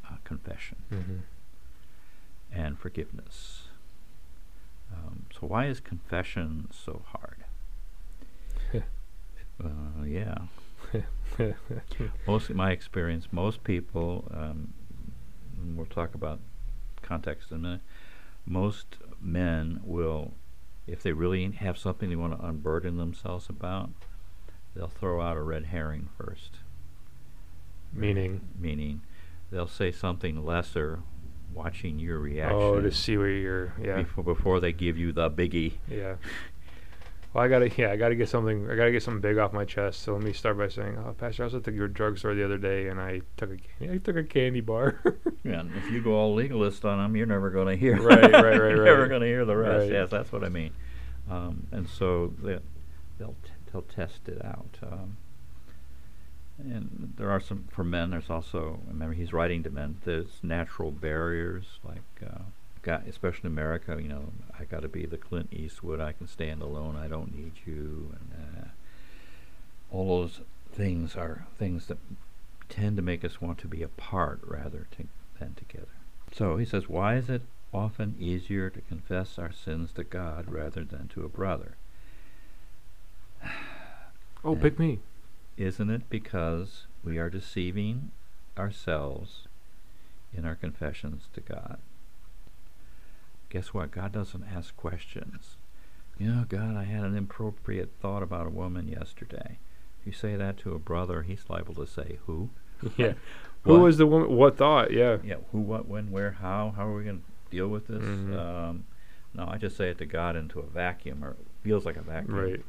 uh, 0.06 0.16
confession 0.24 0.78
Mm-hmm. 0.90 1.16
and 2.50 2.78
forgiveness. 2.78 3.61
Um, 4.92 5.26
so 5.32 5.46
why 5.46 5.66
is 5.66 5.80
confession 5.80 6.68
so 6.70 7.02
hard? 7.06 7.44
uh, 9.64 10.04
yeah, 10.04 10.34
most 12.26 12.50
in 12.50 12.56
my 12.56 12.70
experience, 12.70 13.28
most 13.32 13.64
people, 13.64 14.30
um, 14.32 14.72
and 15.56 15.76
we'll 15.76 15.86
talk 15.86 16.14
about 16.14 16.40
context 17.02 17.50
in 17.50 17.56
a 17.56 17.60
minute. 17.60 17.80
Most 18.46 18.96
men 19.20 19.80
will, 19.84 20.32
if 20.86 21.02
they 21.02 21.12
really 21.12 21.50
have 21.52 21.78
something 21.78 22.08
they 22.08 22.16
want 22.16 22.38
to 22.38 22.46
unburden 22.46 22.96
themselves 22.96 23.48
about, 23.48 23.90
they'll 24.74 24.88
throw 24.88 25.20
out 25.20 25.36
a 25.36 25.42
red 25.42 25.66
herring 25.66 26.08
first. 26.16 26.56
Meaning. 27.92 28.40
Meaning, 28.58 29.02
they'll 29.50 29.68
say 29.68 29.92
something 29.92 30.44
lesser, 30.44 31.00
watching 31.54 31.98
your 31.98 32.18
reaction. 32.18 32.58
Oh, 32.58 32.80
to 32.80 32.90
see 32.92 33.16
where 33.16 33.28
you're. 33.28 33.74
Yeah. 33.80 34.02
Before, 34.02 34.24
before 34.24 34.60
they 34.60 34.72
give 34.72 34.98
you 34.98 35.12
the 35.12 35.30
biggie. 35.30 35.74
Yeah. 35.88 36.16
Well, 37.32 37.42
I 37.42 37.48
gotta, 37.48 37.70
yeah, 37.70 37.90
I 37.90 37.96
gotta 37.96 38.14
get 38.14 38.28
something. 38.28 38.70
I 38.70 38.74
gotta 38.74 38.92
get 38.92 39.02
something 39.02 39.22
big 39.22 39.38
off 39.38 39.54
my 39.54 39.64
chest. 39.64 40.02
So 40.02 40.12
let 40.12 40.22
me 40.22 40.34
start 40.34 40.58
by 40.58 40.68
saying, 40.68 40.98
oh, 40.98 41.14
Pastor, 41.14 41.44
I 41.44 41.46
was 41.46 41.54
at 41.54 41.64
the 41.64 41.70
drugstore 41.70 42.34
the 42.34 42.44
other 42.44 42.58
day, 42.58 42.88
and 42.88 43.00
I 43.00 43.22
took 43.38 43.50
a, 43.50 43.56
candy, 43.56 43.94
I 43.94 43.98
took 43.98 44.16
a 44.16 44.24
candy 44.24 44.60
bar. 44.60 45.00
Yeah, 45.44 45.58
and 45.58 45.74
if 45.74 45.90
you 45.90 46.00
go 46.00 46.14
all 46.14 46.36
legalist 46.36 46.84
on 46.84 46.98
them, 46.98 47.16
you're 47.16 47.26
never 47.26 47.50
going 47.50 47.66
to 47.66 47.74
hear. 47.74 48.00
Right, 48.00 48.22
right, 48.22 48.32
right, 48.32 48.54
you're 48.54 48.84
never 48.84 49.00
right. 49.00 49.08
going 49.08 49.22
to 49.22 49.26
hear 49.26 49.44
the 49.44 49.56
rest. 49.56 49.80
Right. 49.80 49.90
Yes, 49.90 50.08
that's 50.08 50.30
what 50.30 50.44
I 50.44 50.48
mean. 50.48 50.72
Um, 51.28 51.66
and 51.72 51.88
so 51.88 52.32
they, 52.40 52.60
they'll 53.18 53.34
t- 53.42 53.50
they'll 53.72 53.82
test 53.82 54.28
it 54.28 54.40
out. 54.44 54.78
Um, 54.84 55.16
and 56.58 57.14
there 57.16 57.30
are 57.30 57.40
some 57.40 57.64
for 57.70 57.84
men. 57.84 58.10
There's 58.10 58.30
also 58.30 58.80
remember 58.86 59.14
he's 59.14 59.32
writing 59.32 59.62
to 59.64 59.70
men. 59.70 59.98
There's 60.04 60.40
natural 60.42 60.90
barriers 60.90 61.78
like. 61.84 62.02
Uh, 62.24 62.42
Got, 62.82 63.06
especially 63.06 63.42
in 63.46 63.52
America, 63.52 63.96
you 64.02 64.08
know, 64.08 64.32
I 64.58 64.64
got 64.64 64.82
to 64.82 64.88
be 64.88 65.06
the 65.06 65.16
Clint 65.16 65.52
Eastwood. 65.52 66.00
I 66.00 66.10
can 66.10 66.26
stand 66.26 66.62
alone. 66.62 66.96
I 66.96 67.06
don't 67.06 67.32
need 67.32 67.52
you, 67.64 68.16
and 68.18 68.56
uh, 68.64 68.68
all 69.92 70.22
those 70.22 70.40
things 70.72 71.14
are 71.14 71.46
things 71.56 71.86
that 71.86 71.98
tend 72.68 72.96
to 72.96 73.02
make 73.02 73.24
us 73.24 73.40
want 73.40 73.58
to 73.58 73.68
be 73.68 73.82
apart 73.82 74.40
rather 74.44 74.86
to, 74.96 75.06
than 75.38 75.54
together. 75.54 75.86
So 76.32 76.56
he 76.56 76.64
says, 76.64 76.88
why 76.88 77.16
is 77.16 77.28
it 77.28 77.42
often 77.72 78.16
easier 78.18 78.70
to 78.70 78.80
confess 78.80 79.38
our 79.38 79.52
sins 79.52 79.92
to 79.92 80.04
God 80.04 80.50
rather 80.50 80.82
than 80.82 81.08
to 81.08 81.24
a 81.24 81.28
brother? 81.28 81.76
oh, 84.44 84.56
pick 84.56 84.78
me. 84.78 85.00
Isn't 85.62 85.90
it 85.90 86.10
because 86.10 86.86
we 87.04 87.18
are 87.18 87.30
deceiving 87.30 88.10
ourselves 88.58 89.46
in 90.34 90.44
our 90.44 90.56
confessions 90.56 91.28
to 91.34 91.40
God? 91.40 91.78
Guess 93.48 93.72
what? 93.72 93.90
God 93.92 94.12
doesn't 94.12 94.44
ask 94.52 94.76
questions. 94.76 95.56
You 96.18 96.28
know, 96.28 96.44
God, 96.48 96.76
I 96.76 96.84
had 96.84 97.04
an 97.04 97.16
inappropriate 97.16 97.90
thought 98.00 98.22
about 98.22 98.46
a 98.46 98.50
woman 98.50 98.88
yesterday. 98.88 99.58
If 100.00 100.06
you 100.06 100.12
say 100.12 100.34
that 100.36 100.58
to 100.58 100.74
a 100.74 100.78
brother, 100.78 101.22
he's 101.22 101.44
liable 101.48 101.74
to 101.74 101.86
say, 101.86 102.18
Who? 102.26 102.50
Yeah. 102.96 103.12
Who 103.64 103.78
was 103.78 103.98
the 103.98 104.06
woman? 104.06 104.34
What 104.36 104.56
thought? 104.56 104.90
Yeah. 104.90 105.18
Yeah, 105.22 105.36
who, 105.52 105.60
what, 105.60 105.86
when, 105.86 106.10
where, 106.10 106.32
how? 106.32 106.72
How 106.76 106.84
are 106.88 106.96
we 106.96 107.04
going 107.04 107.18
to 107.20 107.56
deal 107.56 107.68
with 107.68 107.86
this? 107.86 108.02
Mhm. 108.02 108.36
Um, 108.36 108.84
no, 109.34 109.46
I 109.46 109.56
just 109.56 109.76
say 109.76 109.90
it 109.90 109.98
to 109.98 110.04
God 110.06 110.34
into 110.34 110.58
a 110.58 110.66
vacuum, 110.66 111.24
or 111.24 111.30
it 111.30 111.36
feels 111.62 111.86
like 111.86 111.96
a 111.96 112.02
vacuum. 112.02 112.36
Right. 112.36 112.64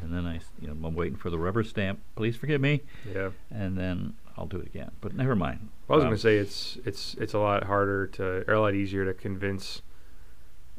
And 0.00 0.12
then 0.12 0.26
I, 0.26 0.40
you 0.60 0.68
know, 0.68 0.86
I'm 0.88 0.94
waiting 0.94 1.16
for 1.16 1.30
the 1.30 1.38
rubber 1.38 1.62
stamp. 1.64 2.00
Please 2.16 2.36
forgive 2.36 2.60
me. 2.60 2.82
Yeah. 3.12 3.30
And 3.50 3.76
then 3.76 4.14
I'll 4.36 4.46
do 4.46 4.58
it 4.58 4.66
again. 4.66 4.90
But 5.00 5.14
never 5.14 5.36
mind. 5.36 5.68
I 5.88 5.94
was 5.94 6.02
Um, 6.02 6.08
gonna 6.10 6.18
say 6.18 6.36
it's 6.38 6.78
it's 6.84 7.14
it's 7.14 7.34
a 7.34 7.38
lot 7.38 7.64
harder 7.64 8.06
to 8.08 8.44
or 8.48 8.54
a 8.54 8.60
lot 8.60 8.74
easier 8.74 9.04
to 9.04 9.12
convince 9.14 9.82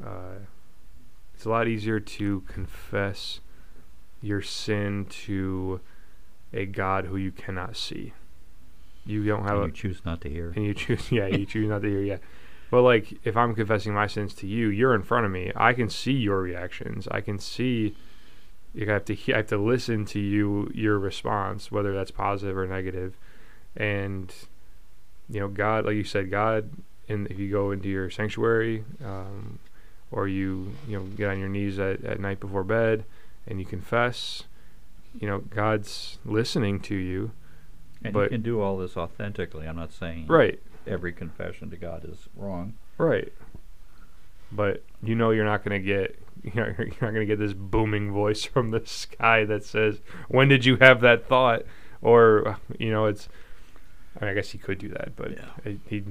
uh, 0.04 0.38
it's 1.34 1.44
a 1.44 1.48
lot 1.50 1.68
easier 1.68 2.00
to 2.00 2.40
confess 2.42 3.40
your 4.22 4.42
sin 4.42 5.06
to 5.08 5.80
a 6.52 6.66
God 6.66 7.06
who 7.06 7.16
you 7.16 7.30
cannot 7.32 7.76
see. 7.76 8.12
You 9.06 9.24
don't 9.24 9.42
have 9.42 9.56
And 9.56 9.64
a 9.64 9.66
you 9.66 9.72
choose 9.72 10.02
not 10.04 10.20
to 10.22 10.30
hear. 10.30 10.52
and 10.56 10.64
you 10.64 10.74
choose 10.74 11.12
yeah 11.12 11.26
you 11.26 11.44
choose 11.46 11.68
not 11.68 11.82
to 11.82 11.88
hear 11.88 12.00
yeah 12.00 12.16
but 12.70 12.80
like 12.82 13.18
if 13.24 13.36
i'm 13.36 13.54
confessing 13.54 13.92
my 13.92 14.06
sins 14.06 14.32
to 14.34 14.46
you 14.46 14.68
you're 14.68 14.94
in 14.94 15.02
front 15.02 15.26
of 15.26 15.30
me 15.30 15.52
i 15.54 15.74
can 15.74 15.90
see 15.90 16.12
your 16.12 16.40
reactions 16.40 17.06
i 17.10 17.20
can 17.20 17.38
see 17.38 17.94
you 18.74 18.86
have 18.90 19.04
to 19.06 19.16
I 19.32 19.36
have 19.38 19.46
to 19.48 19.58
listen 19.58 20.04
to 20.06 20.18
you 20.20 20.70
your 20.74 20.98
response 20.98 21.70
whether 21.70 21.94
that's 21.94 22.10
positive 22.10 22.56
or 22.56 22.66
negative 22.66 23.16
and 23.76 24.32
you 25.28 25.40
know 25.40 25.48
god 25.48 25.84
like 25.86 25.94
you 25.96 26.04
said 26.04 26.30
god 26.30 26.70
and 27.08 27.26
if 27.28 27.38
you 27.38 27.50
go 27.50 27.70
into 27.70 27.88
your 27.88 28.10
sanctuary 28.10 28.84
um, 29.04 29.58
or 30.10 30.26
you 30.28 30.72
you 30.88 30.98
know 30.98 31.04
get 31.04 31.28
on 31.30 31.38
your 31.38 31.48
knees 31.48 31.78
at, 31.78 32.04
at 32.04 32.20
night 32.20 32.40
before 32.40 32.64
bed 32.64 33.04
and 33.46 33.58
you 33.60 33.66
confess 33.66 34.44
you 35.20 35.26
know 35.28 35.38
god's 35.38 36.18
listening 36.24 36.80
to 36.80 36.94
you 36.96 37.30
And 38.02 38.12
but- 38.12 38.24
you 38.24 38.28
can 38.30 38.42
do 38.42 38.60
all 38.60 38.76
this 38.76 38.96
authentically. 38.96 39.66
I'm 39.66 39.76
not 39.76 39.92
saying 39.92 40.26
right 40.26 40.60
every 40.86 41.12
confession 41.12 41.70
to 41.70 41.76
God 41.76 42.04
is 42.04 42.28
wrong. 42.36 42.74
Right. 42.98 43.32
But 44.52 44.82
you 45.02 45.14
know 45.14 45.30
you're 45.30 45.44
not 45.46 45.64
going 45.64 45.80
to 45.80 45.84
get 45.84 46.18
you're 46.42 46.54
not, 46.66 46.78
you're 46.78 46.86
not 46.86 47.00
going 47.00 47.14
to 47.14 47.26
get 47.26 47.38
this 47.38 47.52
booming 47.52 48.12
voice 48.12 48.44
from 48.54 48.70
the 48.70 48.82
sky 48.86 49.44
that 49.44 49.64
says, 49.64 50.00
"When 50.28 50.48
did 50.48 50.64
you 50.64 50.76
have 50.76 51.00
that 51.02 51.26
thought?" 51.26 51.62
Or 52.02 52.58
you 52.78 52.90
know, 52.90 53.06
it's. 53.06 53.28
I, 54.20 54.24
mean, 54.26 54.30
I 54.30 54.34
guess 54.34 54.50
he 54.50 54.58
could 54.58 54.78
do 54.78 54.88
that, 54.90 55.16
but 55.16 55.32
Yeah. 55.32 55.46
he, 55.64 55.80
he 55.88 56.04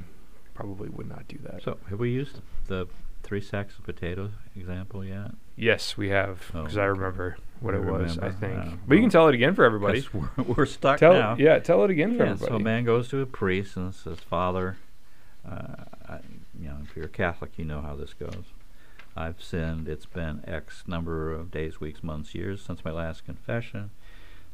probably 0.54 0.90
would 0.90 1.08
not 1.08 1.26
do 1.30 1.38
that. 1.44 1.64
So 1.64 1.78
have 1.90 2.00
we 2.00 2.12
used 2.12 2.42
the 2.68 2.88
three 3.22 3.40
sacks 3.40 3.78
of 3.78 3.86
potatoes 3.86 4.32
example 4.56 5.06
yet? 5.06 5.32
yes, 5.56 5.96
we 5.96 6.10
have 6.10 6.52
Oh, 6.54 6.64
because 6.64 6.78
I 6.78 6.84
remember 6.86 7.38
what 7.62 7.74
it 7.76 7.86
was. 7.86 8.18
I 8.20 8.32
think, 8.32 8.56
Oh, 8.58 8.74
but 8.88 8.96
you 8.96 9.02
can 9.02 9.10
tell 9.10 9.30
it 9.30 9.36
again 9.36 9.56
for 9.56 9.64
everybody. 9.64 10.06
We're, 10.14 10.30
we're 10.44 10.66
stuck 10.66 11.00
Tell 11.00 11.14
now. 11.14 11.36
yeah, 11.40 11.60
tell 11.60 11.84
it 11.86 11.92
again 11.92 12.18
for 12.18 12.24
everybody. 12.24 12.50
so 12.50 12.56
a 12.58 12.60
man 12.60 12.84
goes 12.84 13.08
to 13.10 13.22
a 13.22 13.26
priest 13.26 13.78
and 13.78 13.94
says, 13.96 14.20
"Father, 14.20 14.76
uh, 15.50 15.86
I, 16.10 16.20
you 16.60 16.68
know, 16.68 16.78
if 16.84 16.96
you're 16.98 17.06
a 17.06 17.10
Catholic, 17.10 17.52
you 17.58 17.64
know 17.66 17.82
how 17.82 17.96
this 17.96 18.14
goes. 18.14 18.46
I've 19.16 19.42
sinned. 19.42 19.88
It's 19.88 20.06
been 20.06 20.44
X 20.48 20.84
number 20.88 21.32
of 21.32 21.52
days, 21.52 21.80
weeks, 21.80 22.04
months, 22.04 22.34
years 22.34 22.62
since 22.62 22.84
my 22.84 22.92
last 22.92 23.26
confession." 23.26 23.92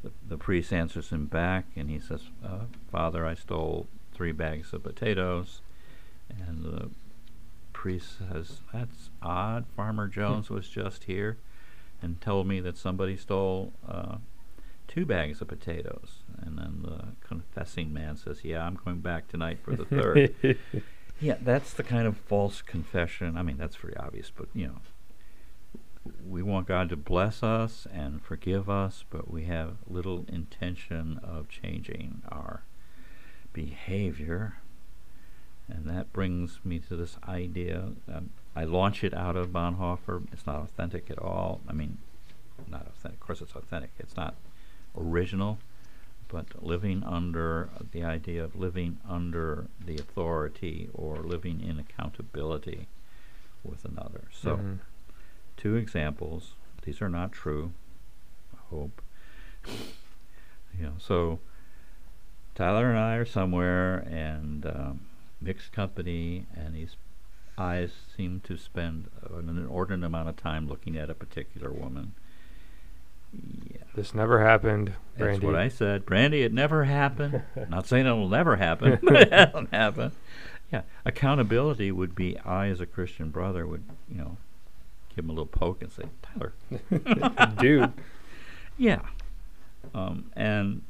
The, 0.04 0.12
the 0.28 0.38
priest 0.38 0.72
answers 0.72 1.10
him 1.10 1.26
back, 1.26 1.66
and 1.76 1.90
he 1.90 2.00
says, 2.00 2.24
uh, 2.44 2.66
"Father, 2.92 3.26
I 3.26 3.34
stole 3.36 3.88
three 4.14 4.32
bags 4.32 4.74
of 4.74 4.84
potatoes." 4.84 5.62
And 6.30 6.64
the 6.64 6.90
priest 7.74 8.18
says, 8.20 8.62
"That's 8.74 9.10
odd. 9.22 9.66
Farmer 9.76 10.08
Jones 10.08 10.50
was 10.50 10.70
just 10.70 11.06
here, 11.06 11.38
and 12.02 12.22
told 12.22 12.48
me 12.48 12.60
that 12.62 12.78
somebody 12.78 13.18
stole." 13.18 13.74
Uh, 13.88 14.18
two 14.90 15.06
bags 15.06 15.40
of 15.40 15.48
potatoes. 15.48 16.24
And 16.42 16.58
then 16.58 16.80
the 16.82 17.26
confessing 17.26 17.94
man 17.94 18.18
says, 18.18 18.44
Yeah, 18.44 18.66
I'm 18.66 18.78
going 18.84 19.00
back 19.00 19.30
tonight 19.30 19.60
for 19.64 19.76
the 19.76 19.86
third. 19.86 20.36
yeah, 21.20 21.38
that's 21.42 21.74
the 21.74 21.84
kind 21.84 22.08
of 22.08 22.18
false 22.18 22.62
confession. 22.62 23.38
I 23.38 23.44
mean, 23.44 23.58
that's 23.58 23.76
very 23.76 23.96
obvious, 23.98 24.32
but 24.36 24.48
you 24.54 24.68
know, 24.68 24.78
we 26.28 26.42
want 26.42 26.68
God 26.68 26.90
to 26.90 26.96
bless 26.96 27.44
us 27.44 27.88
and 27.94 28.22
forgive 28.22 28.70
us, 28.70 29.04
but 29.10 29.30
we 29.30 29.46
have 29.46 29.78
little 29.88 30.26
intention 30.28 31.20
of 31.24 31.50
changing 31.50 32.22
our 32.30 32.64
behavior. 33.54 34.58
And 35.68 35.88
that 35.88 36.12
brings 36.12 36.60
me 36.64 36.80
to 36.80 36.96
this 36.96 37.18
idea. 37.28 37.92
Um, 38.12 38.32
I 38.56 38.64
launch 38.64 39.04
it 39.04 39.14
out 39.14 39.36
of 39.36 39.50
Bonhoeffer. 39.50 40.26
It's 40.34 40.48
not 40.48 40.64
authentic 40.64 41.12
at 41.12 41.20
all. 41.20 41.62
I 41.68 41.74
mean, 41.74 42.00
not 42.68 42.88
authentic. 42.88 43.22
Of 43.22 43.28
course, 43.28 43.42
it's 43.42 43.56
authentic. 43.56 43.92
It's 44.00 44.18
not 44.18 44.36
original, 44.98 45.60
but 46.30 46.64
living 46.64 47.04
under 47.04 47.70
the 47.92 48.04
idea 48.04 48.44
of 48.44 48.56
living 48.56 49.00
under 49.08 49.68
the 49.84 49.96
authority 49.98 50.90
or 50.94 51.18
living 51.18 51.60
in 51.60 51.78
accountability 51.80 52.88
with 53.64 53.84
another. 53.84 54.30
So, 54.32 54.58
Mhm. 54.58 54.80
two 55.58 55.76
examples. 55.76 56.54
These 56.84 57.02
are 57.02 57.10
not 57.10 57.32
true. 57.34 57.74
I 58.54 58.58
hope. 58.70 59.02
you 60.78 60.86
know, 60.86 60.94
so 61.00 61.40
Tyler 62.56 62.90
and 62.90 62.98
I 63.00 63.16
are 63.16 63.26
somewhere 63.26 63.98
and 64.08 64.66
um, 64.66 65.02
mixed 65.42 65.72
company, 65.74 66.46
and 66.56 66.76
his 66.76 66.96
eyes 67.58 67.92
seem 68.16 68.40
to 68.42 68.56
spend 68.58 69.10
an 69.30 69.50
inordinate 69.50 70.06
amount 70.06 70.30
of 70.30 70.38
time 70.38 70.68
looking 70.68 70.96
at 70.98 71.10
a 71.10 71.14
particular 71.14 71.72
woman. 71.72 72.14
Yeah, 73.34 73.79
this 73.96 74.14
never 74.14 74.44
happened, 74.44 74.94
Brandy. 75.18 75.38
that's 75.40 75.44
what 75.46 75.56
I 75.56 75.68
said. 75.68 76.06
Brandy, 76.06 76.44
it 76.44 76.54
never 76.54 76.86
happened. 76.86 77.44
Not 77.70 77.88
saying 77.88 78.06
it'll 78.06 78.30
never 78.30 78.56
happen, 78.56 79.00
but 79.04 79.16
it 79.16 79.34
hasn't 79.34 79.74
happened. 79.74 80.12
Yeah, 80.72 80.84
accountability 81.06 81.92
would 81.92 82.14
be 82.14 82.38
I, 82.40 82.68
as 82.68 82.80
a 82.80 82.86
Christian 82.86 83.30
brother, 83.30 83.66
would 83.66 83.84
you 84.08 84.18
know 84.18 84.38
give 85.16 85.26
him 85.26 85.32
a 85.32 85.34
little 85.34 85.48
poke 85.48 85.82
and 85.82 85.92
say, 85.92 86.04
Tyler, 86.22 86.54
Dude. 87.60 87.92
yeah. 88.78 89.02
Um, 89.94 90.32
and 90.36 90.84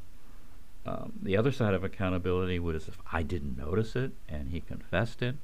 um, 0.85 1.13
the 1.21 1.37
other 1.37 1.51
side 1.51 1.73
of 1.73 1.83
accountability 1.83 2.59
was 2.59 2.87
if 2.87 2.97
I 3.11 3.23
didn't 3.23 3.57
notice 3.57 3.95
it 3.95 4.11
and 4.27 4.49
he 4.49 4.59
confessed 4.59 5.21
it, 5.21 5.35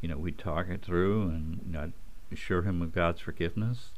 you 0.00 0.08
know, 0.08 0.18
we'd 0.18 0.38
talk 0.38 0.68
it 0.68 0.82
through 0.82 1.22
and 1.22 1.60
you 1.66 1.72
know, 1.72 1.80
I'd 1.84 1.92
assure 2.32 2.62
him 2.62 2.82
of 2.82 2.94
God's 2.94 3.20
forgiveness. 3.20 3.92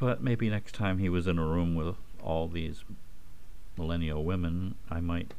But 0.00 0.22
maybe 0.22 0.48
next 0.48 0.74
time 0.74 0.98
he 0.98 1.08
was 1.10 1.26
in 1.26 1.38
a 1.38 1.44
room 1.44 1.74
with 1.74 1.94
all 2.22 2.48
these 2.48 2.84
millennial 3.76 4.24
women, 4.24 4.74
I 4.90 5.00
might 5.00 5.34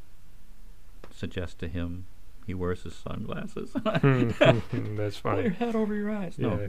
suggest 1.14 1.57
to 1.59 1.68
him 1.68 2.05
he 2.45 2.53
wears 2.53 2.84
his 2.84 2.95
sunglasses. 2.95 3.72
That's 3.84 5.20
Pull 5.20 5.41
your 5.41 5.49
head 5.51 5.76
over 5.76 5.95
your 5.95 6.12
eyes. 6.12 6.38
No, 6.38 6.59
Yeah. 6.59 6.68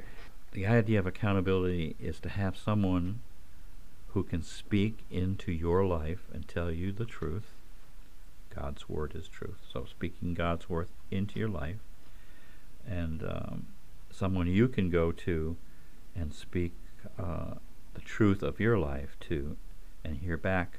the 0.53 0.66
idea 0.66 0.99
of 0.99 1.07
accountability 1.07 1.95
is 2.01 2.18
to 2.20 2.28
have 2.30 2.57
someone 2.57 3.20
who 4.09 4.22
can 4.22 4.43
speak 4.43 4.99
into 5.11 5.53
your 5.53 5.84
life 5.84 6.24
and 6.32 6.49
tell 6.49 6.70
you 6.70 6.93
the 6.93 7.07
truth. 7.07 7.53
God's 8.55 8.88
word 8.88 9.12
is 9.14 9.28
truth. 9.28 9.59
So 9.70 9.84
speaking 9.86 10.34
God's 10.34 10.68
word 10.68 10.88
into 11.11 11.38
your 11.38 11.49
life, 11.49 11.78
and 12.86 13.22
um, 13.22 13.66
someone 14.11 14.47
you 14.47 14.68
can 14.68 14.90
go 14.90 15.12
to 15.12 15.57
and 16.14 16.34
speak 16.34 16.72
uh, 17.18 17.55
the 17.95 18.01
truth 18.01 18.43
of 18.43 18.61
your 18.61 18.78
life 18.78 19.16
to, 19.20 19.57
and 20.05 20.16
hear 20.18 20.36
back 20.36 20.78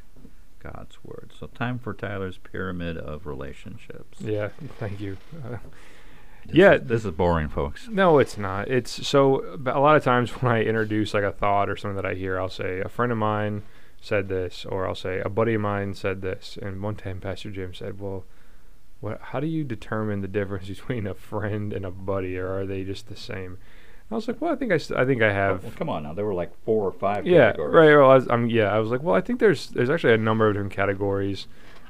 God's 0.59 0.97
word. 1.03 1.32
So 1.38 1.47
time 1.47 1.78
for 1.80 1.93
Tyler's 1.93 2.38
pyramid 2.38 2.97
of 2.97 3.26
relationships. 3.26 4.20
Yeah. 4.22 4.49
Thank 4.80 4.99
you. 4.99 5.18
Uh, 5.43 5.57
This 6.45 6.55
Yeah. 6.55 6.74
is- 6.74 6.82
this 6.88 7.05
is 7.05 7.11
boring, 7.11 7.47
folks. 7.49 7.88
No, 7.88 8.20
it's 8.20 8.38
not. 8.38 8.68
It's 8.70 9.07
so 9.07 9.57
a 9.66 9.80
lot 9.80 9.95
of 9.95 10.03
times 10.03 10.30
when 10.41 10.51
I 10.51 10.64
introduce 10.64 11.14
like 11.14 11.24
a 11.24 11.32
thought 11.32 11.70
or 11.70 11.76
something 11.78 11.95
that 11.95 12.05
I 12.05 12.16
hear, 12.16 12.39
I'll 12.39 12.49
say 12.49 12.80
a 12.80 12.89
friend 12.89 13.11
of 13.11 13.18
mine 13.18 13.64
said 14.01 14.28
this, 14.28 14.66
or 14.66 14.86
I'll 14.88 14.95
say 14.95 15.20
a 15.20 15.30
buddy 15.30 15.53
of 15.53 15.61
mine 15.61 15.93
said 15.93 16.22
this. 16.22 16.57
And 16.61 16.82
one 16.82 16.95
time, 16.95 17.22
Pastor 17.22 17.49
Jim 17.51 17.74
said, 17.74 17.99
"Well, 17.99 18.26
what? 18.99 19.20
How 19.22 19.39
do 19.39 19.47
you 19.47 19.64
determine 19.64 20.20
the 20.22 20.28
difference 20.28 20.68
between 20.76 21.07
a 21.07 21.14
friend 21.14 21.72
and 21.72 21.86
a 21.86 21.91
buddy, 21.91 22.38
or 22.38 22.51
are 22.59 22.66
they 22.66 22.84
just 22.84 23.07
the 23.07 23.16
same?" 23.16 23.57
I 24.14 24.16
was 24.16 24.28
like, 24.28 24.41
"Well, 24.41 24.53
I 24.53 24.55
think 24.55 24.72
I, 24.72 24.78
st- 24.78 24.99
I 24.99 25.05
think 25.05 25.22
I 25.22 25.32
have." 25.32 25.64
Well, 25.64 25.74
come 25.76 25.89
on 25.89 26.03
now. 26.03 26.14
There 26.14 26.26
were 26.26 26.34
like 26.34 26.51
four 26.66 26.88
or 26.88 26.91
five 26.91 27.26
yeah, 27.26 27.51
categories. 27.51 27.74
right. 27.74 27.95
Well, 27.95 28.11
I 28.11 28.16
was, 28.16 28.30
um, 28.30 28.49
yeah, 28.49 28.74
I 28.74 28.80
was 28.80 28.91
like, 28.91 29.03
well, 29.03 29.16
I 29.16 29.22
think 29.22 29.39
there's 29.39 29.68
there's 29.70 29.89
actually 29.89 30.14
a 30.14 30.18
number 30.18 30.47
of 30.47 30.53
different 30.53 30.74
categories, 30.74 31.47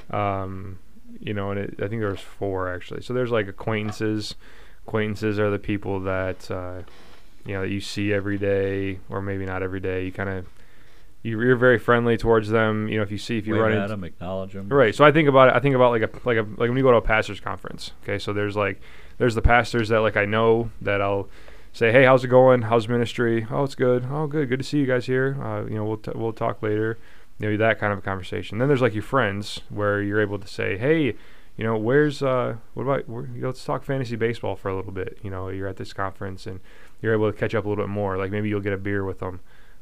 um, 0.10 0.80
you 1.20 1.34
know, 1.34 1.52
and 1.52 1.60
it, 1.60 1.76
I 1.82 1.88
think 1.88 2.02
there's 2.02 2.20
four 2.20 2.74
actually. 2.74 3.02
So 3.02 3.14
there's 3.14 3.32
like 3.32 3.48
acquaintances. 3.48 4.36
Acquaintances 4.88 5.40
are 5.40 5.50
the 5.50 5.60
people 5.60 6.02
that 6.02 6.50
uh, 6.50 6.82
you 7.46 7.54
know 7.54 7.62
that 7.62 7.70
you 7.70 7.80
see 7.80 8.12
every 8.12 8.38
day, 8.38 9.00
or 9.10 9.22
maybe 9.22 9.46
not 9.46 9.64
every 9.64 9.80
day. 9.80 10.06
You 10.06 10.12
kind 10.12 10.30
of 10.30 10.46
you, 11.24 11.40
you're 11.42 11.56
very 11.56 11.80
friendly 11.80 12.18
towards 12.18 12.50
them. 12.50 12.90
You 12.90 12.98
know, 12.98 13.04
if 13.04 13.12
you 13.12 13.18
see 13.18 13.38
if 13.38 13.48
you 13.48 13.54
Wave 13.54 13.62
run 13.62 13.72
at 13.72 13.78
into 13.78 13.88
them, 13.90 14.04
acknowledge 14.04 14.54
them. 14.54 14.68
Right. 14.70 14.94
So 14.94 15.06
I 15.06 15.12
think 15.12 15.30
about 15.30 15.50
it. 15.50 15.56
I 15.56 15.60
think 15.60 15.74
about 15.74 15.92
like 15.92 16.02
a 16.04 16.10
like 16.28 16.38
a 16.38 16.42
like 16.42 16.70
when 16.70 16.78
you 16.78 16.84
go 16.84 16.92
to 16.92 16.98
a 16.98 17.02
pastors 17.02 17.40
conference. 17.40 17.92
Okay. 18.04 18.20
So 18.20 18.34
there's 18.34 18.56
like 18.56 18.82
there's 19.18 19.36
the 19.36 19.42
pastors 19.42 19.90
that 19.90 20.00
like 20.00 20.18
I 20.18 20.26
know 20.26 20.70
that 20.82 21.02
I'll 21.02 21.30
say, 21.74 21.92
hey, 21.92 22.06
how's 22.06 22.24
it 22.24 22.30
going? 22.30 22.64
How's 22.64 22.88
ministry? 22.88 23.46
Oh, 23.52 23.64
it's 23.64 23.76
good. 23.76 24.08
Oh, 24.10 24.28
good. 24.28 24.48
Good 24.48 24.60
to 24.60 24.64
see 24.64 24.78
you 24.78 24.86
guys 24.86 25.06
here. 25.06 25.38
Uh, 25.42 25.66
you 25.66 25.76
know, 25.76 25.84
we'll 25.84 25.98
t- 25.98 26.12
we'll 26.16 26.34
talk 26.34 26.64
later. 26.64 26.98
You 27.40 27.52
know, 27.52 27.58
that 27.58 27.80
kind 27.80 27.92
of 27.92 28.00
a 28.00 28.02
conversation. 28.02 28.60
Then 28.60 28.68
there's 28.68 28.82
like 28.82 28.94
your 28.94 29.04
friends 29.04 29.62
where 29.70 30.02
you're 30.02 30.22
able 30.22 30.40
to 30.40 30.48
say, 30.48 30.78
hey, 30.78 31.16
you 31.58 31.64
know, 31.64 31.76
where's 31.76 32.22
uh, 32.24 32.58
what 32.74 32.84
about 32.84 33.10
where, 33.10 33.26
you 33.26 33.42
know, 33.42 33.48
let's 33.48 33.66
talk 33.66 33.84
fantasy 33.84 34.16
baseball 34.16 34.56
for 34.56 34.70
a 34.70 34.76
little 34.76 34.92
bit. 34.92 35.18
You 35.24 35.30
know, 35.30 35.50
you're 35.50 35.68
at 35.68 35.78
this 35.78 35.94
conference 35.94 36.46
and 36.46 36.60
you're 37.02 37.14
able 37.14 37.32
to 37.32 37.38
catch 37.38 37.54
up 37.54 37.66
a 37.66 37.70
little 37.70 37.84
bit 37.84 37.90
more. 37.90 38.18
Like 38.18 38.32
maybe 38.32 38.50
you'll 38.50 38.62
get 38.62 38.74
a 38.74 38.78
beer 38.78 39.04
with 39.04 39.20
them. 39.20 39.42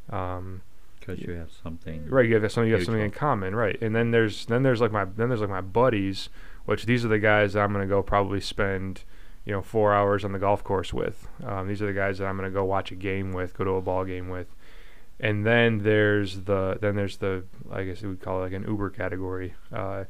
Um, 0.10 0.62
because 1.00 1.20
you 1.20 1.34
have 1.34 1.50
something. 1.64 2.08
Right, 2.10 2.28
you 2.30 2.36
have 2.36 2.52
something 2.52 2.70
you 2.70 2.76
have 2.76 2.86
something 2.86 3.04
in 3.04 3.12
common, 3.12 3.56
right? 3.56 3.82
And 3.82 3.96
then 3.96 4.12
there's 4.12 4.46
then 4.46 4.64
there's 4.64 4.82
like 4.82 4.92
my 4.92 5.06
then 5.06 5.30
there's 5.30 5.42
like 5.42 5.50
my 5.50 5.62
buddies, 5.62 6.30
which 6.66 6.86
these 6.86 7.04
are 7.04 7.08
the 7.08 7.20
guys 7.20 7.54
that 7.54 7.62
I'm 7.62 7.74
gonna 7.74 7.88
go 7.88 8.04
probably 8.04 8.40
spend, 8.40 9.04
you 9.46 9.52
know, 9.52 9.62
four 9.62 9.94
hours 9.94 10.24
on 10.24 10.32
the 10.32 10.40
golf 10.40 10.64
course 10.64 10.94
with. 10.94 11.28
Um, 11.44 11.68
these 11.68 11.82
are 11.82 11.88
the 11.88 11.94
guys 11.94 12.20
that 12.20 12.28
I'm 12.28 12.38
going 12.38 12.50
to 12.50 12.54
go 12.54 12.64
watch 12.64 12.92
a 12.92 12.96
game 12.96 13.32
with, 13.32 13.58
go 13.58 13.64
to 13.64 13.72
a 13.72 13.82
ball 13.82 14.06
game 14.06 14.30
with. 14.30 14.56
And 15.20 15.46
then 15.46 15.80
there's 15.80 16.42
the 16.42 16.78
then 16.82 16.96
there's 16.96 17.18
the 17.18 17.44
I 17.72 17.84
guess 17.84 18.02
we 18.02 18.10
would 18.10 18.22
call 18.22 18.40
it 18.40 18.44
like 18.44 18.54
an 18.54 18.64
Uber 18.68 18.90
category 18.90 19.54
uh, 19.72 20.06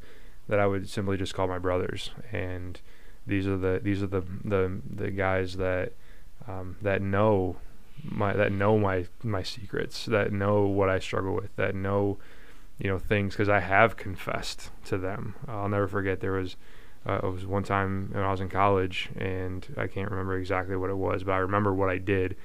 that 0.48 0.60
I 0.60 0.68
would 0.68 0.90
simply 0.90 1.18
just 1.18 1.34
call 1.34 1.48
my 1.48 1.60
brothers. 1.60 2.12
And 2.32 2.80
these 3.28 3.46
are 3.46 3.58
the 3.58 3.80
these 3.84 4.02
are 4.02 4.08
the 4.08 4.22
the 4.44 4.82
the 4.90 5.12
guys 5.12 5.58
that 5.58 5.94
um, 6.48 6.78
that 6.82 7.02
know 7.02 7.58
my 8.04 8.34
that 8.34 8.52
know 8.52 8.78
my 8.78 9.06
my 9.22 9.44
secrets, 9.44 10.06
that 10.06 10.32
know 10.32 10.64
what 10.64 10.90
I 10.90 11.00
struggle 11.00 11.36
with, 11.36 11.56
that 11.58 11.76
know 11.76 12.18
you 12.80 12.90
know 12.90 12.98
things 12.98 13.34
because 13.34 13.50
I 13.50 13.60
have 13.60 13.98
confessed 13.98 14.70
to 14.86 14.98
them. 14.98 15.36
I'll 15.48 15.70
never 15.70 15.88
forget 15.88 16.20
there 16.20 16.32
was 16.32 16.56
uh, 17.08 17.20
it 17.24 17.32
was 17.32 17.46
one 17.46 17.64
time 17.64 18.10
when 18.12 18.24
I 18.24 18.32
was 18.32 18.42
in 18.42 18.50
college 18.50 19.10
and 19.18 19.66
I 19.78 19.88
can't 19.88 20.10
remember 20.12 20.38
exactly 20.38 20.76
what 20.76 20.90
it 20.90 20.98
was, 20.98 21.24
but 21.24 21.32
I 21.32 21.38
remember 21.38 21.74
what 21.74 21.90
I 21.90 21.98
did 21.98 22.36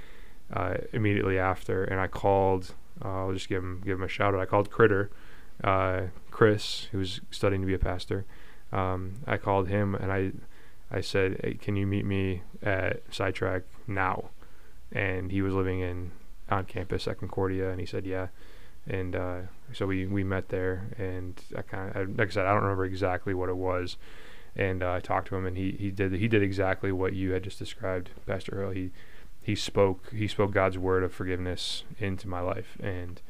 uh, 0.52 0.76
immediately 0.92 1.38
after, 1.38 1.84
and 1.84 2.00
I 2.00 2.06
called. 2.06 2.74
Uh, 3.04 3.26
I'll 3.26 3.32
just 3.32 3.48
give 3.48 3.62
him 3.62 3.82
give 3.84 3.98
him 3.98 4.04
a 4.04 4.08
shout 4.08 4.34
out. 4.34 4.40
I 4.40 4.46
called 4.46 4.70
Critter, 4.70 5.10
uh, 5.62 6.02
Chris, 6.30 6.88
who's 6.92 7.20
studying 7.30 7.60
to 7.60 7.66
be 7.66 7.74
a 7.74 7.78
pastor. 7.78 8.24
Um, 8.72 9.16
I 9.26 9.36
called 9.36 9.68
him 9.68 9.94
and 9.94 10.10
I 10.10 10.32
I 10.90 11.00
said, 11.00 11.40
hey, 11.42 11.54
"Can 11.54 11.76
you 11.76 11.86
meet 11.86 12.06
me 12.06 12.42
at 12.62 13.02
Sidetrack 13.10 13.64
now?" 13.86 14.30
And 14.92 15.30
he 15.30 15.42
was 15.42 15.52
living 15.52 15.80
in 15.80 16.12
on 16.48 16.64
campus 16.64 17.08
at 17.08 17.18
Concordia, 17.18 17.70
and 17.70 17.80
he 17.80 17.86
said, 17.86 18.06
"Yeah." 18.06 18.28
And 18.88 19.16
uh, 19.16 19.40
so 19.72 19.86
we, 19.86 20.06
we 20.06 20.22
met 20.22 20.48
there, 20.48 20.86
and 20.96 21.34
I 21.56 21.62
kind 21.62 21.94
of 21.94 22.18
like 22.18 22.28
I 22.28 22.30
said, 22.30 22.46
I 22.46 22.52
don't 22.52 22.62
remember 22.62 22.84
exactly 22.84 23.34
what 23.34 23.48
it 23.48 23.56
was, 23.56 23.96
and 24.56 24.82
uh, 24.82 24.92
I 24.92 25.00
talked 25.00 25.28
to 25.28 25.36
him, 25.36 25.46
and 25.46 25.56
he, 25.56 25.72
he 25.72 25.90
did 25.90 26.12
he 26.12 26.28
did 26.28 26.42
exactly 26.42 26.92
what 26.92 27.12
you 27.12 27.32
had 27.32 27.44
just 27.44 27.58
described, 27.58 28.10
Pastor 28.26 28.60
Hill. 28.60 28.70
He 28.70 28.90
he 29.42 29.54
spoke 29.54 30.12
he 30.12 30.26
spoke 30.26 30.52
God's 30.52 30.78
word 30.78 31.02
of 31.02 31.12
forgiveness 31.12 31.84
into 31.98 32.28
my 32.28 32.40
life, 32.40 32.76
and 32.80 33.20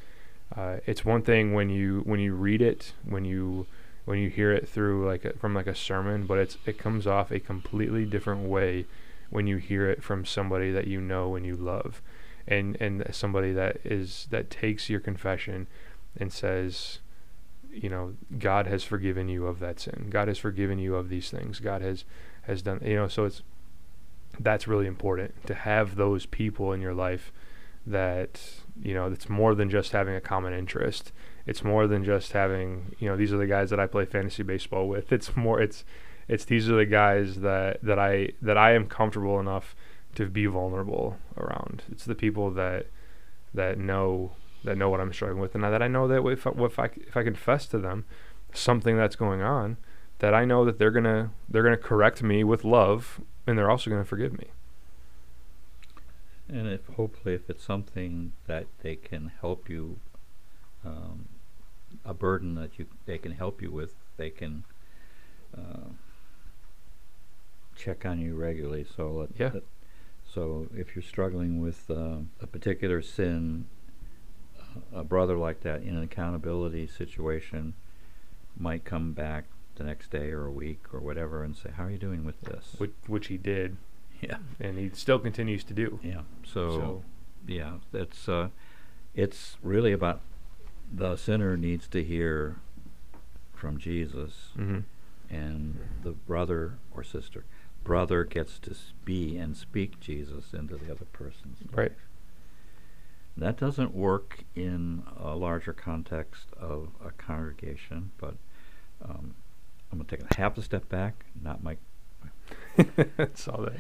uh, 0.57 0.77
it's 0.87 1.05
one 1.05 1.23
thing 1.23 1.53
when 1.53 1.69
you 1.69 2.03
when 2.05 2.21
you 2.21 2.35
read 2.35 2.63
it, 2.63 2.93
when 3.05 3.25
you 3.25 3.67
when 4.05 4.19
you 4.19 4.31
hear 4.31 4.53
it 4.53 4.69
through 4.69 5.05
like 5.07 5.25
a, 5.25 5.33
from 5.35 5.55
like 5.55 5.67
a 5.67 5.75
sermon, 5.75 6.27
but 6.27 6.39
it's 6.39 6.59
it 6.65 6.79
comes 6.79 7.07
off 7.07 7.31
a 7.31 7.41
completely 7.41 8.05
different 8.05 8.49
way 8.49 8.87
when 9.31 9.47
you 9.47 9.57
hear 9.57 9.91
it 9.91 10.03
from 10.03 10.25
somebody 10.25 10.71
that 10.71 10.87
you 10.87 11.01
know 11.01 11.35
and 11.35 11.45
you 11.45 11.57
love 11.57 12.01
and 12.47 12.77
and 12.81 13.05
somebody 13.11 13.53
that 13.53 13.79
is 13.85 14.29
that 14.31 14.51
takes 14.51 14.89
your 14.89 15.01
confession 15.01 15.67
and 16.19 16.33
says 16.33 16.99
you 17.73 17.89
know 17.89 18.15
God 18.39 18.67
has 18.67 18.85
forgiven 18.85 19.29
you 19.29 19.47
of 19.47 19.59
that 19.61 19.81
sin. 19.81 20.09
God 20.11 20.29
has 20.29 20.39
forgiven 20.39 20.79
you 20.79 20.97
of 20.97 21.09
these 21.09 21.31
things. 21.31 21.61
God 21.61 21.83
has 21.83 22.05
has 22.43 22.63
done 22.63 22.81
you 22.85 22.97
know 22.97 23.09
so 23.09 23.25
it's 23.25 23.43
that's 24.39 24.69
really 24.69 24.87
important 24.87 25.47
to 25.47 25.55
have 25.55 25.97
those 25.97 26.27
people 26.27 26.73
in 26.73 26.81
your 26.81 26.95
life 26.95 27.33
that 27.87 28.41
you 28.83 28.93
know 28.93 29.07
it's 29.07 29.29
more 29.29 29.55
than 29.55 29.71
just 29.71 29.93
having 29.93 30.15
a 30.15 30.21
common 30.21 30.53
interest. 30.53 31.13
It's 31.47 31.63
more 31.63 31.87
than 31.87 32.05
just 32.05 32.33
having 32.33 32.97
you 32.99 33.09
know 33.09 33.17
these 33.17 33.33
are 33.33 33.39
the 33.39 33.47
guys 33.47 33.71
that 33.71 33.81
I 33.81 33.87
play 33.87 34.05
fantasy 34.05 34.43
baseball 34.43 34.89
with. 34.89 35.13
It's 35.17 35.37
more 35.37 35.61
it's 35.61 35.85
it's 36.29 36.45
these 36.45 36.69
are 36.69 36.77
the 36.77 36.87
guys 36.87 37.37
that 37.37 37.83
that 37.83 37.99
I 37.99 38.31
that 38.43 38.59
I 38.59 38.73
am 38.73 38.87
comfortable 38.87 39.39
enough 39.39 39.77
to 40.17 40.27
be 40.27 40.47
vulnerable 40.47 41.19
around. 41.37 41.85
It's 41.91 42.05
the 42.05 42.15
people 42.15 42.51
that 42.53 42.87
that 43.55 43.79
know 43.79 44.33
that 44.67 44.77
know 44.77 44.91
what 44.91 45.01
I'm 45.01 45.13
struggling 45.13 45.41
with, 45.41 45.55
and 45.55 45.65
that 45.65 45.83
I 45.83 45.89
know 45.89 46.07
that 46.09 46.25
if 46.27 46.47
I, 46.47 46.51
if 46.59 46.79
I 46.79 46.85
if 46.97 47.17
I 47.17 47.23
confess 47.23 47.67
to 47.69 47.79
them 47.79 48.05
something 48.53 48.97
that's 48.97 49.17
going 49.17 49.43
on, 49.43 49.79
that 50.19 50.35
I 50.35 50.45
know 50.45 50.65
that 50.65 50.79
they're 50.79 50.91
gonna 50.91 51.31
they're 51.49 51.63
gonna 51.63 51.77
correct 51.77 52.23
me 52.23 52.45
with 52.45 52.65
love, 52.65 53.21
and 53.47 53.59
they're 53.59 53.71
also 53.71 53.91
gonna 53.91 54.05
forgive 54.05 54.39
me. 54.39 54.49
And 56.49 56.69
if 56.69 56.87
hopefully 56.97 57.35
if 57.35 57.49
it's 57.51 57.65
something 57.65 58.33
that 58.47 58.67
they 58.83 58.97
can 58.97 59.33
help 59.41 59.69
you, 59.69 59.99
um, 60.85 61.29
a 62.05 62.15
burden 62.15 62.55
that 62.57 62.79
you 62.79 62.87
they 63.07 63.19
can 63.19 63.33
help 63.33 63.63
you 63.63 63.71
with, 63.71 63.95
they 64.19 64.31
can. 64.31 64.65
Uh, 65.57 65.91
check 67.77 68.05
on 68.07 68.19
you 68.19 68.35
regularly. 68.35 68.87
So 68.97 69.11
let, 69.13 69.29
yeah. 69.39 69.51
Let, 69.55 69.63
so 70.27 70.67
if 70.75 70.95
you're 70.95 71.03
struggling 71.03 71.61
with 71.61 71.91
uh, 71.91 72.19
a 72.41 72.47
particular 72.47 73.01
sin, 73.01 73.67
a 74.93 75.05
brother 75.05 75.37
like 75.37 75.61
that 75.61 75.83
in 75.83 75.97
an 75.97 76.03
accountability 76.03 76.87
situation 76.87 77.75
might 78.59 78.85
come 78.85 79.13
back 79.13 79.45
the 79.77 79.85
next 79.85 80.11
day 80.11 80.31
or 80.31 80.47
a 80.47 80.51
week 80.51 80.83
or 80.93 81.01
whatever 81.01 81.43
and 81.43 81.57
say, 81.57 81.71
"How 81.71 81.85
are 81.85 81.91
you 81.91 81.99
doing 81.99 82.25
with 82.25 82.41
this?" 82.43 82.75
Which, 82.79 82.93
which 83.07 83.27
he 83.29 83.37
did. 83.37 83.77
Yeah. 84.21 84.39
And 84.59 84.79
he 84.79 84.91
still 84.95 85.19
continues 85.19 85.63
to 85.65 85.75
do. 85.75 86.01
Yeah. 86.03 86.23
So, 86.45 86.71
so. 86.71 87.05
yeah, 87.47 87.75
that's 87.93 88.29
uh, 88.29 88.49
it's 89.15 89.59
really 89.63 89.93
about 89.93 90.21
the 90.91 91.17
sinner 91.17 91.57
needs 91.57 91.87
to 91.89 92.03
hear 92.03 92.57
from 93.53 93.79
Jesus, 93.79 94.53
mm-hmm. 94.57 94.81
and 95.35 95.79
the 96.03 96.13
brother 96.13 96.79
or 96.95 97.03
sister 97.03 97.45
brother 97.87 98.25
gets 98.25 98.59
to 98.59 98.75
be 99.05 99.37
and 99.37 99.57
speak 99.57 100.01
Jesus 100.01 100.53
into 100.53 100.77
the 100.77 100.91
other 100.91 101.05
person's 101.13 101.61
life. 101.63 101.77
right. 101.77 101.91
life. 101.91 101.99
That 103.37 103.59
doesn't 103.59 103.95
work 103.95 104.45
in 104.55 105.03
a 105.19 105.35
larger 105.35 105.73
context 105.73 106.47
of 106.59 106.89
a 107.05 107.11
congregation, 107.11 108.13
but 108.17 108.37
um, 109.05 109.35
I'm 109.93 109.99
going 109.99 110.07
to 110.07 110.17
take 110.17 110.31
a 110.31 110.37
half 110.37 110.57
a 110.57 110.63
step 110.63 110.89
back. 110.89 111.27
Not 111.43 111.63
my. 111.63 111.77
Saw 113.35 113.59
that. 113.59 113.75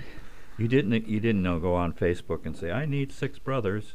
You 0.59 0.69
didn't. 0.69 1.09
You 1.09 1.21
didn't 1.21 1.43
know. 1.43 1.59
Go 1.59 1.75
on 1.75 1.93
Facebook 1.93 2.45
and 2.45 2.57
say, 2.57 2.71
"I 2.71 2.85
need 2.85 3.13
six 3.13 3.39
brothers." 3.39 3.95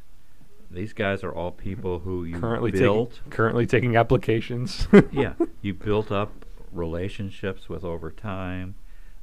These 0.69 0.93
guys 0.93 1.23
are 1.23 1.33
all 1.33 1.51
people 1.51 1.99
who 1.99 2.23
you 2.23 2.39
currently 2.39 2.71
built. 2.71 3.15
Taking, 3.15 3.31
currently 3.31 3.67
taking 3.67 3.95
applications. 3.97 4.87
yeah, 5.11 5.33
you 5.61 5.73
built 5.73 6.11
up 6.11 6.45
relationships 6.71 7.67
with 7.67 7.83
over 7.83 8.09
time 8.09 8.75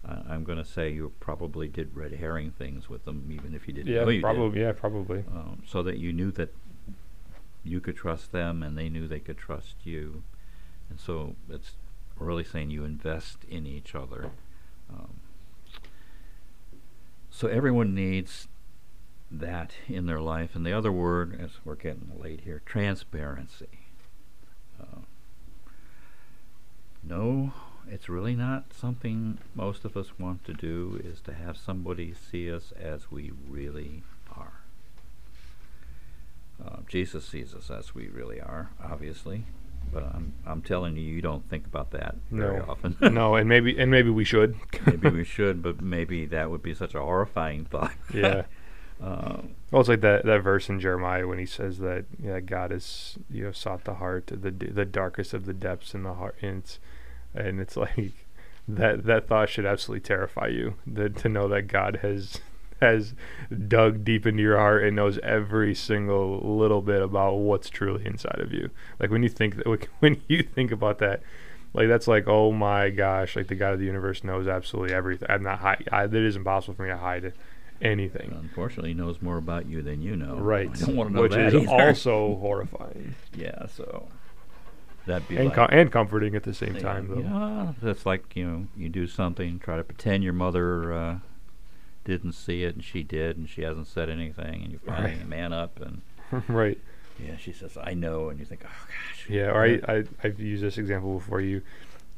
uh, 0.08 0.22
I'm 0.28 0.44
going 0.44 0.58
to 0.58 0.64
say 0.64 0.90
you 0.90 1.12
probably 1.20 1.68
did 1.68 1.94
red 1.94 2.12
herring 2.12 2.52
things 2.52 2.88
with 2.88 3.04
them, 3.04 3.28
even 3.30 3.54
if 3.54 3.68
you 3.68 3.74
didn't 3.74 3.92
yeah, 3.92 4.04
know 4.04 4.08
you 4.08 4.20
probably, 4.20 4.58
did. 4.58 4.60
Yeah, 4.60 4.72
probably. 4.72 5.18
Um, 5.30 5.62
so 5.66 5.82
that 5.82 5.98
you 5.98 6.12
knew 6.12 6.30
that 6.32 6.54
you 7.62 7.80
could 7.80 7.96
trust 7.96 8.32
them, 8.32 8.62
and 8.62 8.78
they 8.78 8.88
knew 8.88 9.06
they 9.06 9.20
could 9.20 9.36
trust 9.36 9.74
you, 9.84 10.22
and 10.88 10.98
so 10.98 11.36
it's 11.50 11.72
really 12.18 12.44
saying 12.44 12.70
you 12.70 12.84
invest 12.84 13.44
in 13.48 13.66
each 13.66 13.94
other. 13.94 14.30
Um, 14.90 15.20
so 17.30 17.46
everyone 17.48 17.94
needs 17.94 18.48
that 19.30 19.72
in 19.88 20.06
their 20.06 20.20
life, 20.20 20.54
and 20.54 20.64
the 20.64 20.72
other 20.72 20.90
word, 20.90 21.38
as 21.38 21.50
we're 21.64 21.74
getting 21.74 22.12
late 22.18 22.40
here, 22.40 22.62
transparency. 22.64 23.66
Uh, 24.80 25.00
no 27.02 27.52
it's 27.90 28.08
really 28.08 28.34
not 28.34 28.72
something 28.72 29.38
most 29.54 29.84
of 29.84 29.96
us 29.96 30.18
want 30.18 30.44
to 30.44 30.54
do 30.54 31.00
is 31.04 31.20
to 31.22 31.32
have 31.32 31.56
somebody 31.56 32.14
see 32.14 32.52
us 32.52 32.72
as 32.78 33.10
we 33.10 33.32
really 33.48 34.02
are. 34.36 34.60
Uh, 36.64 36.78
Jesus 36.88 37.24
sees 37.24 37.54
us 37.54 37.70
as 37.70 37.94
we 37.94 38.08
really 38.08 38.40
are, 38.40 38.70
obviously, 38.82 39.44
but 39.92 40.02
I'm 40.02 40.34
I'm 40.44 40.62
telling 40.62 40.96
you, 40.96 41.02
you 41.02 41.22
don't 41.22 41.48
think 41.48 41.66
about 41.66 41.92
that 41.92 42.16
very 42.30 42.58
no. 42.58 42.64
often. 42.68 42.96
no, 43.14 43.36
and 43.36 43.48
maybe 43.48 43.78
and 43.78 43.90
maybe 43.90 44.10
we 44.10 44.24
should. 44.24 44.56
maybe 44.86 45.10
we 45.10 45.24
should, 45.36 45.62
but 45.62 45.80
maybe 45.80 46.26
that 46.26 46.50
would 46.50 46.62
be 46.62 46.74
such 46.74 46.94
a 46.94 47.00
horrifying 47.00 47.64
thought. 47.64 47.94
yeah. 48.12 48.42
Uh, 49.00 49.42
well, 49.70 49.80
it's 49.80 49.88
like 49.88 50.00
that, 50.00 50.24
that 50.24 50.42
verse 50.42 50.68
in 50.68 50.80
Jeremiah 50.80 51.28
when 51.28 51.38
he 51.38 51.46
says 51.46 51.78
that 51.78 52.06
yeah, 52.20 52.40
God 52.40 52.72
has 52.72 53.16
you 53.30 53.44
know 53.44 53.52
sought 53.52 53.84
the 53.84 53.94
heart, 53.94 54.26
the 54.26 54.50
the 54.50 54.84
darkest 54.84 55.32
of 55.32 55.46
the 55.46 55.54
depths 55.54 55.94
in 55.94 56.02
the 56.02 56.14
heart, 56.14 56.36
and 56.42 56.58
it's 56.58 56.80
and 57.34 57.60
it's 57.60 57.76
like 57.76 58.12
that 58.66 59.04
that 59.04 59.26
thought 59.28 59.48
should 59.48 59.64
absolutely 59.66 60.00
terrify 60.06 60.46
you 60.48 60.74
that 60.86 61.16
to 61.16 61.28
know 61.28 61.48
that 61.48 61.62
God 61.68 62.00
has 62.02 62.40
has 62.80 63.14
dug 63.66 64.04
deep 64.04 64.24
into 64.26 64.42
your 64.42 64.56
heart 64.56 64.84
and 64.84 64.94
knows 64.94 65.18
every 65.22 65.74
single 65.74 66.38
little 66.58 66.80
bit 66.80 67.02
about 67.02 67.34
what's 67.34 67.68
truly 67.68 68.06
inside 68.06 68.38
of 68.38 68.52
you. 68.52 68.70
Like 69.00 69.10
when 69.10 69.22
you 69.22 69.28
think 69.28 69.56
that, 69.56 69.66
when 69.98 70.22
you 70.28 70.42
think 70.42 70.70
about 70.70 70.98
that, 70.98 71.22
like 71.74 71.88
that's 71.88 72.06
like 72.06 72.28
oh 72.28 72.52
my 72.52 72.90
gosh, 72.90 73.36
like 73.36 73.48
the 73.48 73.54
God 73.54 73.72
of 73.74 73.80
the 73.80 73.86
universe 73.86 74.22
knows 74.22 74.46
absolutely 74.46 74.94
everything. 74.94 75.28
I'm 75.30 75.42
not 75.42 75.58
hide. 75.58 75.88
I, 75.90 76.04
it 76.04 76.14
is 76.14 76.36
impossible 76.36 76.74
for 76.74 76.82
me 76.82 76.90
to 76.90 76.96
hide 76.96 77.32
anything. 77.80 78.36
Unfortunately, 78.38 78.90
he 78.90 78.94
knows 78.94 79.20
more 79.22 79.38
about 79.38 79.66
you 79.66 79.82
than 79.82 80.02
you 80.02 80.16
know. 80.16 80.36
Right. 80.36 80.70
I 80.70 80.86
don't 80.86 80.96
want 80.96 81.10
to 81.10 81.16
know 81.16 81.22
Which 81.22 81.32
that 81.32 81.54
is 81.54 81.54
either. 81.54 81.68
also 81.68 82.36
horrifying. 82.40 83.14
Yeah. 83.34 83.66
So 83.66 84.08
That'd 85.08 85.26
be 85.28 85.36
and 85.36 85.46
like, 85.46 85.54
com- 85.54 85.68
and 85.72 85.90
comforting 85.90 86.34
at 86.36 86.42
the 86.44 86.54
same 86.54 86.76
yeah, 86.76 86.82
time, 86.82 87.08
though. 87.08 87.20
Yeah, 87.20 87.72
that's 87.82 88.06
like 88.06 88.36
you 88.36 88.44
know, 88.46 88.66
you 88.76 88.88
do 88.88 89.06
something, 89.06 89.58
try 89.58 89.76
to 89.76 89.84
pretend 89.84 90.22
your 90.22 90.32
mother 90.34 90.92
uh, 90.92 91.18
didn't 92.04 92.32
see 92.32 92.62
it, 92.62 92.74
and 92.74 92.84
she 92.84 93.02
did, 93.02 93.36
and 93.36 93.48
she 93.48 93.62
hasn't 93.62 93.86
said 93.86 94.08
anything, 94.08 94.62
and 94.62 94.72
you 94.72 94.78
finally 94.78 95.14
Right. 95.16 95.28
man 95.28 95.52
up, 95.52 95.80
and 95.80 96.02
right. 96.48 96.78
yeah, 97.18 97.36
she 97.36 97.52
says, 97.52 97.76
"I 97.82 97.94
know," 97.94 98.28
and 98.28 98.38
you 98.38 98.44
think, 98.44 98.62
"Oh 98.64 98.68
gosh." 98.86 99.26
Yeah. 99.28 99.50
Or 99.50 99.64
I, 99.64 99.80
I 99.88 100.04
I've 100.22 100.38
used 100.40 100.62
this 100.62 100.78
example 100.78 101.18
before. 101.18 101.40
You 101.40 101.62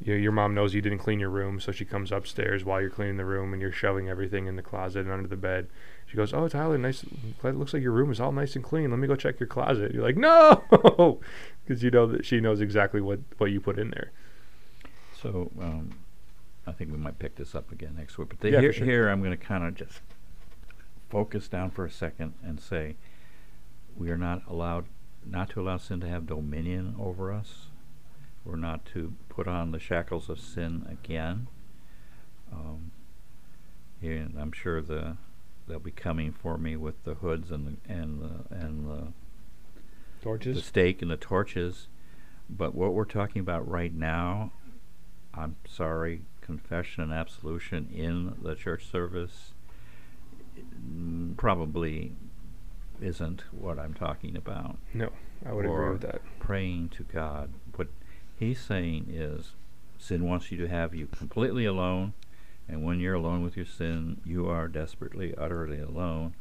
you 0.03 0.13
your 0.15 0.31
mom 0.31 0.53
knows 0.53 0.73
you 0.73 0.81
didn't 0.81 0.99
clean 0.99 1.19
your 1.19 1.29
room, 1.29 1.59
so 1.59 1.71
she 1.71 1.85
comes 1.85 2.11
upstairs 2.11 2.63
while 2.65 2.81
you're 2.81 2.89
cleaning 2.89 3.17
the 3.17 3.25
room 3.25 3.53
and 3.53 3.61
you're 3.61 3.71
shoving 3.71 4.09
everything 4.09 4.47
in 4.47 4.55
the 4.55 4.61
closet 4.61 5.01
and 5.01 5.11
under 5.11 5.27
the 5.27 5.35
bed. 5.37 5.67
She 6.07 6.17
goes, 6.17 6.33
"Oh, 6.33 6.47
Tyler, 6.49 6.77
nice. 6.77 7.03
It 7.43 7.55
looks 7.55 7.73
like 7.73 7.83
your 7.83 7.93
room 7.93 8.11
is 8.11 8.19
all 8.19 8.33
nice 8.33 8.55
and 8.55 8.63
clean. 8.65 8.89
Let 8.91 8.99
me 8.99 9.07
go 9.07 9.15
check 9.15 9.39
your 9.39 9.47
closet." 9.47 9.93
You're 9.93 10.03
like, 10.03 10.17
"No," 10.17 11.19
because 11.71 11.83
you 11.83 11.89
know 11.89 12.05
that 12.05 12.25
she 12.25 12.41
knows 12.41 12.59
exactly 12.59 12.99
what 12.99 13.19
what 13.37 13.49
you 13.49 13.61
put 13.61 13.79
in 13.79 13.91
there. 13.91 14.11
So 15.21 15.49
um, 15.61 15.91
I 16.67 16.73
think 16.73 16.91
we 16.91 16.97
might 16.97 17.17
pick 17.17 17.35
this 17.35 17.55
up 17.55 17.71
again 17.71 17.95
next 17.97 18.17
week. 18.17 18.27
But 18.27 18.41
the, 18.41 18.51
Yeah, 18.51 18.59
here, 18.59 18.73
sure. 18.73 18.85
here 18.85 19.07
I'm 19.07 19.21
going 19.21 19.31
to 19.31 19.37
kind 19.37 19.63
of 19.63 19.73
just 19.73 20.01
focus 21.09 21.47
down 21.47 21.71
for 21.71 21.85
a 21.85 21.91
second 21.91 22.33
and 22.43 22.59
say 22.59 22.97
we 23.95 24.09
are 24.09 24.17
not 24.17 24.41
allowed 24.49 24.85
not 25.25 25.49
to 25.51 25.61
allow 25.61 25.77
sin 25.77 26.01
to 26.01 26.09
have 26.09 26.27
dominion 26.27 26.95
over 26.99 27.31
us. 27.31 27.67
We're 28.43 28.57
not 28.57 28.85
to 28.87 29.13
put 29.29 29.47
on 29.47 29.71
the 29.71 29.79
shackles 29.79 30.27
of 30.27 30.41
sin 30.41 30.85
again. 30.91 31.47
Um, 32.51 32.91
and 34.01 34.35
I'm 34.37 34.51
sure 34.51 34.81
the 34.81 35.15
they'll 35.69 35.79
be 35.79 35.91
coming 35.91 36.33
for 36.33 36.57
me 36.57 36.75
with 36.75 37.01
the 37.05 37.13
hoods 37.13 37.49
and 37.49 37.65
the 37.87 37.93
and 37.93 38.21
the 38.21 38.53
and 38.53 38.89
the 38.89 39.13
the 40.55 40.61
stake 40.61 41.01
and 41.01 41.11
the 41.11 41.17
torches. 41.17 41.87
But 42.49 42.75
what 42.75 42.93
we're 42.93 43.05
talking 43.05 43.39
about 43.39 43.67
right 43.67 43.93
now, 43.93 44.51
I'm 45.33 45.55
sorry, 45.67 46.23
confession 46.41 47.03
and 47.03 47.13
absolution 47.13 47.89
in 47.93 48.35
the 48.41 48.55
church 48.55 48.85
service 48.89 49.53
probably 51.37 52.13
isn't 53.01 53.43
what 53.51 53.79
I'm 53.79 53.93
talking 53.93 54.35
about. 54.35 54.77
No, 54.93 55.11
I 55.45 55.53
would 55.53 55.65
agree 55.65 55.89
with 55.91 56.01
that. 56.01 56.21
Praying 56.39 56.89
to 56.89 57.03
God. 57.03 57.53
What 57.75 57.87
he's 58.37 58.59
saying 58.59 59.07
is 59.09 59.53
sin 59.97 60.25
wants 60.27 60.51
you 60.51 60.57
to 60.57 60.67
have 60.67 60.93
you 60.93 61.07
completely 61.07 61.65
alone, 61.65 62.13
and 62.67 62.83
when 62.83 62.99
you're 62.99 63.15
alone 63.15 63.43
with 63.43 63.55
your 63.55 63.65
sin, 63.65 64.19
you 64.25 64.47
are 64.47 64.67
desperately, 64.67 65.33
utterly 65.37 65.79
alone. 65.79 66.35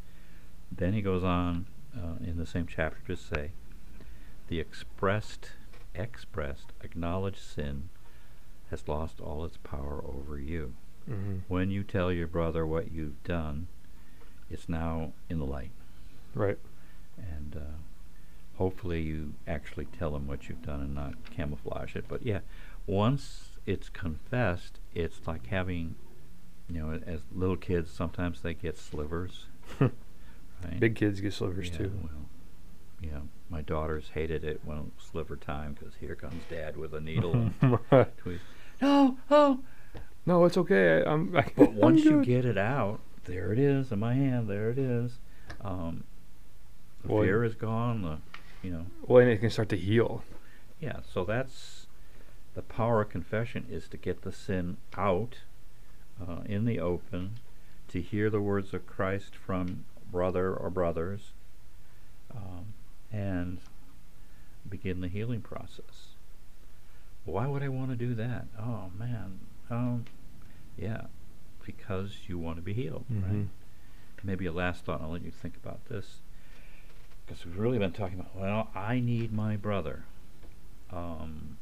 Then 0.71 0.93
he 0.93 1.03
goes 1.03 1.25
on 1.25 1.67
uh, 1.97 2.23
in 2.25 2.37
the 2.37 2.47
same 2.47 2.67
chapter 2.67 3.01
to 3.07 3.17
say, 3.17 3.53
the 4.51 4.61
expressed, 4.61 5.53
expressed, 5.95 6.73
acknowledged 6.83 7.39
sin 7.39 7.89
has 8.71 8.87
lost 8.89 9.21
all 9.21 9.45
its 9.45 9.57
power 9.59 10.05
over 10.05 10.39
you. 10.39 10.75
hmm 11.07 11.39
When 11.49 11.71
you 11.71 11.83
tell 11.85 12.13
your 12.13 12.27
brother 12.27 12.67
what 12.67 12.91
you've 12.93 13.23
done, 13.23 13.69
it's 14.51 14.69
now 14.69 15.13
in 15.31 15.39
the 15.39 15.47
light 15.47 15.71
Right. 16.35 16.59
and 17.17 17.57
uh, 17.57 17.77
hopefully 18.57 19.03
you 19.03 19.35
actually 19.47 19.87
tell 19.87 20.15
him 20.17 20.27
what 20.27 20.49
you've 20.49 20.63
done 20.63 20.81
and 20.81 20.95
not 20.95 21.15
camouflage 21.31 21.95
it. 21.95 22.07
But 22.09 22.27
yeah, 22.27 22.41
once 22.87 23.51
it's 23.67 23.89
confessed, 23.89 24.81
it's 24.95 25.21
like 25.27 25.47
having, 25.47 25.95
you 26.69 26.81
know, 26.81 27.01
as 27.07 27.21
little 27.33 27.57
kids, 27.57 27.91
sometimes 27.91 28.43
they 28.43 28.55
get 28.55 28.77
slivers. 28.77 29.47
right? 29.81 30.81
Big 30.81 30.97
kids 30.97 31.21
get 31.21 31.35
slivers 31.35 31.71
yeah, 31.71 31.79
too. 31.79 31.93
Well, 32.03 32.29
yeah, 33.01 33.21
my 33.51 33.63
daughters 33.63 34.11
hated 34.15 34.45
it 34.45 34.61
when 34.65 34.79
it 34.79 34.85
was 34.85 34.93
sliver 35.11 35.37
time 35.37 35.77
because 35.79 35.95
here 35.97 36.15
comes 36.15 36.43
dad 36.49 36.77
with 36.77 36.95
a 36.95 37.01
needle. 37.01 37.51
and 37.61 37.79
twist. 38.17 38.45
No, 38.81 39.19
oh. 39.31 39.61
no, 40.25 40.45
it's 40.45 40.57
okay. 40.57 41.03
I, 41.03 41.11
I'm. 41.11 41.37
I, 41.37 41.51
But 41.57 41.73
once 41.73 42.05
you 42.05 42.25
get 42.25 42.45
it 42.45 42.57
out, 42.57 43.01
there 43.25 43.53
it 43.53 43.59
is 43.59 43.93
in 43.93 43.99
my 43.99 44.15
hand. 44.15 44.49
There 44.49 44.71
it 44.71 44.79
is. 44.79 45.19
Um, 45.61 46.05
the 47.03 47.13
Well, 47.13 47.25
fear 47.25 47.45
is 47.45 47.55
gone. 47.55 48.03
The, 48.03 48.19
you 48.63 48.73
know, 48.73 48.87
well, 49.03 49.21
and 49.21 49.31
it 49.31 49.39
can 49.39 49.51
start 49.51 49.69
to 49.71 49.77
heal. 49.77 50.23
Yeah, 50.81 51.01
so 51.13 51.25
that's 51.25 51.87
the 52.55 52.63
power 52.63 53.03
of 53.03 53.11
confession 53.11 53.67
is 53.71 53.89
to 53.89 53.97
get 53.97 54.23
the 54.23 54.33
sin 54.33 54.77
out 54.97 55.39
uh, 56.21 56.43
in 56.47 56.65
the 56.65 56.81
open, 56.81 57.37
to 57.89 58.01
hear 58.01 58.31
the 58.31 58.41
words 58.41 58.73
of 58.73 58.87
Christ 58.87 59.35
from 59.35 59.85
brother 60.11 60.55
or 60.55 60.71
brothers, 60.71 61.33
um, 62.35 62.75
and 63.13 63.59
begin 64.69 65.01
the 65.01 65.09
healing 65.09 65.41
process. 65.41 66.15
Why 67.25 67.47
would 67.47 67.63
I 67.63 67.69
want 67.69 67.91
to 67.91 67.97
do 67.97 68.15
that? 68.15 68.47
Oh 68.59 68.91
man, 68.99 69.41
um, 69.71 70.05
yeah, 70.77 71.03
because 71.65 72.29
you 72.29 72.39
want 72.39 72.57
to 72.57 72.63
be 72.63 72.73
healed, 72.73 73.05
Mhm. 73.11 73.23
right? 73.29 73.49
Maybe 74.23 74.47
a 74.47 74.53
last 74.53 74.85
thought. 74.85 75.01
I'll 75.01 75.11
let 75.11 75.23
you 75.23 75.31
think 75.31 75.57
about 75.57 75.85
this 75.87 76.21
because 77.27 77.45
we've 77.45 77.59
really 77.59 77.79
been 77.79 77.93
talking 77.93 78.21
about. 78.21 78.37
Well, 78.37 78.71
I 78.75 79.01
need 79.01 79.33
my 79.33 79.57
brother. 79.57 80.05
Um, 80.91 81.57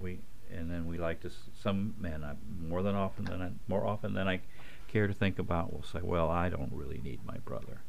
we 0.00 0.20
and 0.50 0.68
then 0.70 0.86
we 0.86 0.98
like 0.98 1.20
to. 1.20 1.28
s- 1.28 1.48
Some 1.54 1.94
men, 1.98 2.24
I, 2.24 2.34
more 2.60 2.82
than 2.82 2.94
often 2.96 3.24
than 3.26 3.40
I, 3.42 3.50
more 3.68 3.86
often 3.86 4.14
than 4.14 4.26
I 4.26 4.40
care 4.88 5.06
to 5.06 5.14
think 5.14 5.38
about, 5.38 5.72
will 5.72 5.82
say, 5.84 6.00
"Well, 6.02 6.28
I 6.30 6.48
don't 6.48 6.72
really 6.72 6.98
need 6.98 7.24
my 7.24 7.38
brother." 7.38 7.82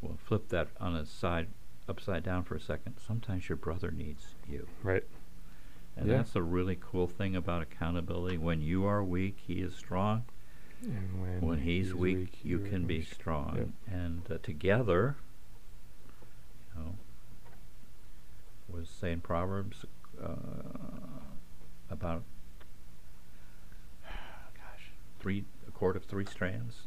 Well, 0.00 0.18
flip 0.24 0.48
that 0.48 0.68
on 0.80 0.94
its 0.96 1.10
side, 1.10 1.48
upside 1.88 2.22
down 2.22 2.44
for 2.44 2.54
a 2.54 2.60
second. 2.60 2.96
Sometimes 3.04 3.48
your 3.48 3.56
brother 3.56 3.90
needs 3.90 4.34
you, 4.48 4.66
Right. 4.82 5.04
and 5.96 6.08
Yeah. 6.08 6.18
that's 6.18 6.36
a 6.36 6.42
really 6.42 6.76
cool 6.80 7.06
thing 7.06 7.34
about 7.34 7.62
accountability. 7.62 8.38
When 8.38 8.60
you 8.60 8.84
are 8.84 9.02
weak, 9.02 9.38
he 9.46 9.60
is 9.60 9.74
strong 9.74 10.24
And 10.82 11.20
when, 11.20 11.40
when 11.40 11.58
he's, 11.60 11.92
weak, 11.94 12.44
you 12.44 12.58
can 12.60 12.86
be 12.86 12.98
weak. 12.98 13.12
strong, 13.12 13.56
Yep. 13.56 13.68
and 13.88 14.30
uh, 14.30 14.38
together, 14.42 15.16
you 16.76 16.82
know, 16.82 16.94
was 18.68 18.88
saying 18.88 19.20
Proverbs 19.22 19.84
uh, 20.22 20.34
about 21.90 22.22
gosh, 24.04 24.90
three 25.20 25.44
a 25.66 25.70
cord 25.72 25.96
of 25.96 26.04
three 26.04 26.24
strands. 26.26 26.82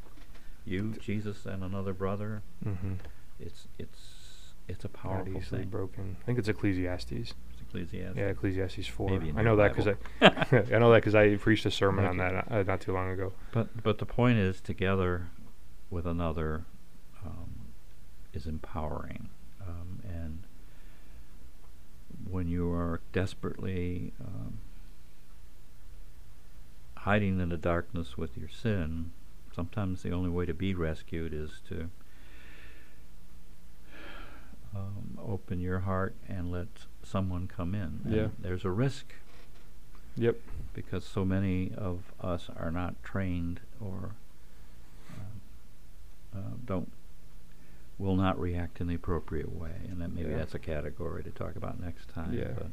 You, 0.66 0.94
Jesus, 1.02 1.46
and 1.46 1.64
another 1.64 1.94
brother. 1.94 2.44
Mm-hmm. 2.66 2.94
It's 3.40 3.68
it's 3.80 4.22
it's 4.68 4.86
a 4.86 4.90
powerful 4.90 5.38
easily 5.38 5.62
thing. 5.62 5.70
broken. 5.70 6.16
I 6.22 6.26
think 6.26 6.40
it's 6.40 6.48
Ecclesiastes. 6.48 7.12
It's 7.12 7.34
Ecclesiastes. 7.62 8.18
Yeah, 8.18 8.28
Ecclesiastes 8.28 8.88
four. 8.88 9.10
Maybe 9.10 9.34
I 9.38 9.42
know 9.42 9.56
that 9.58 9.76
because 9.76 9.88
I, 10.22 10.76
I 10.76 10.80
know 10.80 10.92
that 10.92 10.98
because 10.98 11.16
I 11.16 11.36
preached 11.36 11.66
a 11.66 11.72
sermon 11.72 12.06
on 12.06 12.18
that 12.18 12.52
uh, 12.52 12.64
not 12.64 12.82
too 12.82 12.94
long 12.94 13.10
ago. 13.10 13.34
But 13.52 13.84
but 13.84 13.98
the 13.98 14.06
point 14.06 14.38
is, 14.38 14.62
together 14.62 15.28
with 15.90 16.06
another, 16.06 16.66
um, 17.26 17.74
is 18.34 18.46
empowering, 18.46 19.30
um, 19.62 20.00
and 20.08 20.44
when 22.30 22.48
you 22.48 22.72
are 22.72 23.02
desperately 23.12 24.14
um, 24.24 24.60
hiding 26.98 27.40
in 27.40 27.50
the 27.50 27.58
darkness 27.58 28.18
with 28.18 28.38
your 28.38 28.48
sin, 28.48 29.12
sometimes 29.54 30.02
the 30.04 30.12
only 30.12 30.30
way 30.30 30.46
to 30.46 30.54
be 30.54 30.74
rescued 30.74 31.34
is 31.34 31.62
to 31.70 31.90
um, 34.76 35.20
open 35.22 35.60
your 35.60 35.80
heart 35.80 36.16
and 36.30 36.52
let 36.52 36.68
someone 37.04 37.48
come 37.48 37.76
in. 37.76 38.00
And 38.06 38.14
Yeah. 38.14 38.28
there's 38.40 38.64
a 38.64 38.70
risk 38.72 39.14
Yep. 40.16 40.38
because 40.74 41.04
so 41.06 41.26
many 41.26 41.74
of 41.74 42.14
us 42.22 42.50
are 42.56 42.72
not 42.72 43.02
trained 43.04 43.60
or 43.80 44.12
um, 45.14 45.42
uh, 46.34 46.56
don't 46.66 46.92
will 47.98 48.16
not 48.16 48.40
react 48.40 48.82
in 48.82 48.88
the 48.88 48.96
appropriate 48.96 49.52
way, 49.52 49.76
and 49.88 50.02
that 50.02 50.12
maybe 50.12 50.32
Yeah. 50.32 50.38
that's 50.38 50.56
a 50.56 50.60
category 50.60 51.22
to 51.24 51.30
talk 51.30 51.56
about 51.56 51.80
next 51.80 52.10
time. 52.10 52.34
Yeah. 52.34 52.52
But 52.56 52.72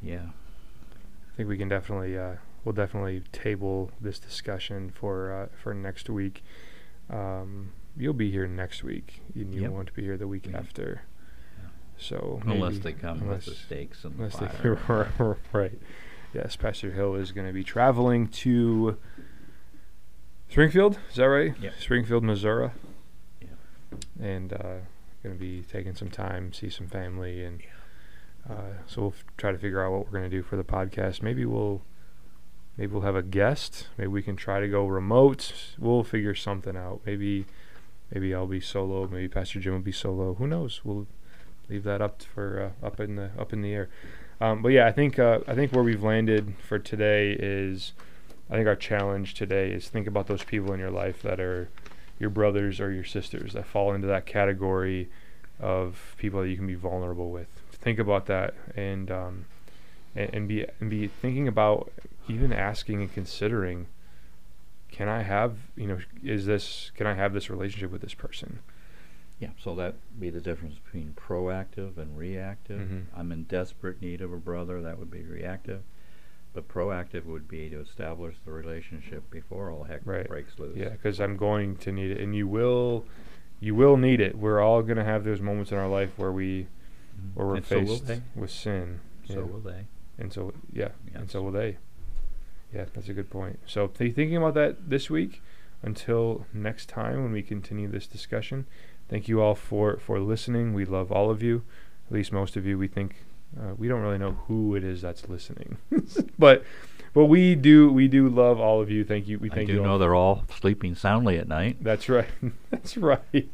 yeah. 0.00 0.30
I 0.30 1.36
think 1.36 1.46
we 1.48 1.58
can 1.58 1.68
definitely 1.68 2.16
uh, 2.16 2.36
we'll 2.64 2.72
definitely 2.74 3.22
table 3.32 3.90
this 4.00 4.18
discussion 4.18 4.90
for 4.90 5.32
uh, 5.32 5.56
for 5.62 5.74
next 5.74 6.08
week. 6.10 6.42
Um, 7.10 7.72
you'll 7.96 8.12
be 8.12 8.30
here 8.30 8.46
next 8.46 8.82
week, 8.84 9.22
and 9.34 9.54
you 9.54 9.62
Yep. 9.62 9.70
won't 9.70 9.94
be 9.94 10.02
here 10.02 10.16
the 10.16 10.28
week 10.28 10.46
We- 10.48 10.54
after. 10.54 11.02
So 12.00 12.40
Unless 12.46 12.78
they 12.78 12.92
come 12.92 13.22
unless, 13.22 13.46
with 13.46 13.56
the 13.56 13.60
stakes 13.64 14.04
and 14.04 14.14
the 14.16 14.24
unless 14.24 14.36
they 14.36 14.46
fire. 14.46 15.36
right. 15.52 15.78
Yes, 16.32 16.54
Pastor 16.54 16.92
Hill 16.92 17.16
is 17.16 17.32
going 17.32 17.46
to 17.48 17.52
be 17.52 17.64
traveling 17.64 18.28
to 18.28 18.98
Springfield. 20.48 20.98
Is 21.10 21.16
that 21.16 21.24
right? 21.24 21.54
Yep. 21.60 21.72
Springfield, 21.80 22.22
Missouri, 22.24 22.70
Yeah. 23.40 23.48
and 24.20 24.52
uh, 24.52 24.76
going 25.22 25.34
to 25.34 25.40
be 25.40 25.62
taking 25.62 25.94
some 25.94 26.08
time, 26.10 26.52
see 26.52 26.70
some 26.70 26.86
family, 26.86 27.42
and 27.44 27.62
uh, 28.48 28.54
so 28.86 29.00
we'll 29.02 29.10
f- 29.16 29.24
try 29.36 29.52
to 29.52 29.58
figure 29.58 29.84
out 29.84 29.90
what 29.92 30.04
we're 30.06 30.18
going 30.18 30.30
to 30.30 30.36
do 30.36 30.42
for 30.42 30.56
the 30.56 30.64
podcast. 30.64 31.20
Maybe 31.22 31.44
we'll 31.44 31.82
maybe 32.78 32.92
we'll 32.92 33.02
have 33.02 33.16
a 33.16 33.22
guest. 33.22 33.88
Maybe 33.98 34.08
we 34.08 34.22
can 34.22 34.36
try 34.36 34.60
to 34.60 34.68
go 34.68 34.86
remote. 34.86 35.52
We'll 35.78 36.04
figure 36.04 36.34
something 36.34 36.76
out. 36.76 37.00
Maybe 37.04 37.44
maybe 38.12 38.34
I'll 38.34 38.46
be 38.46 38.60
solo. 38.60 39.06
Maybe 39.08 39.28
Pastor 39.28 39.60
Jim 39.60 39.72
will 39.74 39.80
be 39.80 39.92
solo. 39.92 40.34
Who 40.34 40.46
knows? 40.46 40.80
We'll 40.84 41.06
leave 41.68 41.84
that 41.84 42.00
up 42.00 42.22
for 42.22 42.72
uh, 42.82 42.86
up 42.86 43.00
in 43.00 43.16
the 43.16 43.30
up 43.38 43.52
in 43.52 43.60
the 43.60 43.72
air. 43.72 43.88
Um, 44.40 44.62
but 44.62 44.68
yeah, 44.68 44.86
I 44.86 44.92
think 44.92 45.18
uh, 45.18 45.40
I 45.48 45.54
think 45.54 45.72
where 45.72 45.84
we've 45.84 46.02
landed 46.02 46.54
for 46.66 46.78
today 46.78 47.32
is 47.38 47.92
I 48.48 48.54
think 48.54 48.68
our 48.68 48.76
challenge 48.76 49.34
today 49.34 49.72
is 49.72 49.88
think 49.88 50.06
about 50.06 50.28
those 50.28 50.44
people 50.44 50.72
in 50.72 50.80
your 50.80 50.90
life 50.90 51.20
that 51.22 51.40
are 51.40 51.68
your 52.18 52.30
brothers 52.30 52.80
or 52.80 52.90
your 52.90 53.04
sisters 53.04 53.52
that 53.52 53.66
fall 53.66 53.92
into 53.92 54.06
that 54.06 54.26
category 54.26 55.08
of 55.60 56.14
people 56.18 56.40
that 56.40 56.48
you 56.48 56.56
can 56.56 56.66
be 56.66 56.74
vulnerable 56.74 57.30
with. 57.30 57.48
Think 57.72 57.98
about 57.98 58.26
that 58.26 58.54
and 58.76 59.10
um, 59.10 59.44
and, 60.14 60.30
and 60.32 60.48
be 60.48 60.66
and 60.80 60.88
be 60.88 61.08
thinking 61.08 61.48
about 61.48 61.90
even 62.28 62.52
asking 62.52 63.00
and 63.02 63.12
considering 63.12 63.86
can 64.90 65.08
I 65.08 65.22
have 65.22 65.56
you 65.76 65.86
know 65.86 65.98
is 66.22 66.46
this 66.46 66.90
can 66.94 67.06
I 67.06 67.14
have 67.14 67.32
this 67.32 67.50
relationship 67.50 67.90
with 67.90 68.00
this 68.02 68.14
person 68.14 68.60
Yeah, 69.40 69.50
so 69.62 69.74
that 69.76 69.94
be 70.18 70.30
the 70.30 70.40
difference 70.40 70.78
between 70.84 71.14
proactive 71.14 71.96
and 71.96 72.18
reactive. 72.18 72.80
Mhm. 72.80 73.04
I'm 73.14 73.30
in 73.30 73.44
desperate 73.44 74.02
need 74.02 74.20
of 74.20 74.32
a 74.32 74.36
brother, 74.36 74.80
that 74.82 74.98
would 74.98 75.12
be 75.12 75.22
reactive. 75.22 75.82
But 76.54 76.66
proactive 76.66 77.24
would 77.26 77.46
be 77.46 77.68
to 77.70 77.78
establish 77.80 78.34
the 78.44 78.50
relationship 78.50 79.30
before 79.30 79.70
all 79.70 79.84
heck 79.84 80.00
Right. 80.04 80.26
breaks 80.26 80.58
loose. 80.58 80.76
yeah 80.76 80.88
because 80.88 81.20
I'm 81.20 81.36
going 81.36 81.76
to 81.76 81.92
need 81.92 82.10
it 82.10 82.18
and 82.20 82.34
you 82.34 82.48
will 82.48 83.04
you 83.60 83.74
will 83.76 83.96
need 83.96 84.20
it 84.20 84.36
we're 84.36 84.60
all 84.60 84.82
going 84.82 84.96
to 84.96 85.04
have 85.04 85.22
those 85.24 85.40
moments 85.40 85.70
in 85.72 85.78
our 85.78 85.88
life 85.88 86.10
where 86.18 86.32
we 86.32 86.66
Mhm. 87.20 87.34
where 87.34 87.46
we're 87.46 87.56
and 87.56 87.64
faced 87.66 88.06
they. 88.08 88.22
with 88.34 88.50
sin 88.50 89.00
So 89.24 89.34
yeah. 89.34 89.40
will 89.42 89.60
they. 89.60 89.86
and 90.18 90.32
so 90.32 90.52
yeah 90.72 90.90
and 91.14 91.30
so 91.30 91.42
will 91.42 91.52
they 91.52 91.76
yeah 92.72 92.86
that's 92.94 93.08
a 93.08 93.14
good 93.14 93.30
point. 93.30 93.58
So 93.66 93.88
be 93.88 94.10
thinking 94.10 94.36
about 94.36 94.54
that 94.54 94.90
this 94.90 95.10
week? 95.10 95.42
Until 95.80 96.44
next 96.52 96.88
time 96.88 97.22
when 97.22 97.30
we 97.30 97.42
continue 97.42 97.88
this 97.88 98.06
discussion 98.06 98.66
thank 99.08 99.28
you 99.28 99.40
all 99.40 99.54
for 99.54 99.96
for 99.98 100.20
listening. 100.20 100.74
We 100.74 100.84
love 100.84 101.10
all 101.10 101.30
of 101.30 101.42
you. 101.42 101.62
At 102.08 102.12
least 102.14 102.32
most 102.32 102.56
of 102.56 102.66
you. 102.66 102.78
We 102.78 102.88
think 102.88 103.16
uh, 103.58 103.74
we 103.76 103.88
don't 103.88 104.02
really 104.02 104.18
know 104.18 104.32
who 104.46 104.74
it 104.74 104.84
is 104.84 105.02
that's 105.02 105.28
listening. 105.28 105.78
But 106.38 106.64
but 107.14 107.24
we 107.24 107.54
do 107.56 107.92
we 107.92 108.06
do 108.06 108.28
love 108.28 108.60
all 108.60 108.80
of 108.80 108.90
you. 108.90 109.04
Thank 109.04 109.26
you 109.26 109.38
we 109.38 109.48
thank 109.48 109.62
I 109.68 109.72
do 109.72 109.72
you 109.74 109.82
know 109.82 109.92
all. 109.92 109.98
they're 109.98 110.14
all 110.14 110.44
sleeping 110.60 110.94
soundly 110.94 111.38
at 111.38 111.48
night. 111.48 111.82
that's 111.82 112.08
right. 112.08 112.28
That's 112.70 112.96
right. 112.96 113.48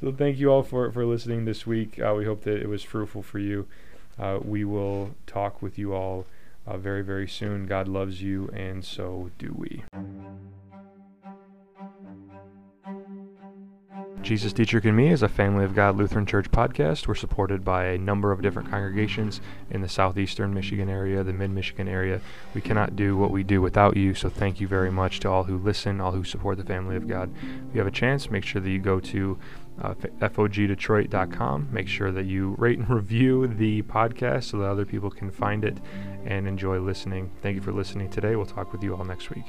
So 0.00 0.12
thank 0.12 0.38
you 0.38 0.50
all 0.50 0.62
for 0.62 0.90
for 0.92 1.06
listening 1.06 1.44
this 1.44 1.66
week. 1.66 1.98
Uh, 1.98 2.14
we 2.16 2.24
hope 2.24 2.42
that 2.44 2.60
it 2.60 2.68
was 2.68 2.82
fruitful 2.82 3.22
for 3.22 3.38
you. 3.38 3.66
Uh, 4.18 4.38
we 4.42 4.64
will 4.64 5.14
talk 5.26 5.62
with 5.62 5.78
you 5.78 5.94
all 5.94 6.26
uh, 6.66 6.76
very 6.76 7.02
very 7.02 7.28
soon 7.28 7.66
god 7.66 7.88
loves 7.88 8.22
you 8.22 8.48
and 8.52 8.84
so 8.84 9.30
do 9.38 9.54
we 9.56 9.82
Jesus 14.24 14.54
Dietrich 14.54 14.86
and 14.86 14.96
Me 14.96 15.12
is 15.12 15.22
a 15.22 15.28
Family 15.28 15.66
of 15.66 15.74
God 15.74 15.98
Lutheran 15.98 16.24
Church 16.24 16.50
podcast. 16.50 17.06
We're 17.06 17.14
supported 17.14 17.62
by 17.62 17.84
a 17.84 17.98
number 17.98 18.32
of 18.32 18.40
different 18.40 18.70
congregations 18.70 19.42
in 19.70 19.82
the 19.82 19.88
southeastern 19.88 20.54
Michigan 20.54 20.88
area, 20.88 21.22
the 21.22 21.34
mid 21.34 21.50
Michigan 21.50 21.88
area. 21.88 22.22
We 22.54 22.62
cannot 22.62 22.96
do 22.96 23.18
what 23.18 23.30
we 23.30 23.42
do 23.42 23.60
without 23.60 23.98
you, 23.98 24.14
so 24.14 24.30
thank 24.30 24.62
you 24.62 24.66
very 24.66 24.90
much 24.90 25.20
to 25.20 25.28
all 25.28 25.44
who 25.44 25.58
listen, 25.58 26.00
all 26.00 26.12
who 26.12 26.24
support 26.24 26.56
the 26.56 26.64
Family 26.64 26.96
of 26.96 27.06
God. 27.06 27.34
If 27.68 27.74
you 27.74 27.80
have 27.80 27.86
a 27.86 27.90
chance, 27.90 28.30
make 28.30 28.44
sure 28.44 28.62
that 28.62 28.70
you 28.70 28.78
go 28.78 28.98
to 28.98 29.38
uh, 29.80 29.94
fogdetroit.com. 29.94 31.68
Make 31.70 31.88
sure 31.88 32.12
that 32.12 32.26
you 32.26 32.54
rate 32.58 32.78
and 32.78 32.88
review 32.94 33.46
the 33.46 33.82
podcast 33.82 34.44
so 34.44 34.58
that 34.58 34.66
other 34.66 34.84
people 34.84 35.10
can 35.10 35.30
find 35.30 35.64
it 35.64 35.78
and 36.24 36.46
enjoy 36.46 36.78
listening. 36.78 37.30
Thank 37.42 37.56
you 37.56 37.62
for 37.62 37.72
listening 37.72 38.10
today. 38.10 38.36
We'll 38.36 38.46
talk 38.46 38.72
with 38.72 38.82
you 38.82 38.94
all 38.94 39.04
next 39.04 39.30
week. 39.30 39.44